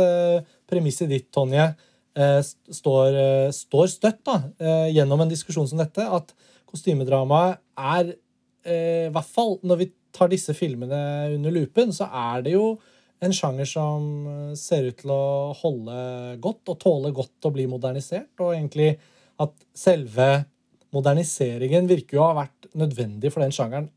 [0.68, 1.70] premisset ditt, Tonje,
[2.16, 3.16] står,
[3.56, 4.36] står, støtt da,
[4.92, 6.04] gjennom en diskusjon som dette.
[6.04, 6.36] At
[6.68, 8.12] kostymedramaet er
[8.66, 11.00] eh, hvert fall når vi tar disse filmene
[11.36, 12.76] under lupen, så er det jo
[13.24, 16.00] en sjanger som eh, ser ut til å holde
[16.44, 18.34] godt og tåle godt å bli modernisert.
[18.42, 18.96] Og egentlig
[19.42, 20.30] at selve
[20.96, 23.90] moderniseringen virker jo å ha vært nødvendig for den sjangeren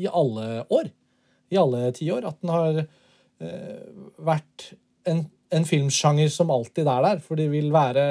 [0.00, 0.90] i alle år.
[1.52, 2.26] I alle tiår.
[2.28, 3.86] At den har eh,
[4.20, 4.72] vært
[5.08, 7.22] en, en, filmsjanger som alltid er der.
[7.24, 8.04] For det vil være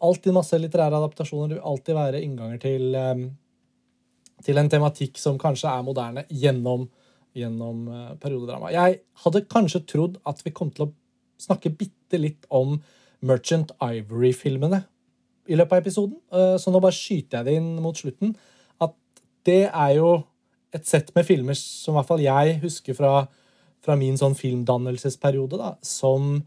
[0.00, 1.54] alltid masse litterære adaptasjoner.
[1.54, 3.24] Det vil alltid være innganger til eh,
[4.44, 6.86] til en tematikk som kanskje er moderne, gjennom,
[7.36, 8.72] gjennom uh, periodedrama.
[8.74, 10.92] Jeg hadde kanskje trodd at vi kom til å
[11.40, 12.78] snakke bitte litt om
[13.26, 14.82] Merchant Ivory-filmene
[15.50, 18.34] i løpet av episoden, uh, så nå bare skyter jeg det inn mot slutten.
[18.82, 18.96] At
[19.48, 20.14] det er jo
[20.74, 23.12] et sett med filmer som i hvert fall jeg husker fra,
[23.82, 26.38] fra min sånn filmdannelsesperiode, da, som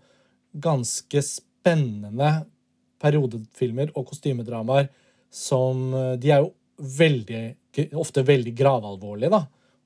[0.54, 2.44] ganske spennende
[3.04, 4.92] periodefilmer og kostymedramaer
[5.34, 6.54] som uh, De er jo
[6.84, 7.44] veldig
[7.98, 9.44] ofte veldig gravalvorlige, da.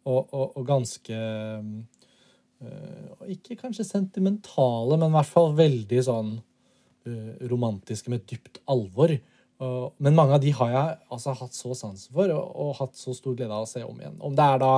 [0.08, 1.80] Og, og, og ganske øh,
[3.28, 6.38] Ikke kanskje sentimentale, men i hvert fall veldig sånn
[7.08, 9.14] øh, romantiske med dypt alvor.
[9.58, 13.16] Og, men mange av de har jeg altså hatt så sansen for og, hatt så
[13.18, 14.18] stor glede av å se om igjen.
[14.22, 14.74] Om det er da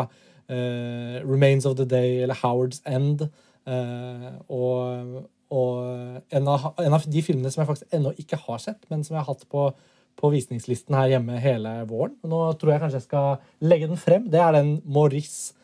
[0.49, 3.27] Remains of the Day eller Howard's End.
[4.49, 5.19] og
[5.51, 9.13] en, av, en av de filmene som jeg faktisk ennå ikke har sett, men som
[9.13, 9.67] jeg har hatt på
[10.19, 12.17] på visningslisten her hjemme hele våren.
[12.27, 14.27] Nå tror jeg kanskje jeg skal legge den frem.
[14.31, 15.55] Det er den Maurice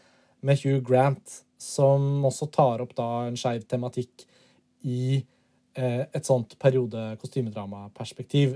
[0.45, 4.25] med Hugh Grant, som også tar opp da en skeiv tematikk
[4.85, 8.55] i eh, et sånt periode-kostymedramaperspektiv.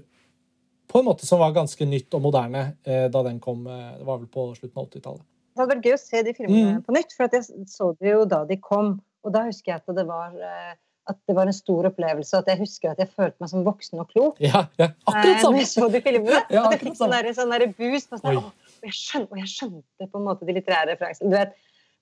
[0.90, 3.68] På en måte som var ganske nytt og moderne eh, da den kom.
[3.68, 5.26] Eh, det var vel på slutten av 80-tallet.
[5.26, 6.84] Det hadde vært gøy å se de filmene mm.
[6.86, 8.96] på nytt, for jeg så det jo da de kom.
[9.26, 10.78] Og da husker jeg at det var eh,
[11.12, 12.42] at det var en stor opplevelse.
[12.42, 14.40] At jeg husker at jeg følte meg som voksen og klok.
[14.44, 15.58] Ja, ja akkurat sånn.
[15.58, 16.40] Når jeg så de filmene.
[16.56, 18.14] ja, og jeg fikk sånn, der, sånn der boost.
[18.14, 21.46] Sånn, og, jeg skjønte, og jeg skjønte på en måte de litterære referansene.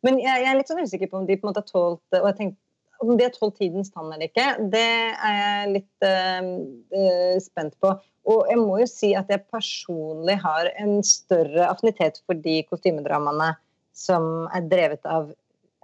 [0.06, 2.20] Men jeg, jeg, er litt sånn usikker på om de på en måte har tålt
[2.20, 2.62] og jeg tenkte,
[2.98, 4.46] om de har tålt tidens tann eller ikke.
[4.74, 7.92] Det er jeg litt øh, spent på.
[8.28, 13.54] Og jeg må jo si at jeg personlig har en større affinitet for de kostymedramaene
[13.98, 15.30] som er drevet av,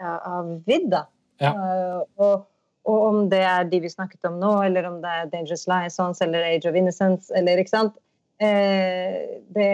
[0.01, 0.89] av Vid.
[0.91, 1.05] da.
[1.41, 1.53] Ja.
[1.53, 2.49] Uh, og,
[2.89, 6.21] og om det er de vi snakket om nå, eller om det er Dangerous Liaisons
[6.25, 7.95] eller Age of Innocence, eller ikke sant
[8.43, 9.69] eh, Det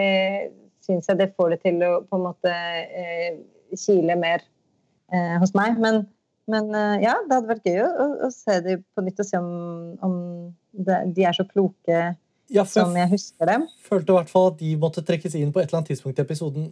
[0.86, 3.40] syns jeg det får det til å på en måte eh,
[3.76, 4.44] kile mer
[5.12, 5.76] eh, hos meg.
[5.82, 6.04] Men,
[6.50, 9.42] men eh, ja, det hadde vært gøy å, å se dem på nytt og se
[9.42, 9.52] om,
[10.06, 10.16] om
[10.72, 12.00] det, de er så kloke
[12.50, 13.68] Ja, som jeg husker dem.
[13.86, 16.24] følte i hvert fall at de måtte trekkes inn på et eller annet tidspunkt i
[16.24, 16.70] episoden.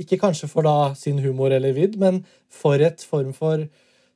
[0.00, 3.66] Ikke kanskje for da sin humor eller vidd, men for et form for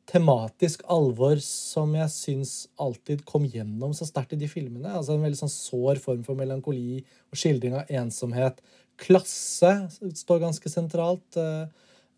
[0.07, 4.93] tematisk alvor som jeg syns alltid kom gjennom så sterkt i de filmene.
[4.95, 7.01] Altså En veldig sånn sår form for melankoli
[7.33, 8.61] og skildring av ensomhet.
[9.03, 9.73] Klasse
[10.15, 11.37] står ganske sentralt.
[11.37, 11.67] eh,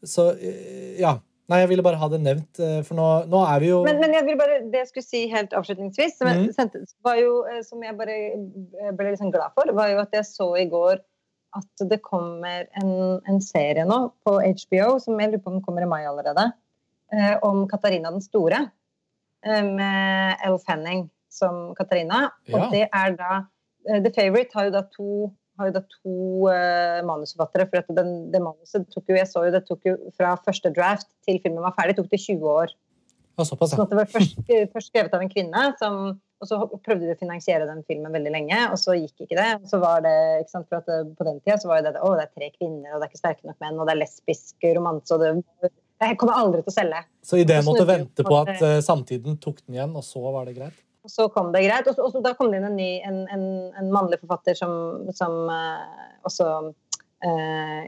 [0.05, 1.16] Så eh, ja.
[1.48, 3.98] Nei, jeg ville bare ha det nevnt, eh, for nå, nå er vi jo Men,
[4.02, 6.82] men jeg vil bare, det jeg skulle si helt avslutningsvis, som, jeg Mhm.
[7.02, 7.31] var jo,
[7.65, 8.16] som jeg bare
[8.98, 11.01] ble liksom glad for, var jo at jeg så i går
[11.56, 12.93] at det kommer en,
[13.27, 16.52] en serie nå på HBO, som jeg lurer på om kommer i mai allerede,
[17.43, 18.71] om Katarina den store.
[19.47, 22.31] eh, Med Elle Fanning som Katarina.
[22.53, 22.69] Og Ja.
[22.73, 23.47] det er da
[23.89, 27.67] eh, The Favourite har jo da to har jo da to eh, manusforfattere.
[27.71, 31.09] For den, det manuset tok jo, jeg så jo det tok jo fra første draft
[31.27, 32.75] til filmen var ferdig, tok det 20 år.
[33.39, 33.85] ja, Såpass, Sånn ja.
[33.85, 34.39] at det var først,
[34.73, 38.31] først skrevet av en kvinne, som, og så prøvde de å finansiere den filmen veldig
[38.35, 39.49] lenge, og så gikk ikke det.
[39.63, 40.15] Og så var det,
[40.45, 42.51] ikke sant, for at På den tida så var jo det å, det er tre
[42.55, 45.73] kvinner, og det er ikke sterke nok menn, og det er lesbisk romanse, og det,
[45.99, 47.05] det kommer aldri til å selge.
[47.25, 50.49] Så ideen måtte vente på at at eh, samtiden tok den igjen, og så var
[50.49, 50.77] det greit?
[51.07, 51.89] Og så kom det greit.
[51.89, 53.47] Og, da kom det inn en ny, en, en,
[53.81, 54.73] en mannlig forfatter som,
[55.16, 55.85] som uh,
[56.29, 56.49] også
[57.25, 57.79] uh,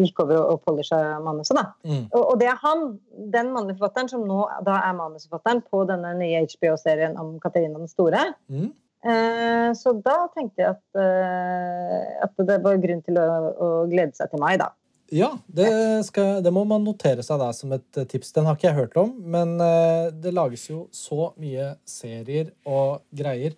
[0.00, 1.68] gikk over og, og polisha manuset, da.
[1.86, 2.08] Mm.
[2.08, 2.88] Og, og det er han,
[3.34, 7.92] den mannlige forfatteren, som nå da er manusforfatteren på denne nye HBO-serien om Katarina den
[7.92, 8.24] store.
[8.50, 8.72] Mm.
[9.06, 14.16] Eh, så da tenkte jeg at, eh, at det var grunn til å, å glede
[14.18, 14.72] seg til meg, da.
[15.14, 15.68] Ja, det,
[16.08, 18.32] skal, det må man notere seg da som et eh, tips.
[18.34, 23.04] Den har ikke jeg hørt om, men eh, det lages jo så mye serier og
[23.14, 23.54] greier.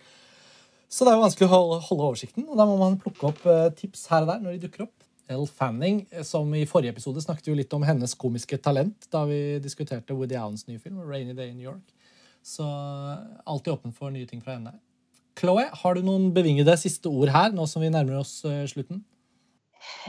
[0.92, 3.40] Så det er jo vanskelig å holde, holde oversikten, og da må man plukke opp
[3.48, 4.94] eh, tips her og der når de dukker opp.
[5.28, 9.58] Elle Fanning, som i forrige episode snakket jo litt om hennes komiske talent da vi
[9.60, 11.92] diskuterte Woody Allens nye film, 'Rainy Day in New York'.
[12.44, 12.64] Så
[13.44, 14.72] alltid åpen for nye ting fra henne.
[15.36, 18.40] Chloé, har du noen bevingede siste ord her, nå som vi nærmer oss
[18.72, 19.04] slutten?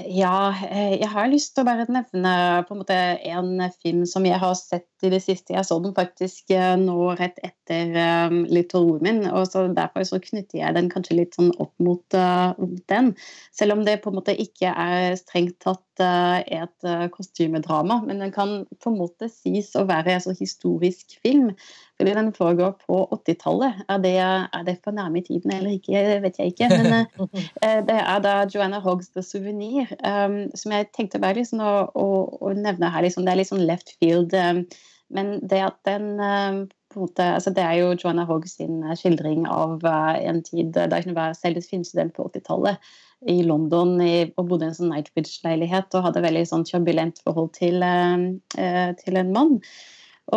[0.08, 2.32] Ja, eh, jeg har lyst til å bare nevne
[2.66, 2.96] på en måte
[3.30, 5.54] en film som jeg har sett i det siste.
[5.54, 7.94] Jeg så den faktisk eh, nå rett etter
[8.30, 12.18] um, Little Women, og så derfor så knytter jeg den kanskje litt sånn opp mot
[12.18, 12.56] uh,
[12.92, 13.14] den.
[13.56, 18.32] Selv om det på en måte ikke er strengt tatt et uh, kostymedrama, men den
[18.36, 21.52] kan på en måte sies å være en så historisk film.
[22.00, 23.82] Fordi den foregår på 80-tallet.
[23.92, 26.00] Er, det- er det for nærme i tiden eller ikke?
[26.08, 26.70] Det vet jeg ikke.
[26.72, 31.64] Men uh, det er da Joanna Hoggs The Souvenir, um, som jeg tenkte bare liksom
[31.64, 32.08] å, å,
[32.40, 33.04] å nevne her.
[33.06, 34.34] Liksom, det er litt sånn left field.
[34.36, 34.66] Um,
[35.10, 36.64] men det at den um,
[36.96, 41.16] måte, altså Det er jo Joanna Hogg sin skildring av uh, en tid da hun
[41.18, 42.80] var selv filmstudent på 80-tallet
[43.28, 47.84] i London og bodde i en sånn Nightbridge-leilighet og hadde veldig sånn turbulent forhold til,
[47.84, 49.58] um, uh, til en mann.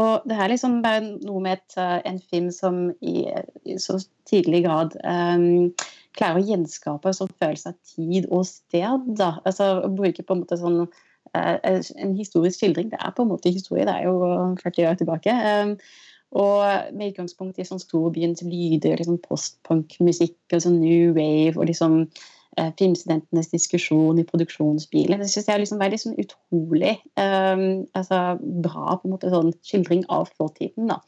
[0.00, 3.26] Og det er liksom bare noe med et, uh, en film som i,
[3.68, 5.70] i så tidlig grad um,
[6.16, 9.10] klarer å gjenskape en sånn følelse av tid og sted.
[9.20, 9.34] Da.
[9.48, 12.90] Altså å bruke på en måte sånn uh, en historisk skildring.
[12.92, 15.36] Det er på en måte historie, det er jo 40 år tilbake.
[15.44, 15.76] Um,
[16.32, 22.06] og med utgangspunkt i sånn storbyens lyder, liksom postpunk-musikk og sånn new wave og liksom
[22.06, 22.30] eh,
[22.78, 25.20] filmstudentenes diskusjon i produksjonsbilen.
[25.22, 27.62] Det synes jeg er liksom veldig sånn utrolig um,
[27.96, 28.18] altså,
[28.64, 30.90] bra på en måte sånn skildring av fortiden.
[30.92, 30.98] da.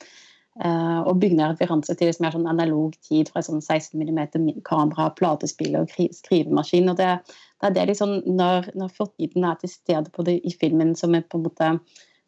[0.54, 5.82] Uh, og bygger referanse til liksom, sånn analog tid fra sånn 16 mm kamera, platespiller
[5.82, 6.92] og skrivemaskin.
[6.92, 7.10] og det,
[7.58, 11.14] det er det liksom, Når, når fortiden er til stede på det i filmen som
[11.18, 11.72] er på en måte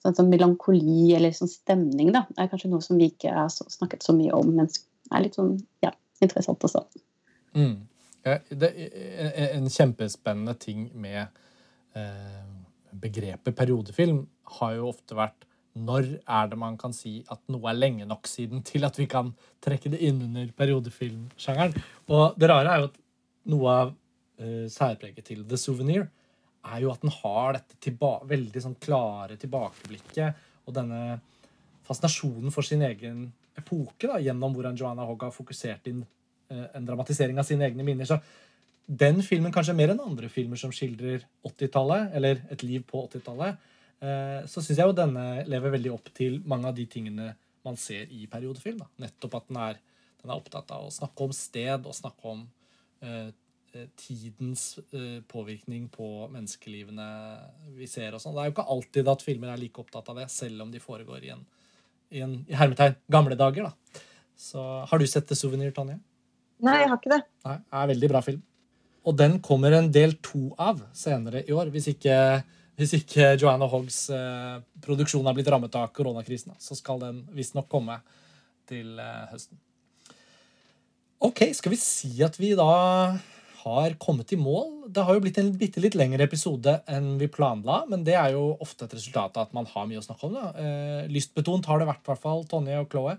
[0.02, 4.02] sånn, sånn melankoli eller sånn stemning, da, er kanskje noe som vi ikke har snakket
[4.02, 4.68] så mye om, men
[5.14, 5.54] er litt sånn
[5.86, 6.82] ja, interessant også.
[7.54, 7.86] Mm.
[8.26, 11.22] Det, er en kjempespennende ting med
[11.94, 12.46] eh,
[12.90, 14.24] begrepet periodefilm
[14.58, 15.46] har jo ofte vært
[15.76, 19.06] når er det man kan si at noe er lenge nok siden til at vi
[19.10, 21.76] kan trekke det inn under periodefilmsjangeren?
[22.08, 23.00] Og det rare er jo at
[23.52, 23.92] noe av
[24.40, 26.06] eh, særpreget til The Souvenir
[26.66, 31.18] er jo at den har dette tilba veldig sånn klare tilbakeblikket og denne
[31.86, 36.10] fascinasjonen for sin egen epoke da, gjennom hvordan Joanna Hogg har fokusert inn eh,
[36.48, 38.08] en dramatisering av sine egne minner.
[38.08, 38.20] Så
[38.86, 43.64] den filmen, kanskje mer enn andre filmer som skildrer 80-tallet, eller et liv på 80-tallet,
[43.98, 47.32] eh, så syns jeg jo denne lever veldig opp til mange av de tingene
[47.66, 48.78] man ser i periodefilm.
[48.84, 48.88] Da.
[49.06, 49.82] Nettopp at den er,
[50.22, 52.46] den er opptatt av å snakke om sted og snakke om
[53.02, 53.34] eh,
[53.74, 57.10] eh, tidens eh, påvirkning på menneskelivene
[57.74, 58.14] vi ser.
[58.14, 58.38] og sånn.
[58.38, 60.82] Det er jo ikke alltid at filmer er like opptatt av det, selv om de
[60.82, 61.42] foregår i en,
[62.14, 63.66] i en i hermetegn gamle dager.
[63.66, 64.04] da.
[64.38, 65.98] Så Har du sett The Souvenir, Tonje?
[66.64, 67.22] Nei, jeg har ikke det.
[67.46, 68.44] Nei, det er en veldig bra film.
[69.06, 71.72] Og den kommer en del to av senere i år.
[71.74, 72.18] Hvis ikke
[72.76, 77.70] Hvis ikke Joanna Hoggs eh, produksjon har blitt rammet av koronakrisen, så skal den visstnok
[77.72, 77.94] komme
[78.68, 79.56] til eh, høsten.
[81.24, 82.66] Ok, skal vi si at vi da
[83.62, 84.90] har kommet i mål?
[84.92, 88.36] Det har jo blitt en bitte litt lengre episode enn vi planla, men det er
[88.36, 90.36] jo ofte et resultat av at man har mye å snakke om.
[90.36, 90.52] da.
[90.60, 93.16] Eh, lystbetont har det vært, i hvert fall, Tonje og Chloé.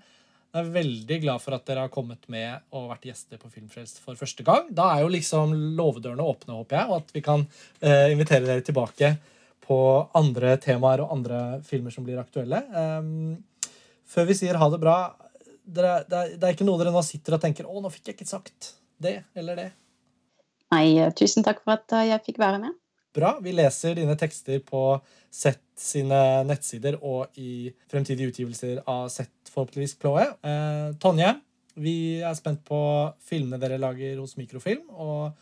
[0.58, 4.00] Jeg er veldig glad for at dere har kommet med og vært gjester på Filmfrelst
[4.02, 4.72] for første gang.
[4.74, 7.44] Da er jo liksom låvedørene åpne, håper jeg, og at vi kan
[7.78, 9.12] eh, invitere dere tilbake
[9.68, 9.78] på
[10.18, 12.64] andre temaer og andre filmer som blir aktuelle.
[12.74, 13.36] Um,
[14.10, 14.98] før vi sier ha det bra
[15.68, 18.10] dere, det, er, det, er, ikke noe dere nå sitter og tenker 'Å, nå fikk
[18.10, 19.72] jeg ikke sagt det eller det'?
[20.74, 22.82] Nei, eh, tusen takk for at eh, jeg fikk være med.
[23.14, 23.36] Bra.
[23.46, 24.88] Vi leser dine tekster på
[25.30, 30.26] Sett sine nettsider og i fremtidige utgivelser av Sett, forhåpentligvis, Chloé.
[30.46, 31.36] Eh, Tonje,
[31.78, 32.80] vi er spent på
[33.28, 34.90] filmene dere lager hos Mikrofilm.
[34.92, 35.38] og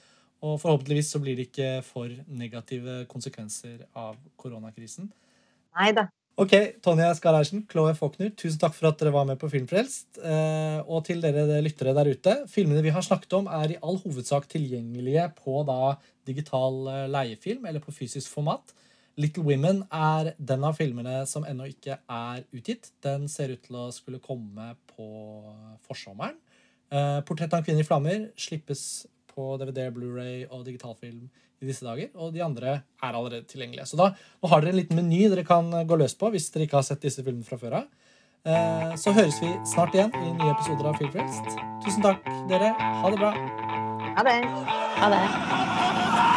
[0.46, 5.10] og forhåpentligvis så blir det ikke for negative konsekvenser av koronakrisen.
[5.76, 6.08] Nei da.
[6.36, 6.52] Ok,
[6.84, 10.20] Tonje Skarreisen, Chloé Faulkner, tusen takk for at dere var med på Filmfrelst.
[10.20, 12.34] Eh, og til dere lyttere der ute.
[12.52, 15.96] Filmene vi har snakket om, er i all hovedsak tilgjengelige på da
[16.28, 18.76] digital eh, leiefilm eller på fysisk format.
[19.22, 22.92] Little Women er den av filmene som ennå ikke er utgitt.
[23.04, 25.08] Den ser ut til å skulle komme på
[25.88, 26.36] forsommeren.
[26.92, 31.30] Eh, Portrett av en kvinne i flammer slippes på DVD, Blu-ray og digitalfilm
[31.64, 32.12] i disse dager.
[32.20, 33.88] Og de andre er allerede tilgjengelige.
[33.88, 36.68] Så da nå har dere en liten meny dere kan gå løs på hvis dere
[36.68, 37.90] ikke har sett disse filmene fra før av.
[38.46, 41.56] Eh, så høres vi snart igjen i nye episoder av Filmfrelst.
[41.88, 42.76] Tusen takk, dere.
[42.78, 43.34] Ha det bra.
[44.20, 44.40] Ha det.
[45.02, 46.35] Ha det.